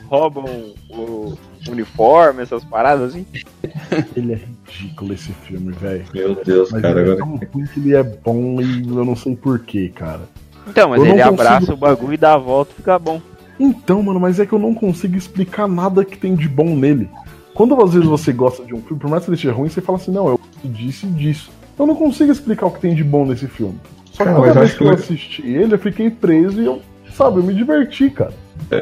Roubam 0.09 0.45
o 0.89 1.33
uniforme, 1.69 2.43
essas 2.43 2.63
paradas 2.63 3.09
assim. 3.09 3.25
Ele 4.15 4.33
é 4.33 4.35
ridículo 4.35 5.13
esse 5.13 5.31
filme, 5.31 5.71
velho. 5.73 6.05
Meu 6.13 6.35
Deus, 6.35 6.71
Mas 6.71 6.81
cara. 6.81 7.01
ele 7.01 7.09
é 7.11 7.13
Agora... 7.13 7.39
tão 7.39 7.49
ruim 7.53 7.65
que 7.67 7.79
ele 7.79 7.95
é 7.95 8.03
bom 8.03 8.61
e 8.61 8.87
eu 8.87 9.05
não 9.05 9.15
sei 9.15 9.35
porquê, 9.35 9.89
cara. 9.93 10.21
Então, 10.67 10.89
mas 10.89 10.99
Eu 10.99 11.05
ele 11.07 11.13
consigo- 11.23 11.41
abraça 11.41 11.73
o 11.73 11.77
bagulho 11.77 12.13
e 12.13 12.17
dá 12.17 12.33
a 12.33 12.37
volta 12.37 12.71
e 12.71 12.75
fica 12.75 12.97
bom. 12.99 13.21
Então, 13.59 14.01
mano, 14.03 14.19
mas 14.19 14.39
é 14.39 14.45
que 14.45 14.53
eu 14.53 14.59
não 14.59 14.73
consigo 14.73 15.15
explicar 15.15 15.67
nada 15.67 16.03
que 16.03 16.17
tem 16.17 16.35
de 16.35 16.47
bom 16.47 16.75
nele. 16.75 17.09
Quando 17.53 17.79
às 17.81 17.93
vezes 17.93 18.07
você 18.07 18.33
gosta 18.33 18.65
de 18.65 18.73
um 18.73 18.81
filme, 18.81 18.99
por 18.99 19.09
mais 19.09 19.23
que 19.23 19.29
ele 19.29 19.37
seja 19.37 19.53
ruim, 19.53 19.69
você 19.69 19.79
fala 19.81 19.97
assim, 19.97 20.11
não, 20.11 20.27
eu 20.27 20.37
gosto 20.37 20.67
disso 20.67 21.05
e 21.05 21.09
disso. 21.09 21.49
Eu 21.79 21.85
não 21.87 21.95
consigo 21.95 22.31
explicar 22.31 22.65
o 22.65 22.71
que 22.71 22.81
tem 22.81 22.93
de 22.95 23.03
bom 23.03 23.25
nesse 23.25 23.47
filme. 23.47 23.79
Só 24.11 24.23
que 24.23 24.29
Cara, 24.29 24.35
toda 24.35 24.47
mas 24.47 24.55
eu 24.55 24.61
vez 24.61 24.69
acho 24.71 24.77
que 24.77 24.83
eu 24.83 24.91
assisti 24.91 25.41
ele, 25.47 25.73
eu 25.73 25.79
fiquei 25.79 26.09
preso 26.09 26.61
e 26.61 26.65
eu, 26.65 26.81
sabe, 27.15 27.39
eu 27.39 27.43
me 27.43 27.53
diverti, 27.53 28.09
cara. 28.09 28.33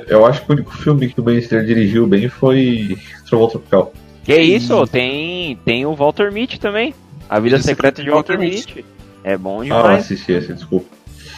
Eu 0.07 0.25
acho 0.25 0.43
que 0.45 0.51
o 0.51 0.53
único 0.55 0.71
filme 0.77 1.09
que 1.09 1.19
o 1.19 1.23
Ben 1.23 1.39
Stiller 1.41 1.65
dirigiu 1.65 2.05
bem 2.07 2.29
foi 2.29 2.97
Trovão 3.27 3.47
Tropical. 3.49 3.93
Que 4.23 4.35
isso, 4.39 4.85
tem, 4.87 5.57
tem 5.65 5.85
o 5.85 5.93
Walter 5.95 6.31
Mitty 6.31 6.59
também. 6.59 6.93
A 7.29 7.39
Vida 7.39 7.57
Vida 7.57 7.67
Secreta 7.67 8.01
de 8.03 8.09
Walter 8.09 8.37
Walter 8.37 8.49
Mitty. 8.49 8.85
É 9.23 9.37
bom 9.37 9.61
Ah, 9.61 9.63
demais. 9.63 9.99
assisti 10.05 10.31
esse, 10.31 10.53
desculpa. 10.53 10.85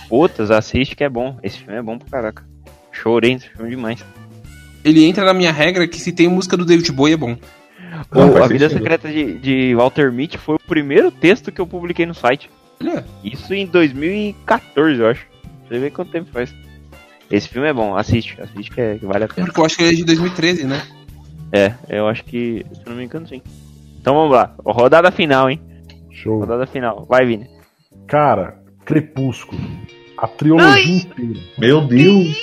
Putas, 0.09 0.51
assiste 0.51 0.95
que 0.95 1.03
é 1.03 1.09
bom. 1.09 1.37
Esse 1.41 1.57
filme 1.59 1.77
é 1.79 1.81
bom 1.81 1.97
pra 1.97 2.09
caraca. 2.09 2.43
Chorei 2.91 3.33
nesse 3.33 3.49
filme 3.49 3.69
demais. 3.71 4.03
Ele 4.83 5.03
entra 5.05 5.25
na 5.25 5.33
minha 5.33 5.51
regra 5.51 5.87
que 5.87 5.99
se 5.99 6.11
tem 6.11 6.27
música 6.27 6.55
do 6.55 6.63
David 6.65 6.91
Bowie 6.91 7.13
é 7.13 7.17
bom. 7.17 7.35
Não, 8.13 8.33
O- 8.33 8.43
a 8.43 8.47
Vida 8.47 8.69
sentido. 8.69 8.83
Secreta 8.83 9.09
de, 9.09 9.33
de 9.39 9.75
Walter 9.75 10.11
Mitty 10.11 10.37
foi 10.37 10.55
o 10.55 10.59
primeiro 10.59 11.09
texto 11.09 11.51
que 11.51 11.59
eu 11.59 11.65
publiquei 11.65 12.05
no 12.05 12.13
site. 12.13 12.49
Olha, 12.81 13.03
Isso 13.23 13.53
em 13.53 13.65
2014, 13.65 14.99
eu 14.99 15.07
acho. 15.07 15.25
Você 15.67 15.79
vê 15.79 15.89
quanto 15.89 16.11
tempo 16.11 16.29
faz. 16.31 16.53
Esse 17.29 17.49
filme 17.49 17.67
é 17.67 17.73
bom, 17.73 17.95
assiste, 17.95 18.39
assiste 18.39 18.71
que, 18.71 18.81
é, 18.81 18.97
que 18.97 19.05
vale 19.05 19.23
a 19.23 19.27
pena. 19.27 19.47
porque 19.47 19.59
eu 19.59 19.65
acho 19.65 19.77
que 19.77 19.83
ele 19.83 19.93
é 19.93 19.95
de 19.95 20.03
2013, 20.05 20.65
né? 20.65 20.81
É, 21.51 21.73
eu 21.89 22.07
acho 22.07 22.23
que, 22.23 22.65
se 22.73 22.81
eu 22.85 22.89
não 22.89 22.97
me 22.97 23.05
engano, 23.05 23.27
sim. 23.27 23.41
Então 23.99 24.13
vamos 24.13 24.31
lá, 24.31 24.53
rodada 24.65 25.11
final, 25.11 25.49
hein? 25.49 25.59
Show. 26.11 26.39
Rodada 26.39 26.67
final. 26.67 27.05
Vai, 27.09 27.25
Vini. 27.25 27.47
Cara, 28.07 28.59
Crepúsculo. 28.85 29.59
A 30.17 30.27
trilogia 30.27 30.95
inteira. 30.95 31.39
Meu 31.57 31.81
Deus! 31.81 32.37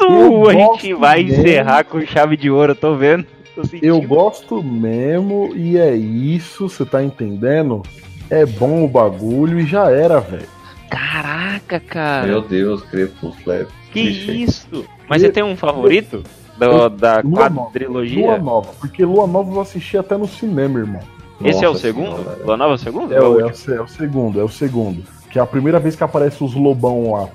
Uh, 0.00 0.48
a 0.48 0.52
gosto 0.52 0.80
gente 0.80 0.94
vai 0.94 1.22
mesmo. 1.22 1.40
encerrar 1.40 1.84
com 1.84 2.00
chave 2.04 2.36
de 2.36 2.50
ouro, 2.50 2.72
eu 2.72 2.76
tô 2.76 2.96
vendo. 2.96 3.26
Tô. 3.54 3.62
Eu 3.80 4.00
gosto 4.02 4.62
mesmo 4.62 5.52
e 5.54 5.78
é 5.78 5.94
isso, 5.94 6.68
você 6.68 6.84
tá 6.84 7.02
entendendo? 7.04 7.82
É 8.28 8.44
bom 8.44 8.84
o 8.84 8.88
bagulho 8.88 9.60
e 9.60 9.66
já 9.66 9.90
era, 9.90 10.18
velho. 10.18 10.48
Caraca, 10.90 11.78
cara. 11.78 12.26
Meu 12.26 12.42
Deus, 12.42 12.82
Crepúsculo. 12.82 13.52
É 13.52 13.66
que 13.94 14.32
isso? 14.42 14.84
Mas 15.08 15.22
você 15.22 15.30
tem 15.30 15.42
um 15.42 15.56
favorito 15.56 16.22
do- 16.58 16.88
da 16.90 17.20
Lua 17.24 17.48
Nova. 17.48 17.66
quadrilogia? 17.70 18.26
Lua 18.26 18.38
Nova, 18.38 18.70
porque 18.80 19.04
Lua 19.04 19.26
Nova 19.26 19.52
eu 19.54 19.60
assisti 19.60 19.96
até 19.96 20.16
no 20.16 20.26
cinema, 20.28 20.78
irmão. 20.80 21.00
Esse 21.42 21.64
é 21.64 21.68
o 21.68 21.72
Nossa 21.72 21.80
segundo? 21.82 22.16
Senhora. 22.16 22.38
Lua 22.44 22.56
Nova 22.56 22.72
é 22.72 22.74
o 22.74 22.78
segundo? 22.78 23.14
É, 23.14 23.20
Ou 23.20 23.34
o, 23.36 23.40
é, 23.40 23.44
o, 23.44 23.48
é 23.48 23.80
o 23.82 23.88
segundo, 23.88 24.40
é 24.40 24.44
o 24.44 24.48
segundo. 24.48 25.02
Que 25.30 25.38
é 25.38 25.42
a 25.42 25.46
primeira 25.46 25.80
vez 25.80 25.96
que 25.96 26.04
aparece 26.04 26.42
os 26.44 26.54
lobão 26.54 27.12
lá. 27.12 27.28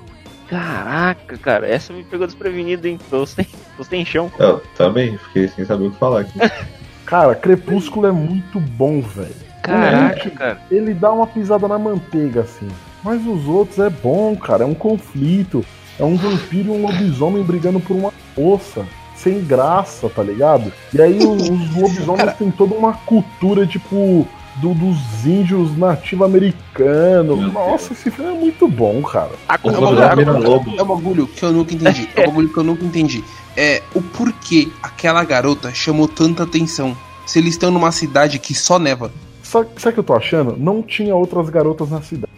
Caraca, 0.48 1.36
cara, 1.38 1.68
essa 1.68 1.92
me 1.92 2.02
pegou 2.02 2.26
desprevenido, 2.26 2.88
hein? 2.88 2.98
Tô 3.08 3.24
sem, 3.24 3.46
tô 3.76 3.84
sem 3.84 4.04
chão. 4.04 4.30
Eu 4.38 4.60
também 4.76 5.16
fiquei 5.18 5.46
sem 5.48 5.64
saber 5.64 5.86
o 5.86 5.90
que 5.92 5.98
falar 5.98 6.20
aqui. 6.22 6.38
Cara, 7.06 7.34
Crepúsculo 7.34 8.06
é 8.06 8.12
muito 8.12 8.60
bom, 8.60 9.00
velho. 9.00 9.34
Caraca, 9.64 10.30
cara. 10.30 10.60
Ele 10.70 10.94
dá 10.94 11.10
uma 11.12 11.26
pisada 11.26 11.66
na 11.66 11.76
manteiga, 11.76 12.42
assim. 12.42 12.68
Mas 13.02 13.26
os 13.26 13.46
outros 13.48 13.80
é 13.80 13.90
bom, 13.90 14.36
cara. 14.36 14.62
É 14.62 14.66
um 14.66 14.74
conflito. 14.74 15.64
É 16.00 16.04
um 16.04 16.16
vampiro 16.16 16.68
e 16.68 16.70
um 16.70 16.82
lobisomem 16.82 17.42
brigando 17.44 17.78
por 17.78 17.94
uma 17.96 18.12
moça. 18.36 18.84
Sem 19.16 19.44
graça, 19.44 20.08
tá 20.08 20.22
ligado? 20.22 20.72
E 20.94 21.00
aí 21.00 21.18
os 21.18 21.48
lobisomens 21.76 22.32
têm 22.38 22.50
toda 22.50 22.74
uma 22.74 22.94
cultura, 22.94 23.66
tipo, 23.66 24.26
do- 24.56 24.72
dos 24.74 25.26
índios 25.26 25.76
nativo-americanos. 25.76 27.38
Meu 27.38 27.52
Nossa, 27.52 27.92
esse 27.92 28.10
filme 28.10 28.30
é 28.30 28.34
muito 28.34 28.66
bom, 28.68 29.02
cara. 29.02 29.30
A 29.48 29.58
bagulho- 29.58 30.16
viram 30.16 30.38
lobo. 30.40 30.74
É 30.76 30.82
um 30.82 30.86
bagulho 30.86 31.26
que 31.26 31.42
eu 31.42 31.52
nunca 31.52 31.74
entendi. 31.74 32.08
É 32.16 32.22
um 32.22 32.26
bagulho 32.28 32.48
que 32.48 32.58
eu 32.58 32.64
nunca 32.64 32.84
entendi. 32.84 33.22
É 33.56 33.82
o 33.94 34.00
porquê 34.00 34.68
aquela 34.82 35.22
garota 35.24 35.72
chamou 35.74 36.08
tanta 36.08 36.44
atenção. 36.44 36.96
Se 37.26 37.38
eles 37.38 37.50
estão 37.54 37.70
numa 37.70 37.92
cidade 37.92 38.38
que 38.38 38.54
só 38.54 38.78
neva. 38.78 39.12
Sabe, 39.42 39.68
sabe 39.76 39.90
o 39.90 39.92
que 39.94 40.00
eu 40.00 40.04
tô 40.04 40.14
achando? 40.14 40.56
Não 40.56 40.82
tinha 40.82 41.14
outras 41.14 41.48
garotas 41.50 41.90
na 41.90 42.00
cidade. 42.00 42.32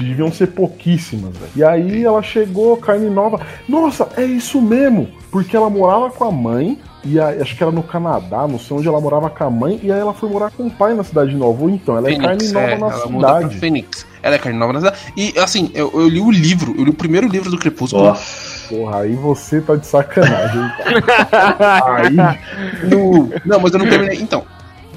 Deviam 0.00 0.32
ser 0.32 0.48
pouquíssimas, 0.48 1.36
velho. 1.36 1.50
E 1.54 1.64
aí 1.64 2.04
ela 2.04 2.22
chegou, 2.22 2.76
carne 2.76 3.10
nova. 3.10 3.40
Nossa, 3.68 4.08
é 4.16 4.24
isso 4.24 4.60
mesmo! 4.60 5.08
Porque 5.30 5.56
ela 5.56 5.70
morava 5.70 6.10
com 6.10 6.24
a 6.24 6.32
mãe, 6.32 6.78
e 7.04 7.18
aí, 7.18 7.40
acho 7.40 7.56
que 7.56 7.62
era 7.62 7.72
no 7.72 7.82
Canadá, 7.82 8.46
não 8.46 8.58
sei 8.58 8.76
onde 8.76 8.86
ela 8.86 9.00
morava 9.00 9.28
com 9.28 9.44
a 9.44 9.50
mãe, 9.50 9.80
e 9.82 9.90
aí 9.90 9.98
ela 9.98 10.14
foi 10.14 10.28
morar 10.28 10.50
com 10.50 10.66
o 10.66 10.70
pai 10.70 10.94
na 10.94 11.02
cidade 11.02 11.34
nova. 11.34 11.62
Ou 11.62 11.70
então, 11.70 11.96
ela 11.96 12.10
é 12.10 12.16
carne 12.16 12.48
nova 12.48 12.66
é, 12.66 12.78
na 12.78 12.86
ela 12.86 13.06
cidade. 13.06 13.58
Fênix. 13.58 14.06
Ela 14.22 14.36
é 14.36 14.38
carne 14.38 14.58
nova 14.58 14.72
na 14.72 14.80
cidade. 14.80 14.98
E 15.16 15.38
assim, 15.38 15.70
eu, 15.74 15.90
eu 15.94 16.08
li 16.08 16.20
o 16.20 16.30
livro, 16.30 16.74
eu 16.78 16.84
li 16.84 16.90
o 16.90 16.94
primeiro 16.94 17.26
livro 17.26 17.50
do 17.50 17.58
Crepúsculo. 17.58 18.04
Nossa. 18.04 18.52
Porra, 18.68 19.00
aí 19.00 19.14
você 19.14 19.60
tá 19.60 19.74
de 19.74 19.86
sacanagem, 19.86 20.62
aí, 21.86 22.88
No... 22.88 23.28
Não, 23.44 23.60
mas 23.60 23.72
eu 23.72 23.80
não 23.80 23.88
terminei. 23.88 24.18
Então. 24.18 24.46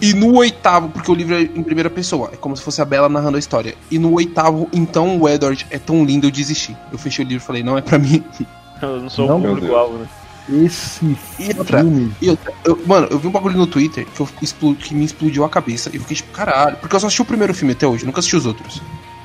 E 0.02 0.14
no 0.14 0.36
oitavo, 0.36 0.90
porque 0.90 1.10
o 1.10 1.14
livro 1.16 1.36
é 1.36 1.42
em 1.42 1.64
primeira 1.64 1.90
pessoa, 1.90 2.30
é 2.34 2.36
como 2.36 2.56
se 2.56 2.62
fosse 2.64 2.82
a 2.82 2.86
Bela 2.86 3.08
narrando 3.08 3.38
a 3.38 3.40
história. 3.40 3.76
E 3.90 3.98
no 3.98 4.14
oitavo, 4.14 4.68
então 4.74 5.18
o 5.20 5.28
Edward 5.30 5.66
é 5.70 5.80
tão 5.80 6.04
lindo, 6.04 6.28
eu 6.28 6.32
desisti. 6.32 6.76
Eu 6.92 6.98
fechei 6.98 7.24
o 7.24 7.28
livro 7.28 7.44
e 7.44 7.46
falei, 7.48 7.64
não 7.64 7.78
é 7.78 7.82
pra 7.82 7.98
mim. 7.98 8.24
Eu 8.82 9.00
não 9.00 9.10
sou 9.10 9.26
Não, 9.26 9.38
o 9.38 9.40
meu 9.40 9.54
público-alvo, 9.56 9.98
né? 10.00 10.08
esse 10.50 11.18
E 11.40 11.58
outra, 11.58 11.80
filme. 11.80 12.14
E 12.22 12.28
eu, 12.28 12.38
eu- 12.66 12.80
mano, 12.86 13.08
eu 13.10 13.18
vi 13.18 13.26
um 13.28 13.32
bagulho 13.32 13.58
no 13.58 13.66
Twitter 13.66 14.06
que, 14.06 14.20
eu 14.20 14.28
que 14.76 14.94
me 14.94 15.06
explodiu 15.06 15.46
a 15.46 15.50
cabeça. 15.50 15.90
E 15.92 15.96
eu 15.96 16.02
fiquei 16.02 16.18
tipo, 16.18 16.32
caralho. 16.34 16.76
Porque 16.76 16.94
eu 16.94 17.00
só 17.00 17.08
assisti 17.08 17.22
o 17.22 17.26
primeiro 17.26 17.54
filme 17.54 17.72
até 17.72 17.88
hoje, 17.88 18.06
nunca 18.06 18.20
assisti 18.20 18.36
os 18.36 18.46
outros. 18.46 18.82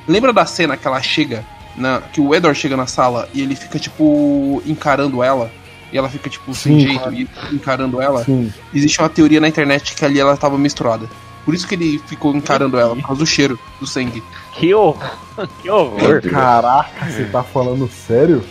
Lembra 0.07 0.31
da 0.31 0.45
cena 0.45 0.77
que 0.77 0.87
ela 0.87 1.01
chega, 1.01 1.45
na, 1.75 1.99
que 2.01 2.21
o 2.21 2.33
Edward 2.33 2.57
chega 2.57 2.77
na 2.77 2.87
sala 2.87 3.27
e 3.33 3.41
ele 3.41 3.55
fica, 3.55 3.77
tipo, 3.77 4.63
encarando 4.65 5.21
ela? 5.21 5.51
E 5.91 5.97
ela 5.97 6.09
fica, 6.09 6.29
tipo, 6.29 6.53
sem 6.53 6.79
Sim, 6.79 6.87
jeito 6.87 6.99
claro. 6.99 7.15
e 7.15 7.29
encarando 7.53 8.01
ela? 8.01 8.23
Sim. 8.23 8.51
Existe 8.73 8.99
uma 8.99 9.09
teoria 9.09 9.41
na 9.41 9.47
internet 9.47 9.93
que 9.93 10.05
ali 10.05 10.19
ela 10.19 10.37
tava 10.37 10.57
misturada. 10.57 11.09
Por 11.43 11.53
isso 11.53 11.67
que 11.67 11.75
ele 11.75 11.99
ficou 12.05 12.35
encarando 12.35 12.77
ela, 12.77 12.95
por 12.95 13.03
causa 13.03 13.19
do 13.19 13.25
cheiro 13.25 13.59
do 13.79 13.87
sangue. 13.87 14.23
Que 14.53 14.73
horror. 14.73 15.17
Que 15.61 15.69
horror. 15.69 16.21
Caraca, 16.21 17.05
você 17.09 17.23
tá 17.25 17.41
falando 17.41 17.89
sério? 17.89 18.43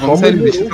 Vamos 0.00 0.20
Só 0.20 0.24
sério, 0.24 0.42
bicho. 0.42 0.64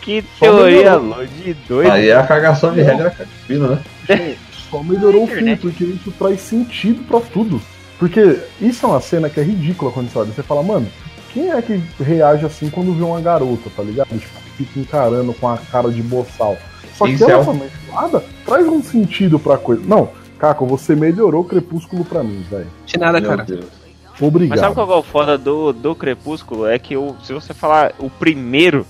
Que 0.00 0.24
teoria 0.40 0.96
lô, 0.96 1.24
de 1.24 1.54
doido. 1.68 1.92
Aí 1.92 2.08
é 2.08 2.16
a 2.16 2.26
cagação 2.26 2.72
de 2.72 2.82
regra 2.82 3.14
fina, 3.46 3.82
né? 4.08 4.36
Só 4.70 4.82
melhorou 4.82 5.24
o 5.24 5.26
filme, 5.26 5.56
porque 5.56 5.84
isso 5.84 6.12
traz 6.18 6.40
sentido 6.40 7.04
pra 7.06 7.20
tudo. 7.20 7.60
Porque 7.98 8.38
isso 8.60 8.86
é 8.86 8.88
uma 8.88 9.00
cena 9.00 9.28
que 9.28 9.38
é 9.38 9.42
ridícula 9.42 9.90
quando 9.90 10.10
você 10.10 10.18
olha. 10.18 10.32
Você 10.32 10.42
fala, 10.42 10.62
mano, 10.62 10.88
quem 11.32 11.50
é 11.50 11.60
que 11.62 11.80
reage 12.02 12.44
assim 12.46 12.70
quando 12.70 12.94
vê 12.94 13.02
uma 13.02 13.20
garota, 13.20 13.70
tá 13.74 13.82
ligado? 13.82 14.08
Tipo, 14.08 14.40
fica 14.56 14.80
encarando 14.80 15.32
com 15.34 15.48
a 15.48 15.56
cara 15.56 15.90
de 15.90 16.02
boçal. 16.02 16.56
Só 16.94 17.06
que 17.06 17.12
Incel. 17.12 17.40
essa 17.40 17.52
mensalada 17.52 18.24
traz 18.44 18.66
um 18.66 18.82
sentido 18.82 19.38
pra 19.38 19.56
coisa. 19.56 19.82
Não, 19.86 20.10
Caco, 20.38 20.66
você 20.66 20.94
melhorou 20.94 21.42
o 21.42 21.44
Crepúsculo 21.44 22.04
pra 22.04 22.22
mim, 22.22 22.44
velho. 22.50 22.66
De 22.86 22.98
nada, 22.98 23.20
Meu 23.20 23.30
cara. 23.30 23.44
Deus. 23.44 23.66
Mas 24.12 24.22
Obrigado. 24.22 24.58
sabe 24.58 24.74
qual 24.74 24.92
é 24.92 24.96
o 24.96 25.02
foda 25.02 25.38
do, 25.38 25.72
do 25.72 25.94
Crepúsculo? 25.94 26.66
É 26.66 26.78
que 26.78 26.96
o, 26.96 27.14
se 27.22 27.32
você 27.32 27.54
falar 27.54 27.92
o 27.98 28.10
primeiro, 28.10 28.84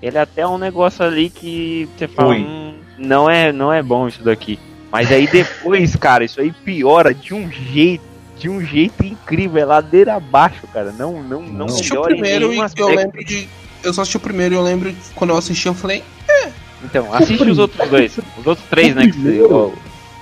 ele 0.00 0.18
é 0.18 0.20
até 0.20 0.46
um 0.46 0.58
negócio 0.58 1.04
ali 1.04 1.30
que 1.30 1.88
você 1.96 2.08
fala, 2.08 2.34
hum, 2.34 2.74
não 2.98 3.30
é, 3.30 3.52
não 3.52 3.72
é 3.72 3.80
bom 3.82 4.08
isso 4.08 4.24
daqui. 4.24 4.58
Mas 4.90 5.10
aí 5.12 5.26
depois, 5.26 5.94
cara, 5.96 6.24
isso 6.24 6.40
aí 6.40 6.52
piora 6.52 7.14
de 7.14 7.32
um 7.32 7.48
jeito, 7.50 8.04
de 8.38 8.48
um 8.48 8.60
jeito 8.60 9.04
incrível, 9.04 9.62
é 9.62 9.64
ladeira 9.64 10.14
abaixo, 10.14 10.66
cara. 10.72 10.92
Não, 10.92 11.22
não, 11.22 11.42
não 11.42 11.52
Não. 11.52 11.58
Eu 11.60 11.64
assisti 11.66 11.92
o 11.92 11.94
melhora 11.94 12.12
em 12.12 12.16
primeiro 12.20 12.48
nenhum 12.48 12.66
e 12.66 12.80
eu 12.80 12.88
lembro 12.88 13.24
de. 13.24 13.48
Eu 13.84 13.92
só 13.92 14.02
assisti 14.02 14.16
o 14.16 14.20
primeiro 14.20 14.54
e 14.54 14.58
eu 14.58 14.62
lembro 14.62 14.90
que 14.92 14.96
quando 15.14 15.30
eu 15.30 15.36
assisti 15.36 15.66
eu 15.66 15.74
falei, 15.74 16.02
Então, 16.84 17.12
assiste 17.14 17.48
os 17.48 17.58
outros 17.58 17.88
dois. 17.88 18.18
Os 18.38 18.46
outros 18.46 18.66
três, 18.68 18.92
O 18.92 18.96
né? 18.96 19.06
Que 19.06 19.12
você, 19.12 19.18
primeiro- 19.20 19.72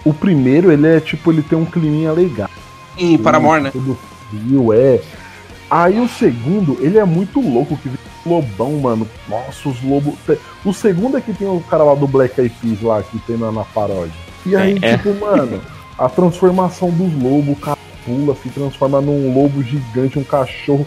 O 0.04 0.12
primeiro, 0.14 0.70
ele 0.72 0.86
é 0.86 1.00
tipo, 1.00 1.30
ele 1.32 1.42
tem 1.42 1.56
um 1.58 1.64
climinha 1.64 2.12
legal. 2.12 2.48
em 2.98 3.16
Paramore, 3.18 3.62
né? 3.62 3.70
Todo 3.70 3.98
frio, 4.30 4.72
é. 4.72 5.00
Aí 5.70 6.00
o 6.00 6.08
segundo, 6.08 6.76
ele 6.80 6.98
é 6.98 7.04
muito 7.04 7.40
louco, 7.40 7.76
que 7.78 7.90
lobão, 8.26 8.72
mano. 8.80 9.08
Nossa, 9.28 9.68
os 9.68 9.82
lobos. 9.82 10.14
O 10.64 10.72
segundo 10.74 11.16
é 11.16 11.20
que 11.20 11.32
tem 11.32 11.46
o 11.48 11.61
cara 11.61 11.84
lá 11.84 11.94
do 11.94 12.06
Black 12.06 12.38
Eyed 12.40 12.54
Peas 12.61 12.82
lá, 12.82 13.02
que 13.02 13.18
tem 13.20 13.36
na, 13.38 13.50
na 13.52 13.64
paródia. 13.64 14.12
E 14.44 14.54
aí, 14.56 14.78
É, 14.82 14.90
é. 14.90 14.96
tipo, 14.98 15.14
mano, 15.14 15.61
a 15.98 16.08
transformação 16.08 16.90
dos 16.90 17.12
lobos, 17.22 17.56
o 17.56 17.61
cara 17.61 17.78
pula, 18.05 18.34
se 18.34 18.48
transforma 18.48 19.01
num 19.01 19.32
lobo 19.34 19.62
gigante, 19.62 20.18
um 20.18 20.24
cachorro. 20.24 20.86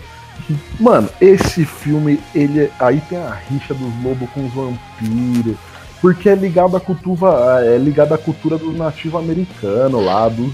Mano, 0.79 1.09
esse 1.21 1.63
filme, 1.65 2.19
ele 2.33 2.61
é- 2.65 2.71
aí 2.79 3.01
tem 3.09 3.17
a 3.17 3.37
rixa 3.49 3.73
dos 3.73 4.03
lobos 4.03 4.29
com 4.31 4.45
os 4.45 4.53
vampiros. 4.53 5.55
Porque 6.01 6.27
é 6.27 6.35
ligado 6.35 6.75
à 6.75 6.79
cultura, 6.81 7.63
é 7.65 7.77
ligado 7.77 8.13
à 8.13 8.17
cultura 8.17 8.57
do 8.57 8.73
nativo 8.73 9.17
americano 9.17 10.01
lá, 10.01 10.27
dos 10.27 10.51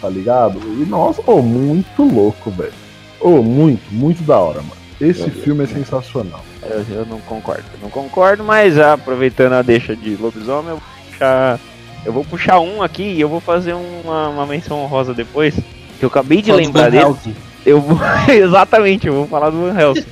tá 0.00 0.08
ligado? 0.08 0.58
E 0.80 0.86
nossa, 0.88 1.22
muito 1.42 2.02
louco, 2.02 2.50
velho. 2.50 2.72
Ô, 3.20 3.42
muito, 3.42 3.82
muito 3.92 4.22
da 4.22 4.38
hora, 4.38 4.60
mano. 4.60 4.76
Esse 5.00 5.28
Deus. 5.28 5.44
filme 5.44 5.64
é 5.64 5.66
sensacional. 5.66 6.44
Eu, 6.62 6.84
eu 6.90 7.06
não 7.06 7.20
concordo, 7.20 7.64
eu 7.74 7.80
não 7.82 7.90
concordo, 7.90 8.44
mas 8.44 8.78
ah, 8.78 8.94
aproveitando 8.94 9.54
a 9.54 9.62
deixa 9.62 9.94
de 9.94 10.16
lobisomem, 10.16 10.70
eu 10.70 10.76
vou 10.76 10.82
puxar, 11.10 11.60
eu 12.04 12.12
vou 12.12 12.24
puxar 12.24 12.60
um 12.60 12.82
aqui 12.82 13.02
e 13.02 13.20
eu 13.20 13.28
vou 13.28 13.40
fazer 13.40 13.74
uma, 13.74 14.28
uma 14.28 14.46
menção 14.46 14.82
honrosa 14.82 15.12
depois. 15.12 15.54
Que 15.98 16.04
eu 16.04 16.08
acabei 16.08 16.42
de 16.42 16.50
Fala 16.50 16.60
lembrar 16.62 16.90
dele. 16.90 17.36
Eu 17.64 17.80
vou. 17.80 17.98
Exatamente, 18.28 19.06
eu 19.06 19.14
vou 19.14 19.26
falar 19.26 19.50
do 19.50 19.60
Van 19.60 19.80
Helsing. 19.80 20.04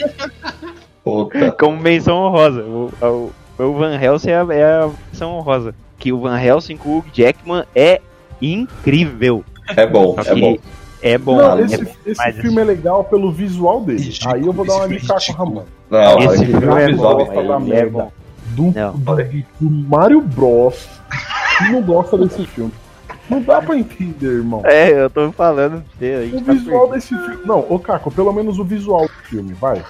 Puta. 1.04 1.52
como 1.58 1.78
menção 1.78 2.16
honrosa. 2.16 2.62
O, 2.62 2.90
o, 3.00 3.62
o 3.62 3.72
Van 3.74 3.94
Helsing 4.00 4.30
é 4.30 4.40
a, 4.40 4.46
é 4.50 4.64
a 4.82 4.90
menção 5.12 5.36
honrosa. 5.36 5.74
Que 5.98 6.12
o 6.12 6.20
Van 6.20 6.40
Helsing 6.40 6.76
com 6.76 6.98
o 6.98 7.04
Jackman 7.12 7.64
é 7.74 8.00
incrível. 8.40 9.44
É 9.76 9.86
bom, 9.86 10.16
é 10.24 10.34
bom. 10.34 10.56
É 11.00 11.18
bom. 11.18 11.36
Não, 11.36 11.58
é 11.58 11.62
esse, 11.62 11.84
bom 11.84 11.90
esse 12.06 12.32
filme 12.40 12.60
é 12.62 12.64
legal 12.64 13.04
pelo 13.04 13.30
visual 13.30 13.82
dele. 13.82 14.02
Ridículo, 14.02 14.34
aí 14.34 14.46
eu 14.46 14.52
vou 14.52 14.66
dar 14.66 14.74
uma 14.74 14.84
esse 14.86 14.94
de 14.94 15.00
filme 15.00 15.20
é 15.20 15.26
Caco. 15.26 15.38
Ramon. 15.38 15.64
Não, 15.90 16.18
Esse 16.18 16.46
filme 16.46 16.80
é 16.80 16.84
episódio 16.86 17.26
bom, 17.26 17.54
é 17.54 17.58
merda. 17.60 17.90
bom. 17.90 18.12
Do, 18.46 18.70
do, 18.70 19.44
do 19.60 19.70
Mario 19.88 20.20
Bros. 20.20 20.88
que 21.58 21.72
não 21.72 21.82
gosta 21.82 22.16
desse 22.16 22.46
filme. 22.46 22.72
Não 23.28 23.40
dá 23.40 23.62
pra 23.62 23.76
entender, 23.76 24.26
irmão. 24.26 24.62
É, 24.64 24.90
eu 24.90 25.08
tô 25.08 25.32
falando 25.32 25.82
pra 25.82 25.98
você. 25.98 26.30
O 26.34 26.40
tá 26.42 26.52
visual 26.52 26.88
perdido. 26.88 26.94
desse 26.94 27.08
filme. 27.08 27.46
Não, 27.46 27.66
ô 27.68 27.78
Caco, 27.78 28.10
pelo 28.10 28.32
menos 28.32 28.58
o 28.58 28.64
visual 28.64 29.02
do 29.02 29.28
filme, 29.28 29.52
vai. 29.54 29.82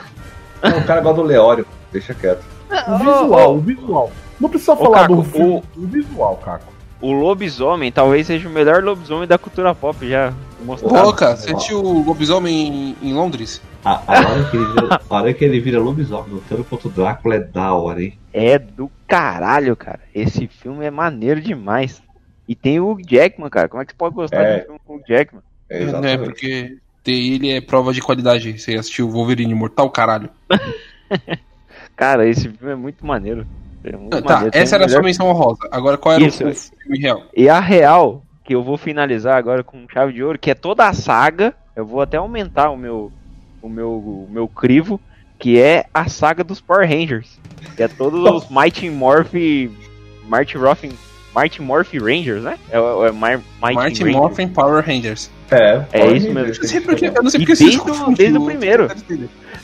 Não, 0.63 0.79
o 0.79 0.85
cara 0.85 1.01
gosta 1.01 1.21
do 1.21 1.27
Leório. 1.27 1.67
Deixa 1.93 2.15
quieto. 2.15 2.45
O 2.89 2.99
visual, 2.99 3.57
o 3.57 3.61
visual. 3.61 4.13
Não 4.41 4.49
precisa 4.49 4.77
falar 4.77 5.03
Caco, 5.03 5.17
do 5.17 5.25
filme, 5.25 5.63
o 5.77 5.87
visual, 5.87 6.37
Caco. 6.45 6.73
O 7.01 7.13
lobisomem 7.13 7.93
talvez 7.93 8.27
seja 8.27 8.49
o 8.49 8.53
melhor 8.53 8.83
lobisomem 8.83 9.29
da 9.29 9.37
cultura 9.37 9.75
pop 9.75 10.09
já 10.09 10.33
mostrado. 10.65 11.09
Ô, 11.09 11.13
cara, 11.13 11.37
você 11.37 11.53
assistiu 11.53 11.83
o 11.83 12.03
Lobisomem 12.03 12.97
em, 13.03 13.11
em 13.11 13.13
Londres? 13.13 13.61
A, 13.85 14.01
a 14.07 14.31
hora 14.31 14.45
que 14.51 14.57
ele 14.57 14.65
vira, 14.67 15.01
a 15.11 15.15
hora 15.15 15.35
que 15.35 15.45
ele 15.45 15.61
vira 15.61 15.79
lobisomem 15.79 16.33
lutando 16.33 16.65
contra 16.65 16.89
o 16.89 16.91
Drácula 16.91 17.35
é 17.35 17.41
da 17.41 17.75
hora, 17.75 18.03
hein? 18.03 18.19
É 18.33 18.59
do 18.59 18.91
caralho, 19.07 19.77
cara. 19.77 20.01
Esse 20.15 20.47
filme 20.47 20.87
é 20.87 20.91
maneiro 20.91 21.43
demais. 21.43 22.03
E 22.49 22.55
tem 22.55 22.81
o 22.81 22.91
Hugh 22.91 23.03
Jackman, 23.09 23.49
cara. 23.51 23.69
Como 23.69 23.83
é 23.83 23.87
que 23.87 23.93
você 23.93 23.99
pode 23.99 24.15
gostar 24.15 24.43
É. 24.43 24.59
de 24.59 24.63
um 24.63 24.65
filme 24.65 24.81
com 24.87 24.93
o 24.95 24.97
Hugh 24.97 25.05
Jackman? 25.09 25.43
É, 25.71 25.83
exatamente. 25.83 26.25
porque 26.25 26.77
ter 27.03 27.13
ele 27.13 27.51
é 27.53 27.61
prova 27.61 27.93
de 27.93 28.01
qualidade. 28.01 28.59
Você 28.59 28.75
assistiu 28.75 29.11
Wolverine 29.11 29.55
Mortal, 29.55 29.91
caralho. 29.91 30.29
Cara, 31.97 32.27
esse 32.27 32.49
filme 32.49 32.73
é 32.73 32.77
muito 32.77 33.05
maneiro. 33.07 33.47
É 33.85 33.97
muito 33.97 34.23
tá, 34.23 34.35
maneiro. 34.35 34.57
Essa 34.57 34.77
era 34.77 34.87
a 34.87 34.89
sua 34.89 35.03
menção 35.03 35.29
honrosa. 35.29 35.69
Agora, 35.71 35.97
qual 35.97 36.15
era 36.15 36.25
Isso. 36.25 36.45
o, 36.45 36.49
o 36.49 36.55
filme 36.55 36.99
real? 36.99 37.23
E 37.37 37.49
a 37.49 37.61
real, 37.61 38.25
que 38.43 38.55
eu 38.55 38.63
vou 38.63 38.77
finalizar 38.77 39.37
agora 39.37 39.63
com 39.63 39.87
chave 39.89 40.13
de 40.13 40.23
ouro, 40.23 40.39
que 40.39 40.51
é 40.51 40.55
toda 40.55 40.89
a 40.89 40.93
saga. 40.93 41.55
Eu 41.77 41.85
vou 41.87 42.01
até 42.01 42.17
aumentar 42.17 42.71
o 42.71 42.77
meu, 42.77 43.13
o 43.61 43.69
meu, 43.69 43.93
o 43.93 44.29
meu 44.31 44.49
crivo, 44.49 45.01
que 45.39 45.61
é 45.61 45.87
a 45.93 46.09
saga 46.09 46.43
dos 46.43 46.61
Power 46.61 46.89
Rangers. 46.89 47.39
Que 47.77 47.83
é 47.83 47.89
todos 47.89 48.21
os 48.31 48.49
Mighty 48.51 48.89
Morph. 48.91 49.35
Mighty 49.35 50.59
Morphin. 50.59 50.93
Mighty 51.35 51.61
Morph 51.63 51.93
Rangers, 51.95 52.43
né? 52.43 52.57
É, 52.71 52.79
o- 52.79 53.07
é, 53.07 53.13
Mar- 53.13 53.39
Mighty 53.63 53.75
Martin 53.75 54.03
Rangers. 54.05 54.17
Morphin 54.17 54.49
Power 54.49 54.85
Rangers. 54.85 55.31
É, 55.51 55.83
É 55.93 56.07
isso 56.13 56.31
mesmo. 56.33 56.39
Eu 56.41 56.47
não 56.61 56.69
sei 56.69 56.81
porque, 56.81 57.07
eu 57.07 57.23
não 57.23 57.31
sei 57.31 57.41
porque 57.41 57.55
desde 57.55 57.79
vocês 57.79 58.01
o- 58.01 58.13
desde 58.15 58.39
o 58.39 58.45
primeiro. 58.45 58.89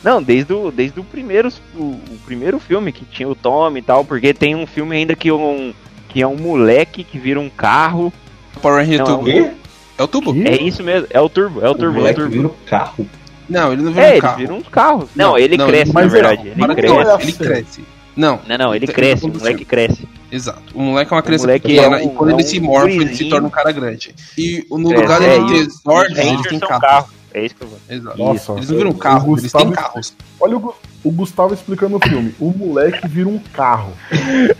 Não, 0.04 0.22
desde 0.22 0.52
o, 0.52 0.70
desde 0.70 0.98
o 1.00 1.04
primeiro, 1.04 1.48
o, 1.76 1.82
o 1.82 2.18
primeiro 2.26 2.58
filme 2.58 2.90
que 2.92 3.04
tinha 3.04 3.28
o 3.28 3.34
Tom 3.34 3.76
e 3.76 3.82
tal, 3.82 4.04
porque 4.04 4.32
tem 4.34 4.54
um 4.54 4.66
filme 4.66 4.96
ainda 4.96 5.14
que 5.14 5.30
um 5.30 5.72
que 6.08 6.20
é 6.20 6.26
um 6.26 6.36
moleque 6.36 7.04
que 7.04 7.18
vira 7.18 7.38
um 7.38 7.48
carro. 7.48 8.12
Power 8.60 8.78
Ranger 8.84 8.98
Não, 8.98 9.06
Turbo. 9.06 9.24
Quê? 9.24 9.50
É 9.96 10.02
o 10.02 10.08
tubo? 10.08 10.32
Que? 10.34 10.48
É 10.48 10.60
isso 10.62 10.82
mesmo, 10.82 11.06
é 11.10 11.20
o 11.20 11.28
turbo, 11.28 11.60
é 11.64 11.68
o 11.68 11.72
O 11.72 11.74
turbo, 11.74 12.06
é 12.06 12.10
o 12.10 12.14
turbo. 12.14 12.30
vira 12.30 12.48
um 12.48 12.54
carro. 12.66 13.06
Não, 13.48 13.72
ele 13.72 13.82
não 13.82 13.92
vira 13.92 14.04
É, 14.06 14.08
um 14.08 14.12
ele 14.12 14.20
carro. 14.20 14.36
vira 14.38 14.54
um 14.54 14.62
carro. 14.62 15.08
Não, 15.14 15.30
Não, 15.30 15.38
ele 15.38 15.56
não, 15.56 15.66
cresce, 15.68 15.92
na 15.92 16.06
verdade. 16.06 16.48
é- 16.48 16.52
Ele 16.52 16.74
cresce. 16.74 17.22
Ele 17.22 17.32
cresce. 17.32 17.84
Não. 18.16 18.40
Não, 18.46 18.58
não, 18.58 18.74
ele 18.74 18.86
Tá- 18.86 18.92
cresce, 18.92 19.24
o 19.26 19.28
moleque 19.28 19.64
cresce. 19.64 20.08
Exato. 20.32 20.62
O 20.74 20.80
moleque 20.82 21.12
é 21.12 21.16
uma 21.16 21.22
criança 21.22 21.46
pequena 21.48 21.98
é 21.98 22.04
um- 22.06 22.10
e 22.12 22.14
quando 22.14 22.30
é 22.30 22.32
ele 22.34 22.42
um 22.44 22.46
se 22.46 22.60
morfa, 22.60 22.88
ele 22.88 23.14
se 23.16 23.28
torna 23.28 23.48
um 23.48 23.50
cara 23.50 23.72
grande. 23.72 24.14
E 24.38 24.64
no 24.70 24.88
Cresce, 24.88 25.02
lugar 25.02 25.22
é, 25.22 25.38
de 25.38 25.46
ter 25.48 25.60
os 25.64 26.18
eles 26.18 26.42
têm 26.42 26.58
são 26.58 26.68
carro. 26.68 26.80
carro. 26.80 27.08
É 27.32 27.46
isso 27.46 27.54
que 27.54 27.62
eu 27.62 27.68
vou. 27.68 27.78
Exato. 27.88 28.18
Nossa, 28.18 28.52
Eles 28.54 28.70
não 28.70 28.76
viram 28.76 28.90
o 28.90 28.94
carro, 28.94 29.38
eles 29.38 29.52
têm 29.52 29.70
carros. 29.70 30.14
Olha 30.40 30.56
o, 30.56 30.74
o 31.04 31.10
Gustavo 31.12 31.54
explicando 31.54 31.96
o 31.96 32.00
filme. 32.00 32.34
O 32.40 32.50
moleque 32.50 33.06
vira 33.06 33.28
um 33.28 33.38
carro. 33.52 33.92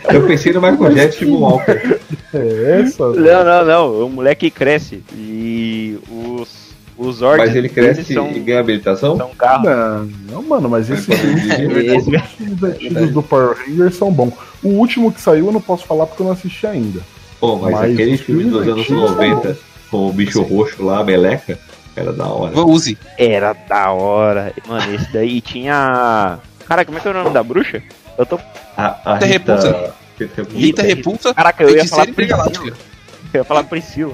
Eu 0.09 0.25
pensei 0.25 0.53
no 0.53 0.61
Michael 0.61 0.93
Jackson 0.93 1.25
e 1.25 1.27
no 1.31 1.39
Walker. 1.39 1.99
É 2.33 2.81
essa? 2.81 3.09
Não, 3.09 3.43
não, 3.43 3.65
não. 3.65 4.05
O 4.05 4.09
moleque 4.09 4.49
cresce. 4.49 5.03
E 5.13 5.99
os. 6.09 6.70
Os 7.01 7.15
Zords. 7.17 7.45
Mas 7.47 7.55
ele 7.55 7.67
cresce 7.67 8.13
são, 8.13 8.29
e 8.31 8.39
ganha 8.39 8.59
habilitação? 8.59 9.17
são 9.17 9.29
carros. 9.35 9.65
Não, 9.65 10.05
não, 10.31 10.43
mano, 10.43 10.69
mas 10.69 10.89
esse 10.89 11.15
filme, 11.15 11.85
Esse- 11.97 12.15
os 12.15 12.21
filmes 12.33 12.63
antigos 12.63 13.11
do 13.11 13.23
Power 13.23 13.57
Rangers 13.57 13.95
são 13.95 14.11
bons. 14.11 14.33
O 14.61 14.69
último 14.69 15.11
que 15.11 15.19
saiu 15.19 15.47
eu 15.47 15.51
não 15.51 15.61
posso 15.61 15.85
falar 15.85 16.05
porque 16.05 16.21
eu 16.21 16.25
não 16.27 16.33
assisti 16.33 16.67
ainda. 16.67 17.01
Pô, 17.39 17.55
mas, 17.55 17.73
Mas 17.73 17.93
aquele 17.93 18.17
filme 18.17 18.43
dos 18.43 18.61
anos 18.67 18.81
antigos 18.81 18.87
são 18.87 19.15
90, 19.17 19.57
com 19.89 20.07
o 20.09 20.13
bicho 20.13 20.41
roxo 20.43 20.83
lá, 20.85 20.99
a 20.99 21.03
meleca, 21.03 21.57
era 21.95 22.13
da 22.13 22.27
hora. 22.27 22.59
Use. 22.59 22.97
Era 23.17 23.53
da 23.53 23.91
hora. 23.91 24.53
Mano, 24.67 24.93
esse 24.93 25.11
daí 25.11 25.41
tinha. 25.41 26.37
Cara, 26.67 26.85
como 26.85 26.97
é 26.97 27.01
que 27.01 27.07
é 27.07 27.11
o 27.11 27.13
nome 27.15 27.31
da 27.31 27.41
bruxa? 27.41 27.81
Eu 28.17 28.25
tô. 28.27 28.39
A, 28.77 28.95
a 29.05 29.13
Rita 29.15 29.25
Repulsa. 29.25 29.93
Rita, 30.19 30.43
Rita 30.53 30.81
Repulsa, 30.83 31.33
Caraca, 31.33 31.63
eu 31.63 31.75
ia 31.75 31.87
falar 31.87 32.05
Priscila. 32.13 32.51
Eu 33.33 33.39
ia 33.39 33.43
falar 33.43 33.63
Priscila. 33.63 34.13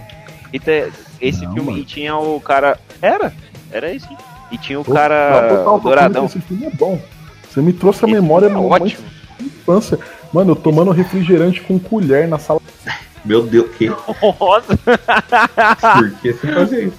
E 0.54 0.60
te- 0.60 0.88
esse 1.22 1.45
Não, 1.45 1.53
filme 1.53 1.70
mano. 1.72 1.82
e 1.82 1.86
tinha 1.86 2.15
o 2.15 2.39
cara. 2.41 2.80
Era? 3.01 3.34
Era 3.72 3.93
esse. 3.93 4.07
E 4.51 4.57
tinha 4.57 4.80
o 4.80 4.84
Total, 4.84 5.01
cara 5.01 5.32
total, 5.41 5.49
total, 5.57 5.80
douradão. 5.80 6.26
Esse 6.26 6.39
filme 6.41 6.65
é 6.65 6.70
bom. 6.70 6.99
Você 7.49 7.61
me 7.61 7.74
trouxe 7.74 8.05
a 8.05 8.07
Esse 8.07 8.15
memória 8.15 8.45
é 8.45 8.49
numa 8.49 8.76
ótimo. 8.76 9.03
infância. 9.41 9.99
Mano, 10.32 10.51
eu 10.51 10.55
tomando 10.55 10.91
refrigerante 10.91 11.61
com 11.61 11.78
colher 11.80 12.28
na 12.28 12.38
sala. 12.39 12.61
Meu 13.26 13.43
Deus, 13.43 13.70
que? 13.76 13.88
Nossa, 13.89 14.78
Por 15.97 16.11
que 16.22 16.32
você 16.34 16.53
fazia 16.53 16.84
isso? 16.86 16.97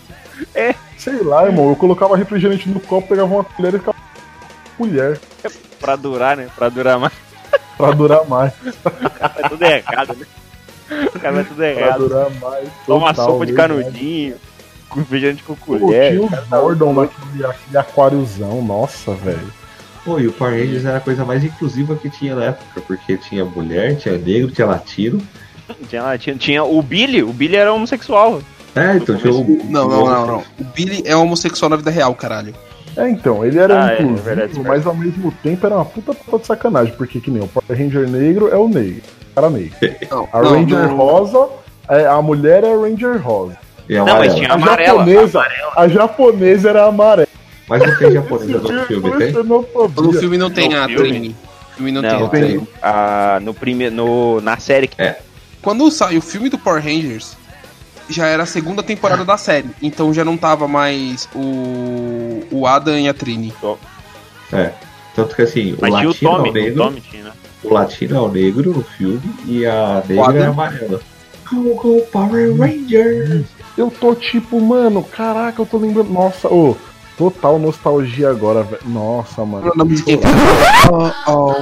Sei 0.99 1.23
lá, 1.23 1.47
irmão. 1.47 1.69
Eu 1.71 1.77
colocava 1.77 2.17
refrigerante 2.17 2.69
no 2.69 2.81
copo, 2.81 3.09
pegava 3.09 3.33
uma 3.33 3.45
colher 3.45 3.75
e 3.75 3.79
ficava 3.79 3.97
com 4.77 4.85
colher. 4.85 5.19
pra 5.81 5.97
durar, 5.97 6.37
né? 6.37 6.49
Pra 6.55 6.69
durar 6.69 6.99
mais. 6.99 7.13
Pra 7.79 7.91
durar 7.93 8.27
mais. 8.27 8.53
É 9.39 9.43
tudo 9.49 9.63
errado, 9.65 10.15
né? 10.17 10.27
O 11.15 11.19
cara 11.21 11.41
é 11.41 11.45
tudo 11.45 11.63
errado. 11.63 11.99
durar 12.09 12.31
mais. 12.41 12.69
Toma 12.87 13.09
total, 13.09 13.27
sopa 13.33 13.47
de 13.47 13.53
verdade. 13.53 13.83
canudinho, 13.83 14.37
com 14.89 15.01
refrigerante 15.01 15.43
com 15.43 15.55
Pô, 15.55 15.79
colher. 15.79 16.13
tinha 16.13 16.23
o 16.23 16.31
tá 16.31 16.59
Gordon 16.59 16.93
louco. 16.93 17.13
naquele 17.21 17.45
aquele 17.47 17.79
aquáriozão. 17.79 18.63
Nossa, 18.63 19.13
velho. 19.15 19.53
Pô, 20.05 20.19
e 20.19 20.27
o 20.27 20.33
Power 20.33 20.59
Rangers 20.59 20.85
era 20.85 20.97
a 20.99 21.01
coisa 21.01 21.25
mais 21.25 21.45
inclusiva 21.45 21.95
que 21.97 22.09
tinha 22.09 22.35
na 22.35 22.45
época, 22.47 22.81
porque 22.87 23.17
tinha 23.19 23.45
mulher, 23.45 23.97
tinha 23.97 24.17
negro, 24.17 24.51
tinha 24.51 24.67
latino. 24.67 25.21
Tinha, 25.89 26.03
lá, 26.03 26.17
tinha, 26.17 26.65
o 26.65 26.81
Billy, 26.81 27.23
o 27.23 27.33
Billy 27.33 27.57
era 27.57 27.73
homossexual. 27.73 28.41
É, 28.75 28.97
então 28.97 29.17
tinha 29.17 29.33
o. 29.35 29.45
Não, 29.69 29.87
não, 29.89 30.07
não, 30.07 30.27
não. 30.27 30.45
O 30.59 30.65
Billy 30.75 31.03
é 31.05 31.15
homossexual 31.15 31.69
na 31.69 31.77
vida 31.77 31.91
real, 31.91 32.15
caralho. 32.15 32.55
É, 32.97 33.09
então, 33.11 33.45
ele 33.45 33.59
era 33.59 33.85
Ah, 33.85 33.93
é, 33.93 33.95
inclusivo, 34.03 34.19
é 34.31 34.35
verdade, 34.35 34.61
mas 34.61 34.87
ao 34.87 34.95
mesmo 34.95 35.31
tempo 35.43 35.67
era 35.67 35.75
uma 35.77 35.85
puta, 35.85 36.15
puta 36.15 36.39
de 36.39 36.47
sacanagem, 36.47 36.95
porque 36.97 37.21
que 37.21 37.31
nem 37.31 37.43
o 37.43 37.47
Power 37.47 37.79
Ranger 37.79 38.09
negro 38.09 38.49
é 38.49 38.57
o 38.57 38.67
negro, 38.69 39.03
cara. 39.41 39.51
Não, 40.11 40.29
A 40.33 40.43
não, 40.43 40.53
Ranger 40.53 40.79
não. 40.89 40.97
rosa, 40.97 41.49
é, 41.89 42.07
a 42.07 42.21
mulher 42.23 42.65
é 42.65 42.73
a 42.73 42.77
Ranger 42.77 43.21
rosa. 43.23 43.57
E 43.89 43.97
a 43.97 44.05
Não, 44.05 44.07
mas 44.07 44.13
amarela. 44.15 44.35
tinha 44.35 44.49
A 44.51 44.55
amarela. 44.55 44.99
japonesa, 44.99 45.47
a 45.77 45.89
japonesa 45.89 46.69
era 46.71 46.85
amarela. 46.87 47.29
Mas 47.69 47.87
não 47.87 47.97
tem 47.99 48.13
japonesa 48.13 48.59
no 48.59 48.85
filme, 48.85 49.11
tem? 49.19 49.33
No 49.33 50.13
filme 50.13 50.39
não 50.39 50.51
tem 50.51 50.69
No 50.71 50.77
a 50.83 50.87
filme? 50.87 51.09
Trini. 51.09 51.29
No 51.29 51.75
filme 51.77 51.93
não, 51.93 52.03
Não, 52.03 52.09
tem 52.11 52.25
a 52.25 52.29
tem. 52.29 52.69
Ah, 52.83 53.39
no 53.43 53.55
primeiro, 53.55 53.95
no, 53.95 54.41
na 54.41 54.57
série 54.59 54.89
que 54.89 55.15
Quando 55.63 55.91
sai 55.91 56.17
o 56.17 56.23
filme 56.23 56.49
do 56.49 56.59
Power 56.59 56.83
Rangers, 56.83 57.37
já 58.09 58.27
era 58.27 58.43
a 58.43 58.47
segunda 58.47 58.83
temporada 58.83 59.25
da 59.25 59.37
série. 59.37 59.69
Então 59.83 60.13
já 60.13 60.25
não 60.25 60.37
tava 60.37 60.67
mais 60.67 61.29
o, 61.35 62.43
o 62.51 62.67
Adam 62.67 62.99
e 62.99 63.09
a 63.09 63.15
Trini. 63.15 63.53
É. 64.53 64.71
Tanto 65.15 65.35
que 65.35 65.43
assim, 65.43 65.73
o 65.75 65.79
Mas 65.81 65.91
tinha 65.95 66.09
o 66.09 66.09
latino 66.09 66.31
é 66.31 66.37
Tommy, 66.37 66.71
o 66.71 66.73
o 66.73 66.77
Tommy 66.77 67.01
tinha, 67.01 67.25
né? 67.25 67.33
O 67.69 67.75
latino 67.75 68.17
é 68.17 68.21
o 68.21 68.29
negro 68.29 68.73
no 68.73 68.83
filme 68.83 69.35
e 69.45 69.67
a 69.67 70.03
negra 70.07 70.25
Adam? 70.25 70.43
é 70.43 70.47
a 70.47 70.49
amarela. 70.51 71.01
Go, 71.51 71.75
go, 71.75 72.01
Power 72.13 72.57
Rangers! 72.57 73.47
Eu 73.77 73.91
tô 73.91 74.15
tipo, 74.15 74.61
mano, 74.61 75.03
caraca, 75.03 75.63
eu 75.63 75.67
tô 75.67 75.79
lembrando. 75.79 76.11
Nossa, 76.11 76.49
ô, 76.49 76.77
total 77.17 77.59
nostalgia 77.59 78.29
agora, 78.29 78.63
velho. 78.63 78.83
Nossa, 78.87 79.45
mano. 79.45 79.73
Oh, 80.91 81.33
oh, 81.33 81.55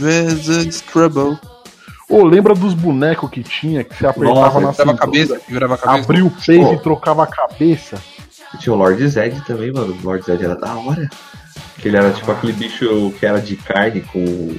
there's 0.00 0.48
a 0.48 0.90
trouble. 0.90 1.38
Ô, 2.08 2.24
lembra 2.24 2.54
dos 2.54 2.72
bonecos 2.72 3.28
que 3.30 3.42
tinha, 3.42 3.84
que 3.84 3.94
você 3.94 4.06
apertava 4.06 4.60
Nossa, 4.60 4.84
na 4.84 4.92
cintura, 4.92 4.96
cabeça, 4.96 5.40
virava 5.46 5.74
a 5.74 5.78
cabeça. 5.78 6.04
abria 6.04 6.24
o 6.24 6.30
peito 6.30 6.72
e 6.72 6.78
trocava 6.78 7.22
a 7.22 7.26
cabeça? 7.26 7.98
Tinha 8.58 8.72
o 8.72 8.78
Lord 8.78 9.06
Zed 9.06 9.42
também, 9.46 9.70
mano. 9.70 9.94
O 10.02 10.06
Lord 10.06 10.24
Zed 10.24 10.42
era 10.42 10.56
da 10.56 10.74
hora. 10.74 11.08
Que 11.76 11.88
ele 11.88 11.98
era 11.98 12.10
tipo 12.10 12.32
aquele 12.32 12.54
bicho 12.54 13.12
que 13.20 13.26
era 13.26 13.40
de 13.40 13.56
carne 13.56 14.00
com, 14.00 14.54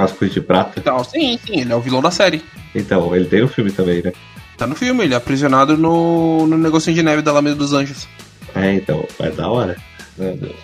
com 0.00 0.04
as 0.06 0.12
coisas 0.12 0.34
de 0.34 0.40
prata. 0.40 0.80
Então, 0.80 1.02
sim, 1.04 1.38
sim, 1.44 1.60
ele 1.60 1.72
é 1.72 1.76
o 1.76 1.80
vilão 1.80 2.00
da 2.00 2.10
série. 2.10 2.42
Então, 2.74 3.14
ele 3.14 3.26
tem 3.26 3.40
no 3.40 3.48
filme 3.48 3.70
também, 3.70 4.02
né? 4.02 4.12
Tá 4.56 4.66
no 4.66 4.74
filme, 4.74 5.04
ele 5.04 5.14
é 5.14 5.16
aprisionado 5.16 5.76
no, 5.76 6.46
no 6.46 6.58
negocinho 6.58 6.94
de 6.94 7.02
neve 7.02 7.22
da 7.22 7.30
Alameda 7.30 7.56
dos 7.56 7.72
Anjos. 7.72 8.06
É, 8.54 8.74
então, 8.74 9.04
é 9.18 9.30
da 9.30 9.48
hora. 9.48 9.76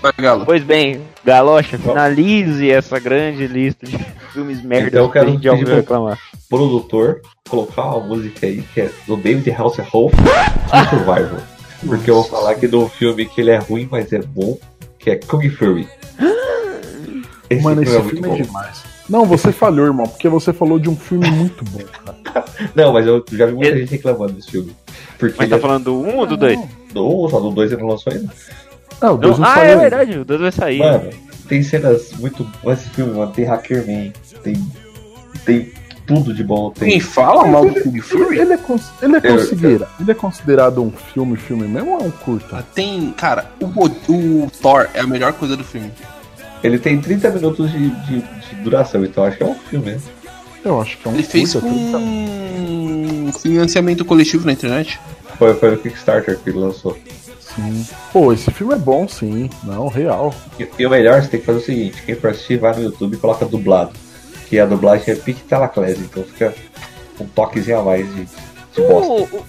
Vai, 0.03 0.13
Galo. 0.19 0.45
Pois 0.45 0.63
bem, 0.63 1.01
Galocha, 1.25 1.79
finalize 1.79 2.71
essa 2.71 2.99
grande 2.99 3.47
lista 3.47 3.87
de 3.87 3.97
filmes 4.33 4.63
merda 4.63 4.89
Então 4.89 5.05
eu 5.05 5.11
que 5.11 5.19
a 5.19 5.21
quero 5.23 5.33
gente 5.33 5.45
já 5.45 5.53
ouviu 5.53 5.67
pedir 5.67 5.79
reclamar. 5.79 6.19
Produtor, 6.49 7.23
colocar 7.49 7.85
uma 7.87 8.07
música 8.07 8.47
aí 8.47 8.63
que 8.75 8.83
é 8.83 8.91
do 9.07 9.17
David 9.17 9.51
Hasselhoff, 9.51 10.15
Team 10.71 10.89
Survival. 10.91 11.41
Porque 11.87 12.11
eu 12.11 12.17
vou 12.17 12.25
falar 12.25 12.51
aqui 12.51 12.67
do 12.67 12.87
filme 12.89 13.25
que 13.25 13.41
ele 13.41 13.51
é 13.51 13.57
ruim, 13.57 13.89
mas 13.91 14.13
é 14.13 14.19
bom, 14.19 14.59
que 14.99 15.11
é 15.11 15.17
Kung 15.17 15.49
Fury. 15.49 15.89
Esse 17.49 17.63
Mano, 17.63 17.83
esse 17.83 17.97
é 17.97 18.03
filme 18.03 18.29
bom. 18.29 18.35
é 18.35 18.43
demais. 18.43 18.83
Não, 19.09 19.25
você 19.25 19.53
falhou, 19.53 19.87
irmão, 19.87 20.07
porque 20.07 20.29
você 20.29 20.53
falou 20.53 20.79
de 20.79 20.89
um 20.91 20.97
filme 20.97 21.31
muito 21.31 21.65
bom, 21.65 21.79
cara. 21.85 22.45
Não, 22.75 22.93
mas 22.93 23.07
eu 23.07 23.25
já 23.33 23.47
vi 23.47 23.53
muita 23.53 23.69
Ele- 23.69 23.81
gente 23.81 23.91
reclamando 23.93 24.33
desse 24.33 24.51
filme. 24.51 24.75
Porque 25.19 25.35
Mas 25.39 25.49
tá 25.49 25.57
é 25.57 25.59
falando 25.61 25.85
do 25.85 26.01
1 26.01 26.17
ou 26.17 26.27
do 26.27 26.37
2? 26.37 26.59
do, 26.93 27.29
só 27.29 27.41
do 27.41 27.51
2 27.51 27.73
ele 27.73 27.83
não 27.83 27.89
lançou 27.91 28.13
ainda. 28.13 28.33
Ah, 29.01 29.13
o 29.13 29.17
dois 29.17 29.39
não 29.39 29.47
Ah, 29.47 29.55
saiu 29.55 29.65
é 29.65 29.69
ainda. 29.71 29.81
verdade, 29.83 30.19
o 30.19 30.25
2 30.25 30.41
vai 30.41 30.53
sair. 30.53 30.79
Mano, 30.79 31.11
tem 31.49 31.63
cenas 31.63 32.13
muito. 32.19 32.47
Esse 32.67 32.89
filme, 32.91 33.13
mano, 33.15 33.31
tem 33.33 33.45
Hackerman, 33.45 34.13
tem. 34.43 34.55
Tem 35.45 35.73
tudo 36.07 36.33
de 36.35 36.43
bom. 36.45 36.71
Quem 36.71 36.89
Tem. 36.91 37.01
fala 37.01 37.47
mal 37.47 37.65
do 37.69 37.81
Kung 37.83 37.91
Ele, 37.91 38.01
Fury? 38.01 38.39
ele 38.39 38.53
é, 38.53 38.57
cons- 38.57 38.91
ele 39.03 39.17
é, 39.17 39.21
considera- 39.21 39.89
ele 40.01 40.11
é 40.11 40.15
considerado 40.15 40.83
um 40.83 40.91
filme, 40.91 41.37
filme 41.37 41.67
mesmo 41.69 41.93
ou 41.93 42.01
é 42.01 42.05
um 42.05 42.11
curta? 42.11 42.65
Tem, 42.75 43.11
cara, 43.17 43.47
o, 43.61 43.67
o 44.45 44.51
Thor 44.63 44.89
é 44.95 45.01
a 45.01 45.07
melhor 45.07 45.33
coisa 45.35 45.57
do 45.57 45.65
filme. 45.65 45.91
Ele 46.63 46.79
tem 46.79 47.01
30 47.01 47.31
minutos 47.31 47.71
de, 47.71 47.91
de, 47.91 48.21
de 48.21 48.55
duração, 48.63 49.05
então 49.05 49.25
acho 49.25 49.37
que 49.37 49.43
é 49.43 49.47
um 49.47 49.55
filme, 49.55 49.93
né? 49.93 50.01
Eu 50.65 50.81
acho 50.81 50.99
que 50.99 51.07
é 51.07 51.11
um 51.11 51.15
Ele 51.15 51.23
fez 51.23 51.53
curta. 51.53 51.69
com 51.69 51.75
30. 51.75 51.99
um 51.99 53.33
financiamento 53.33 54.05
coletivo 54.05 54.47
na 54.47 54.53
internet. 54.53 54.99
Foi, 55.39 55.55
foi 55.55 55.71
no 55.71 55.79
Kickstarter 55.79 56.39
que 56.39 56.51
ele 56.51 56.59
lançou. 56.59 56.97
Sim. 57.41 57.87
Pô, 58.13 58.33
esse 58.33 58.51
filme 58.51 58.75
é 58.75 58.79
bom, 58.79 59.07
sim. 59.09 59.49
Não, 59.63 59.89
real. 59.89 60.35
E, 60.59 60.69
e 60.79 60.87
o 60.87 60.91
melhor, 60.91 61.23
você 61.23 61.29
tem 61.29 61.41
que 61.41 61.47
fazer 61.47 61.59
o 61.59 61.63
seguinte: 61.63 62.03
quem 62.05 62.15
for 62.15 62.31
assistir, 62.31 62.59
vai 62.59 62.75
no 62.75 62.83
YouTube 62.83 63.15
e 63.15 63.19
coloca 63.19 63.47
dublado. 63.47 63.93
Que 64.49 64.59
a 64.59 64.67
dublagem 64.67 65.13
é 65.13 65.17
Pique 65.17 65.43
Telaclese, 65.43 66.01
então 66.03 66.23
fica 66.23 66.55
um 67.21 67.27
toquezinho 67.27 67.81
a 67.81 67.83
mais 67.83 68.07
de, 68.15 68.25
de 68.25 68.83
bosta. 68.89 69.13
O, 69.13 69.39
o 69.39 69.45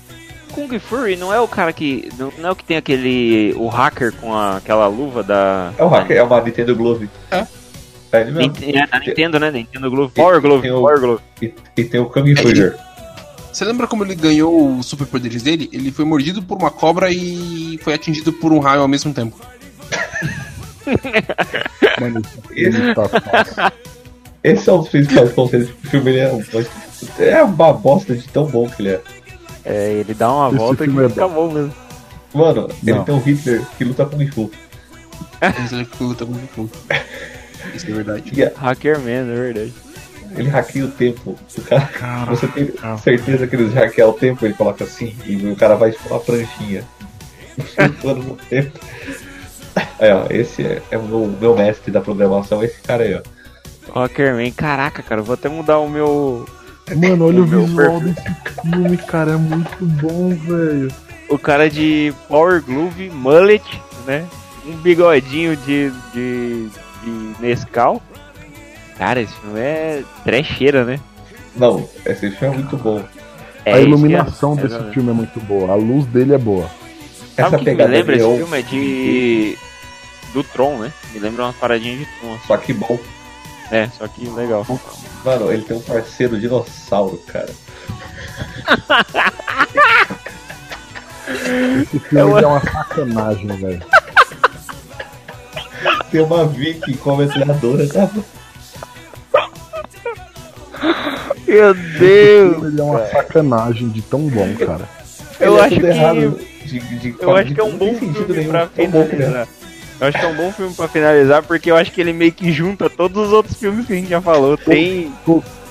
Kung 0.58 0.80
Fury 0.80 1.16
não 1.16 1.32
é 1.32 1.40
o 1.40 1.48
cara 1.48 1.72
que. 1.72 2.10
Não, 2.18 2.34
não 2.40 2.50
é 2.50 2.52
o 2.52 2.56
que 2.56 2.64
tem 2.64 2.78
aquele. 2.78 3.54
O 3.58 3.68
hacker 3.68 4.12
com 4.14 4.34
a- 4.34 4.58
aquela 4.58 4.88
luva 4.88 5.22
da. 5.22 5.72
É 5.78 5.84
o 5.84 5.88
hacker, 5.88 6.18
é 6.18 6.24
uma 6.24 6.42
Nintendo 6.42 6.76
Glove. 6.76 7.08
É. 7.30 7.46
É 8.12 8.22
ele 8.22 8.32
mesmo. 8.32 8.40
Nint- 8.54 8.76
É, 8.76 8.88
da 8.88 9.00
Nintendo, 9.00 9.40
né? 9.40 9.52
Nintendo 9.52 9.92
Glove. 9.92 10.14
Power 10.16 10.42
Glove. 10.42 10.72
o- 10.72 10.82
Power 10.82 11.00
Glove. 11.00 11.22
E, 11.42 11.54
e 11.78 11.84
tem 11.84 12.00
o 12.00 12.06
Kung 12.08 12.36
Fury. 12.36 12.74
Você 13.54 13.66
lembra 13.66 13.86
como 13.86 14.04
ele 14.04 14.16
ganhou 14.16 14.78
os 14.78 14.88
superpoderes 14.88 15.44
dele? 15.44 15.70
Ele 15.72 15.92
foi 15.92 16.06
mordido 16.06 16.42
por 16.42 16.58
uma 16.58 16.72
cobra 16.72 17.12
e 17.12 17.80
foi 17.84 17.94
atingido 17.94 18.34
por 18.34 18.52
um 18.52 18.58
raio 18.60 18.82
ao 18.82 18.88
mesmo 18.88 19.14
tempo. 19.14 19.36
Mano, 22.02 22.22
esse 22.56 22.80
tá. 22.96 23.72
Esse 24.44 24.70
é 24.70 24.74
um 24.74 24.80
dos 24.80 24.90
principais 24.90 25.32
conceitos 25.34 25.70
do 25.70 25.90
filme. 25.90 26.12
Ele 26.12 26.20
é, 26.20 26.32
um- 26.34 26.44
é 27.20 27.44
uma 27.44 27.74
bosta 27.74 28.16
de 28.16 28.28
tão 28.28 28.46
bom 28.46 28.68
que 28.70 28.82
ele 28.82 28.90
é. 28.90 29.02
É, 29.68 29.92
ele 29.94 30.14
dá 30.14 30.32
uma 30.32 30.48
Esse 30.50 30.58
volta 30.58 30.88
que 30.88 31.00
é 31.00 31.10
fica 31.10 31.28
bom 31.28 31.52
mesmo. 31.52 31.74
Mano, 32.34 32.68
ele 32.84 32.94
Não. 32.94 33.04
tem 33.04 33.16
um 33.16 33.20
Hitler 33.20 33.62
que 33.78 33.84
luta 33.84 34.06
com 34.06 34.16
o 34.18 34.32
Fu. 34.32 34.52
Isso 35.66 35.76
é 35.76 35.86
que 35.86 36.04
luta 36.04 36.26
com 36.26 36.32
o 36.32 36.48
Fu. 36.56 36.70
Isso 37.76 37.86
é 37.90 37.94
verdade. 37.94 38.32
E 38.34 38.44
a- 38.44 38.52
Hacker 38.56 39.00
Man, 39.00 39.10
é 39.10 39.24
verdade. 39.36 39.74
ele 40.36 40.50
hackeia 40.50 40.86
o 40.86 40.92
tempo. 40.92 41.36
O 41.58 41.62
cara, 41.64 41.86
Cara, 41.88 42.26
você 42.32 42.48
tem 42.48 42.68
cara. 42.68 42.98
certeza 42.98 43.46
que 43.48 43.56
eles 43.56 43.74
hackeam 43.74 44.10
o 44.10 44.14
tempo? 44.14 44.46
Ele 44.46 44.54
coloca 44.54 44.84
assim 44.84 45.16
e 45.26 45.36
o 45.48 45.56
cara 45.56 45.76
vai 45.76 45.92
tipo 45.92 46.08
uma 46.10 46.20
pranchinha. 46.20 46.84
Flutuando 47.76 48.24
no 48.24 48.36
tempo. 48.36 48.80
Aí, 50.00 50.12
ó, 50.12 50.26
esse 50.30 50.64
é, 50.64 50.82
é 50.92 50.98
o 50.98 51.04
meu, 51.04 51.28
meu 51.40 51.56
mestre 51.56 51.92
da 51.92 52.02
programação, 52.02 52.64
esse 52.64 52.80
cara 52.82 53.04
aí, 53.04 53.16
ó. 53.16 53.22
Rockerman, 53.92 54.52
caraca, 54.52 55.02
cara, 55.02 55.22
eu 55.22 55.26
vou 55.26 55.34
até 55.34 55.50
mudar 55.50 55.80
o 55.80 55.90
meu. 55.90 56.48
Mano, 56.96 57.26
olha 57.28 57.42
o 57.42 57.44
O 57.44 57.48
meu 57.48 57.66
visual 57.66 58.00
desse 58.00 58.24
filme, 58.62 58.98
cara. 58.98 59.32
É 59.32 59.38
muito 59.38 59.86
bom, 59.86 60.30
velho. 60.30 60.88
O 61.30 61.38
cara 61.38 61.70
de 61.70 62.14
Power 62.28 62.64
Glove, 62.64 63.10
mullet, 63.10 63.64
né? 64.06 64.26
Um 64.66 64.74
bigodinho 64.78 65.56
de, 65.58 65.92
de, 66.14 66.68
de 67.04 67.34
Nescau. 67.42 68.02
Cara, 68.98 69.22
esse 69.22 69.34
filme 69.34 69.60
é 69.60 70.04
trecheira, 70.24 70.84
né? 70.86 71.00
Não, 71.56 71.88
esse 72.06 72.32
filme 72.32 72.56
é 72.56 72.58
muito 72.58 72.78
bom. 72.78 73.04
É 73.66 73.74
a 73.74 73.80
iluminação 73.82 74.58
é- 74.58 74.62
desse 74.62 74.92
filme 74.94 75.10
é 75.10 75.14
muito 75.14 75.40
boa. 75.42 75.72
A 75.72 75.76
luz 75.76 76.06
dele 76.06 76.34
é 76.34 76.38
boa. 76.38 76.70
Sabe 77.36 77.48
Essa 77.48 77.56
o 77.56 77.60
que 77.60 77.66
me 77.66 77.72
pegada 77.72 77.92
lembra 77.92 78.16
esse 78.16 78.38
filme? 78.38 78.60
É 78.60 78.62
de. 78.62 79.58
Do 80.34 80.44
Tron, 80.44 80.78
né? 80.80 80.94
Me 81.14 81.20
lembra 81.20 81.44
umas 81.46 81.56
paradinhas 81.56 82.00
de 82.00 82.06
Tron. 82.20 82.34
assim. 82.34 82.48
Só 82.48 82.58
que 82.58 82.74
bom. 82.74 82.98
É, 83.72 83.90
só 83.98 84.08
que 84.08 84.28
legal. 84.30 84.66
Mano, 85.26 85.52
ele 85.52 85.64
tem 85.64 85.76
um 85.78 85.82
parceiro 85.82 86.40
dinossauro, 86.40 87.18
cara. 87.28 87.50
Esse 91.82 92.00
filme 92.00 92.42
é 92.42 92.48
uma 92.48 92.62
sacanagem, 92.62 93.48
velho. 93.48 93.84
Tem 96.12 96.22
uma 96.22 96.46
Vicky 96.46 96.96
com 96.98 97.18
metralhadora, 97.18 97.88
tá? 97.90 98.10
Meu 101.46 101.74
Deus! 101.74 102.64
Ele 102.64 102.80
é 102.80 102.84
uma 102.84 103.06
sacanagem 103.08 103.90
de 103.90 104.02
tão 104.02 104.22
bom, 104.28 104.56
cara. 104.56 104.88
Eu 105.40 105.54
Ele 105.54 105.60
é 105.62 105.66
acho 105.66 105.76
tudo 105.76 105.82
que- 105.82 105.88
errado 105.88 106.40
de, 106.66 106.80
de, 106.80 107.16
Eu 107.20 107.36
acho 107.36 107.48
de- 107.50 107.54
que 107.56 107.60
é 107.62 107.64
um 107.64 107.78
bom 107.78 107.94
sentido 107.94 108.16
filme 108.26 108.34
nenhum. 108.38 108.50
pra 108.52 108.68
Tão 108.68 108.88
bom 108.90 109.02
é. 109.02 109.06
finalizar. 109.06 109.48
Eu 110.00 110.08
acho 110.08 110.20
que 110.20 110.26
é 110.26 110.28
um 110.28 110.36
bom 110.36 110.52
filme 110.52 110.74
pra 110.74 110.88
finalizar, 110.88 111.44
porque 111.44 111.72
eu 111.72 111.76
acho 111.76 111.92
que 111.92 112.00
ele 112.00 112.14
meio 112.14 112.32
que 112.32 112.52
junta 112.52 112.90
todos 112.90 113.28
os 113.28 113.34
outros 113.34 113.58
filmes 113.58 113.86
que 113.86 113.94
a 113.94 113.96
gente 113.96 114.10
já 114.10 114.22
falou. 114.22 114.58
Tem, 114.58 115.12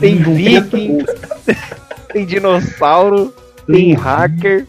tem 0.00 0.16
Viking, 0.16 0.98
tem 2.12 2.26
dinossauro, 2.26 3.32
tem 3.66 3.94
hacker, 3.94 4.66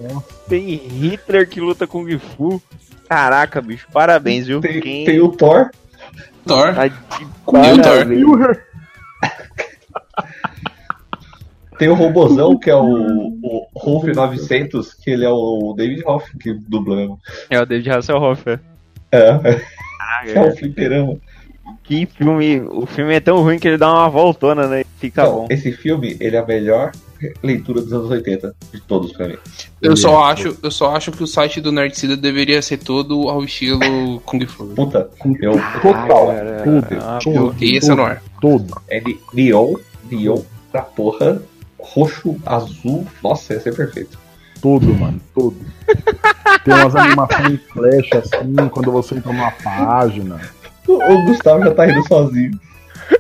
tem 0.47 0.75
Hitler 0.75 1.49
que 1.49 1.59
luta 1.59 1.87
com 1.87 2.03
Kung 2.03 2.19
Fu. 2.19 2.61
Caraca, 3.09 3.61
bicho, 3.61 3.87
parabéns, 3.91 4.47
viu? 4.47 4.61
Tem, 4.61 4.79
Quem 4.79 5.05
tem 5.05 5.19
o 5.19 5.29
Thor. 5.29 5.71
Thor. 6.45 6.75
tá 6.75 6.87
de 6.87 6.95
Thor. 7.45 7.81
parabéns. 7.81 8.25
Tem 11.77 11.89
o 11.89 11.93
Robozão, 11.93 12.57
que 12.57 12.69
é 12.71 12.75
o, 12.75 13.37
o 13.41 13.67
Rolf 13.75 14.05
900, 14.05 14.93
que 14.95 15.11
ele 15.11 15.23
é 15.23 15.29
o 15.29 15.73
David 15.77 16.03
Hoff 16.05 16.35
que 16.37 16.53
dubla 16.53 16.95
mesmo. 16.95 17.19
É 17.49 17.61
o 17.61 17.65
David 17.65 17.91
Hasselhoff. 17.91 18.49
é. 18.49 18.59
É, 19.11 19.31
Caraca, 19.97 20.31
é 20.31 20.41
o 20.51 20.55
fliperama. 20.55 21.17
Que 21.83 22.05
filme. 22.05 22.61
O 22.69 22.85
filme 22.85 23.13
é 23.13 23.19
tão 23.19 23.41
ruim 23.41 23.59
que 23.59 23.67
ele 23.67 23.77
dá 23.77 23.91
uma 23.91 24.09
voltona, 24.09 24.67
né? 24.67 24.83
Fica 24.99 25.21
Então, 25.21 25.33
bom. 25.35 25.47
esse 25.49 25.71
filme, 25.71 26.17
ele 26.19 26.35
é 26.35 26.39
a 26.39 26.45
melhor 26.45 26.91
leitura 27.41 27.81
dos 27.81 27.91
anos 27.93 28.09
80 28.11 28.53
de 28.73 28.79
todos 28.81 29.11
pra 29.13 29.27
mim. 29.27 29.37
Eu 29.81 29.95
só 29.97 30.23
acho, 30.25 30.57
eu 30.61 30.69
só 30.71 30.95
acho 30.95 31.11
que 31.11 31.23
o 31.23 31.27
site 31.27 31.59
do 31.61 31.71
Nerdcida 31.71 32.15
deveria 32.15 32.61
ser 32.61 32.77
todo 32.77 33.27
ao 33.29 33.43
estilo 33.43 34.19
Kung 34.25 34.45
Fu. 34.45 34.65
Puta, 34.67 35.09
eu, 35.41 35.53
Total. 35.81 36.27
Tudo. 36.63 36.87
ah, 37.01 37.19
Tudo. 37.21 38.01
Ar. 38.01 38.21
Todo. 38.39 38.81
é 38.89 39.01
ne- 39.01 39.17
neon, 39.33 39.75
neon 40.11 40.41
da 40.71 40.81
porra, 40.81 41.41
roxo, 41.79 42.35
azul, 42.45 43.05
nossa, 43.23 43.53
ia 43.53 43.59
ser 43.59 43.75
perfeito. 43.75 44.17
Todo, 44.61 44.93
mano. 44.93 45.19
Todo. 45.33 45.55
Tem 46.63 46.73
umas 46.73 46.95
animações 46.95 47.53
em 47.53 47.57
flash 47.57 48.09
assim, 48.13 48.69
quando 48.69 48.91
você 48.91 49.15
entra 49.15 49.31
numa 49.31 49.51
página. 49.51 50.39
O, 50.87 51.25
Gustavo 51.25 51.63
já 51.63 51.73
tá 51.73 51.85
rindo 51.85 52.07
sozinho. 52.07 52.59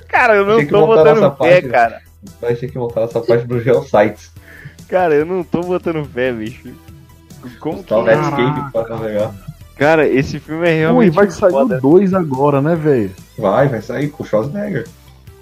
Cara, 0.07 0.35
eu 0.35 0.45
não 0.45 0.59
que 0.59 0.67
tô 0.67 0.85
botando 0.85 1.37
fé, 1.37 1.61
página. 1.61 1.71
cara. 1.71 2.01
Vai 2.41 2.55
ter 2.55 2.71
que 2.71 2.77
montar 2.77 3.01
essa 3.01 3.21
parte 3.21 3.45
do 3.45 3.61
Geosites. 3.61 4.31
Cara, 4.87 5.13
eu 5.13 5.25
não 5.25 5.43
tô 5.43 5.61
botando 5.61 6.05
fé, 6.05 6.31
bicho. 6.31 6.69
Como 7.59 7.83
que... 7.83 7.89
Tá 7.89 7.97
o 7.97 8.03
Netscape 8.03 8.71
pra 8.71 8.87
navegar. 8.87 9.33
Cara, 9.77 10.07
esse 10.07 10.39
filme 10.39 10.67
é 10.67 10.71
Ui, 10.71 10.77
realmente 10.79 11.13
vai 11.13 11.29
sair 11.29 11.51
foda. 11.51 11.77
o 11.77 11.81
2 11.81 12.13
agora, 12.13 12.61
né, 12.61 12.75
velho? 12.75 13.11
Vai, 13.37 13.67
vai 13.67 13.81
sair 13.81 14.09
com 14.09 14.23
o 14.23 14.25
Schwarzenegger. 14.25 14.87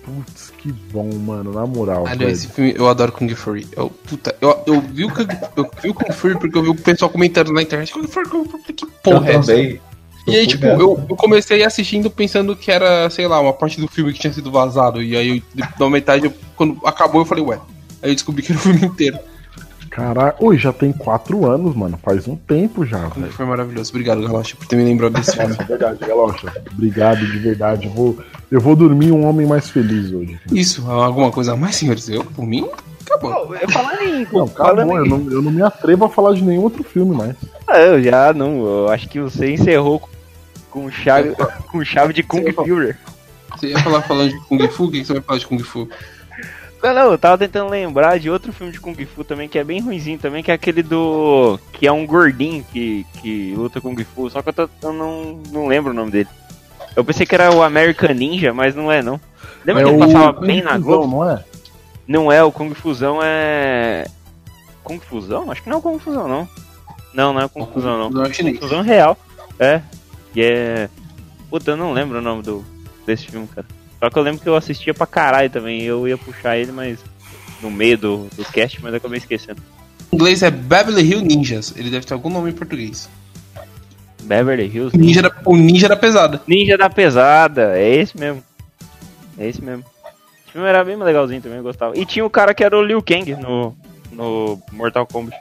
Putz, 0.04 0.45
que 0.66 0.72
bom, 0.72 1.14
mano. 1.14 1.54
Na 1.54 1.68
moral, 1.68 2.06
velho. 2.06 2.28
esse 2.28 2.48
filme, 2.48 2.74
eu 2.76 2.90
adoro 2.90 3.12
Kung 3.12 3.30
Fury. 3.30 3.68
Eu, 3.78 3.88
puta, 3.92 4.36
eu, 4.42 4.64
eu, 4.66 4.82
vi 4.82 5.06
o 5.06 5.14
Kung, 5.14 5.28
eu 5.56 5.70
vi 5.84 5.90
o 5.92 5.94
Kung 5.94 6.12
Fury 6.12 6.40
porque 6.40 6.58
eu 6.58 6.64
vi 6.64 6.70
o 6.70 6.76
pessoal 6.76 7.12
comentando 7.12 7.54
na 7.54 7.62
internet. 7.62 7.94
Kung 7.94 8.08
Fury, 8.08 8.28
Kung 8.28 8.46
Fury, 8.46 8.64
que 8.74 8.86
porra 9.04 9.30
é 9.30 9.36
eu 9.36 9.40
essa? 9.40 9.52
também. 9.54 9.80
E 10.28 10.36
aí, 10.36 10.48
tipo, 10.48 10.66
eu, 10.66 11.06
eu 11.08 11.16
comecei 11.16 11.64
assistindo 11.64 12.10
pensando 12.10 12.56
que 12.56 12.72
era, 12.72 13.08
sei 13.12 13.28
lá, 13.28 13.40
uma 13.40 13.54
parte 13.54 13.80
do 13.80 13.88
filme 13.88 14.12
que 14.12 14.20
tinha 14.20 14.34
sido 14.34 14.50
vazado. 14.50 15.04
E 15.04 15.16
aí, 15.16 15.44
na 15.80 15.88
metade, 15.88 16.26
eu- 16.26 16.34
quando 16.56 16.80
acabou, 16.84 17.22
eu 17.22 17.26
falei, 17.26 17.44
ué. 17.44 17.60
Aí 18.02 18.10
eu 18.10 18.16
descobri 18.16 18.42
que 18.42 18.52
era 18.52 18.58
o 18.58 18.62
filme 18.64 18.86
inteiro. 18.88 19.20
Caralho, 19.96 20.34
ui, 20.42 20.58
já 20.58 20.74
tem 20.74 20.92
4 20.92 21.46
anos, 21.50 21.74
mano. 21.74 21.98
Faz 22.04 22.28
um 22.28 22.36
tempo 22.36 22.86
já, 22.86 23.08
velho. 23.08 23.32
Fury 23.32 23.48
maravilhoso. 23.48 23.92
Obrigado, 23.92 24.22
Galocha, 24.22 24.56
por 24.58 24.68
ter 24.68 24.76
me 24.76 24.84
lembrado 24.84 25.14
desse 25.14 25.32
filme. 25.32 25.48
Nossa, 25.50 25.62
é 25.62 25.66
verdade, 25.66 26.00
Galocha. 26.06 26.54
Obrigado 26.74 27.20
de 27.26 27.38
verdade. 27.40 27.86
Eu 27.88 27.92
vou, 27.94 28.18
eu 28.52 28.60
vou 28.60 28.76
dormir 28.76 29.14
um 29.14 29.26
homem 29.26 29.48
mais 29.48 29.70
feliz 29.70 30.12
hoje. 30.12 30.38
Isso, 30.52 30.86
alguma 30.92 31.32
coisa 31.32 31.54
a 31.54 31.56
mais, 31.56 31.78
senhores? 31.78 32.10
Eu, 32.10 32.26
por 32.26 32.46
mim, 32.46 32.68
acabou. 33.06 33.56
Eu 33.56 33.70
falando 33.70 34.02
em. 34.02 34.28
Não, 34.34 34.44
acabou. 34.44 34.98
Eu 34.98 35.06
em- 35.06 35.10
não, 35.10 35.32
eu 35.32 35.42
não 35.42 35.52
me 35.52 35.62
atrevo 35.62 36.04
a 36.04 36.10
falar 36.10 36.34
de 36.34 36.44
nenhum 36.44 36.64
outro 36.64 36.84
filme 36.84 37.16
mais. 37.16 37.34
Ah, 37.66 37.80
eu 37.80 38.04
já 38.04 38.34
não. 38.34 38.66
Eu 38.66 38.90
acho 38.90 39.08
que 39.08 39.22
você 39.22 39.54
encerrou 39.54 40.02
com 40.70 40.92
chave, 40.92 41.34
com 41.72 41.82
chave 41.86 42.12
de 42.12 42.22
Kung 42.22 42.44
Fury. 42.52 42.96
Você 43.56 43.68
ia 43.68 43.80
falar 43.80 44.02
falando 44.02 44.32
de 44.32 44.40
Kung 44.42 44.68
Fu? 44.68 44.84
O 44.84 44.92
que 44.92 45.00
que 45.00 45.06
você 45.06 45.14
vai 45.14 45.22
falar 45.22 45.40
de 45.40 45.48
Kung 45.48 45.60
Fu? 45.60 45.88
Não, 46.86 46.94
não, 46.94 47.12
eu 47.12 47.18
tava 47.18 47.38
tentando 47.38 47.70
lembrar 47.70 48.20
de 48.20 48.30
outro 48.30 48.54
filme 48.54 48.72
de 48.72 48.80
Kung 48.80 48.96
Fu 49.06 49.24
também, 49.24 49.50
que 49.50 49.58
é 49.58 49.64
bem 49.64 49.82
ruimzinho 49.82 50.20
também, 50.20 50.44
que 50.44 50.52
é 50.52 50.54
aquele 50.54 50.84
do. 50.84 51.60
que 51.74 51.88
é 51.88 51.92
um 51.92 52.06
gordinho 52.06 52.64
que, 52.72 53.04
que 53.22 53.54
luta 53.56 53.82
Kung 53.82 53.96
Fu, 54.04 54.30
só 54.30 54.42
que 54.44 54.50
eu, 54.50 54.54
tô- 54.54 54.70
eu 54.84 54.94
não, 54.94 55.42
não 55.52 55.66
lembro 55.68 55.92
o 55.92 55.96
nome 55.96 56.12
dele. 56.12 56.30
Eu 56.96 57.04
pensei 57.04 57.26
que 57.26 57.34
era 57.34 57.52
o 57.52 57.64
American 57.64 58.14
Ninja, 58.14 58.54
mas 58.54 58.76
não 58.76 58.92
é 58.92 59.02
não. 59.02 59.20
Lembra 59.66 59.84
que 59.84 59.90
ele 59.90 59.98
passava 60.00 60.34
Kung 60.36 60.46
bem 60.46 60.62
na 60.62 60.72
Fusão, 60.74 60.82
Globo? 60.84 61.08
não 61.24 61.30
é? 61.32 61.44
Não 62.08 62.32
é, 62.32 62.44
o 62.44 62.52
Kung 62.52 62.74
Fusão 62.76 63.20
é. 63.24 64.06
Kung 64.84 65.00
Fusão? 65.00 65.50
Acho 65.52 65.64
que 65.64 65.70
não 65.70 65.78
é 65.78 65.80
o 65.80 65.82
Kung 65.82 65.98
Fusão, 65.98 66.28
não. 66.28 66.48
Não, 67.16 67.34
não 67.34 67.42
é 67.42 67.46
o 67.46 67.50
Kung 67.50 67.66
Fusão, 67.74 67.98
não. 67.98 68.10
Não 68.12 68.24
é 68.26 68.32
chinês. 68.32 68.60
Fusão 68.60 68.84
real. 68.84 69.18
É. 69.58 69.82
E 70.36 70.42
é. 70.44 70.90
Puta, 71.50 71.72
eu 71.72 71.78
não 71.78 71.94
lembro 71.94 72.20
o 72.20 72.22
nome 72.22 72.44
do, 72.44 72.64
desse 73.08 73.26
filme, 73.26 73.48
cara. 73.48 73.66
Só 74.06 74.10
que 74.12 74.20
eu 74.20 74.24
lembro 74.24 74.40
que 74.40 74.48
eu 74.48 74.56
assistia 74.56 74.94
pra 74.94 75.08
caralho 75.08 75.50
também. 75.50 75.82
Eu 75.82 76.08
ia 76.08 76.16
puxar 76.16 76.58
ele, 76.58 76.72
mas. 76.72 77.00
No 77.60 77.72
meio 77.72 77.98
do, 77.98 78.28
do 78.36 78.46
cast, 78.46 78.80
mas 78.84 78.94
acabei 78.94 79.18
esquecendo. 79.18 79.60
Em 80.12 80.16
inglês 80.16 80.44
é 80.44 80.52
Beverly 80.52 81.02
Hill 81.02 81.22
Ninjas. 81.22 81.74
Ele 81.76 81.90
deve 81.90 82.06
ter 82.06 82.14
algum 82.14 82.30
nome 82.30 82.52
em 82.52 82.54
português. 82.54 83.10
Beverly 84.22 84.68
Hills. 84.68 84.96
Ninja 84.96 85.24
da, 85.24 85.32
o 85.44 85.58
Ninja 85.58 85.90
da 85.90 85.96
Pesada. 85.96 86.40
Ninja 86.46 86.78
da 86.78 86.88
Pesada. 86.88 87.76
É 87.80 87.96
esse 87.96 88.16
mesmo. 88.16 88.44
É 89.40 89.48
esse 89.48 89.64
mesmo. 89.64 89.84
Esse 90.44 90.52
filme 90.52 90.68
era 90.68 90.84
bem 90.84 90.98
legalzinho 90.98 91.42
também, 91.42 91.58
eu 91.58 91.64
gostava. 91.64 91.98
E 91.98 92.06
tinha 92.06 92.24
o 92.24 92.30
cara 92.30 92.54
que 92.54 92.64
era 92.64 92.78
o 92.78 92.84
Liu 92.84 93.02
Kang 93.02 93.36
no, 93.36 93.76
no 94.12 94.62
Mortal 94.72 95.08
Kombat. 95.08 95.36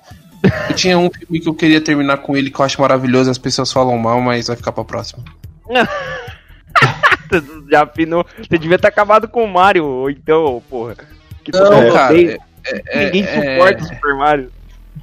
Eu 0.70 0.74
tinha 0.74 0.96
um 0.96 1.10
filme 1.10 1.40
que 1.40 1.48
eu 1.48 1.54
queria 1.54 1.80
terminar 1.82 2.18
com 2.18 2.34
ele 2.34 2.50
que 2.50 2.58
eu 2.58 2.64
acho 2.64 2.80
maravilhoso. 2.80 3.30
As 3.30 3.38
pessoas 3.38 3.70
falam 3.70 3.98
mal, 3.98 4.22
mas 4.22 4.46
vai 4.46 4.56
ficar 4.56 4.72
pra 4.72 4.84
próxima. 4.84 5.22
Você 7.40 7.70
já 7.70 7.82
afinou. 7.84 8.24
Você 8.38 8.58
devia 8.58 8.78
ter 8.78 8.88
acabado 8.88 9.28
com 9.28 9.44
o 9.44 9.52
Mario, 9.52 9.84
ou 9.84 10.10
então, 10.10 10.62
porra. 10.68 10.96
Que 11.42 11.52
Não, 11.52 11.92
cara. 11.92 12.12
odeia. 12.14 12.38
é- 12.66 13.04
Ninguém 13.06 13.22
é- 13.24 13.54
suporta 13.56 13.82
o 13.84 13.86
Super 13.88 14.14
Mario. 14.16 14.52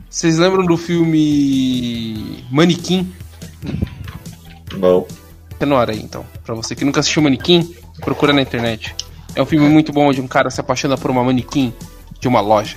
Vocês 0.10 0.38
lembram 0.38 0.66
do 0.66 0.76
filme 0.78 2.44
Manequim? 2.52 3.12
Não. 4.78 5.06
É 5.60 5.66
no 5.66 5.76
ar 5.76 5.90
aí, 5.90 6.02
então. 6.02 6.26
Pra 6.44 6.56
você 6.56 6.76
que 6.76 6.84
nunca 6.84 7.00
assistiu 7.00 7.22
Manequim, 7.22 7.76
procura 8.00 8.34
na 8.34 8.42
internet. 8.42 8.96
É 9.36 9.42
um 9.42 9.46
filme 9.46 9.70
muito 9.70 9.94
bom 9.94 10.08
onde 10.08 10.20
um 10.20 10.28
cara 10.28 10.50
se 10.50 10.60
apaixona 10.60 10.98
por 10.98 11.12
uma 11.12 11.24
manequim 11.24 11.74
de 12.20 12.28
uma 12.28 12.42
loja. 12.42 12.76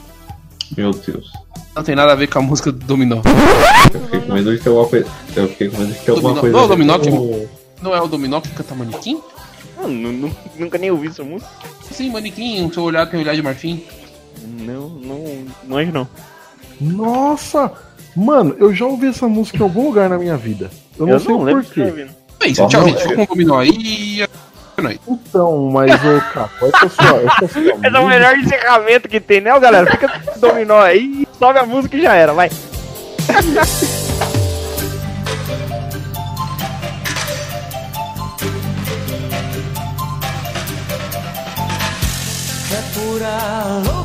Meu 0.77 0.93
Deus. 0.93 1.33
Não 1.75 1.83
tem 1.83 1.97
nada 1.97 2.13
a 2.13 2.15
ver 2.15 2.29
com 2.29 2.39
a 2.39 2.43
música 2.43 2.71
do 2.71 2.79
Dominó. 2.85 3.23
Eu 3.93 4.01
fiquei 4.03 4.21
com 4.21 4.33
medo 4.33 4.57
de 4.57 4.63
ter 4.63 4.69
alguma 4.69 4.87
coisa. 4.89 5.07
Eu 5.35 5.49
fiquei 5.49 5.69
com 5.69 5.79
medo 5.79 5.93
de 5.93 5.99
ter 5.99 6.11
alguma 6.13 6.35
coisa. 6.37 6.57
não, 6.57 6.65
a 6.65 6.67
ver 6.67 6.69
Dominó 6.69 6.99
que- 6.99 7.49
Não 7.83 7.95
é 7.95 8.01
o 8.01 8.07
Dominó 8.07 8.41
que 8.41 8.51
canta 8.51 8.75
manequim? 8.75 9.21
Eu 9.85 9.91
nu- 10.13 10.37
nunca 10.59 10.79
nem 10.79 10.91
ouvi 10.91 11.09
essa 11.09 11.23
música. 11.23 11.51
Sim, 11.91 12.11
manequim, 12.11 12.67
o 12.67 12.73
seu 12.73 12.83
olhar 12.83 13.07
tem 13.07 13.21
olhar 13.21 13.35
de 13.35 13.43
marfim. 13.43 13.85
Não, 14.61 14.89
não, 14.89 15.45
não 15.65 15.79
acho 15.79 15.93
não. 15.93 16.09
Nossa! 16.81 17.71
Mano, 18.17 18.55
eu 18.59 18.75
já 18.75 18.85
ouvi 18.87 19.09
essa 19.09 19.29
música 19.29 19.59
em 19.59 19.63
algum 19.63 19.87
lugar 19.87 20.09
na 20.09 20.19
minha 20.19 20.37
vida. 20.37 20.71
Eu 20.99 21.07
não 21.07 21.19
sei 21.19 21.35
o 21.35 21.39
ouvido. 21.39 22.11
É 22.41 22.47
isso, 22.49 22.57
Só 22.63 22.69
tchau, 22.69 22.83
não, 22.83 22.89
gente. 22.89 23.13
é. 23.21 23.27
Com 23.27 23.35
o 23.35 23.59
aí. 23.59 24.27
nós. 24.83 24.99
Então, 25.09 25.71
mas 25.71 25.93
ô, 26.05 26.21
Capo, 26.33 26.67
essa 26.67 26.87
é 26.87 26.89
sua. 26.89 27.21
Essa 27.23 27.45
é 27.45 27.49
sua 27.49 27.63
Esse 27.63 27.97
é 27.97 28.01
o 28.01 28.07
melhor 28.07 28.37
encerramento 28.37 29.09
que 29.09 29.21
tem, 29.21 29.41
né, 29.41 29.59
galera? 29.59 29.91
Fica 29.91 30.09
com 30.09 30.41
dominó 30.41 30.81
aí, 30.81 31.27
sobe 31.39 31.59
a 31.59 31.65
música 31.67 31.97
e 31.97 32.03
já 32.03 32.15
era, 32.15 32.33
vai. 32.35 32.51
É 43.07 44.04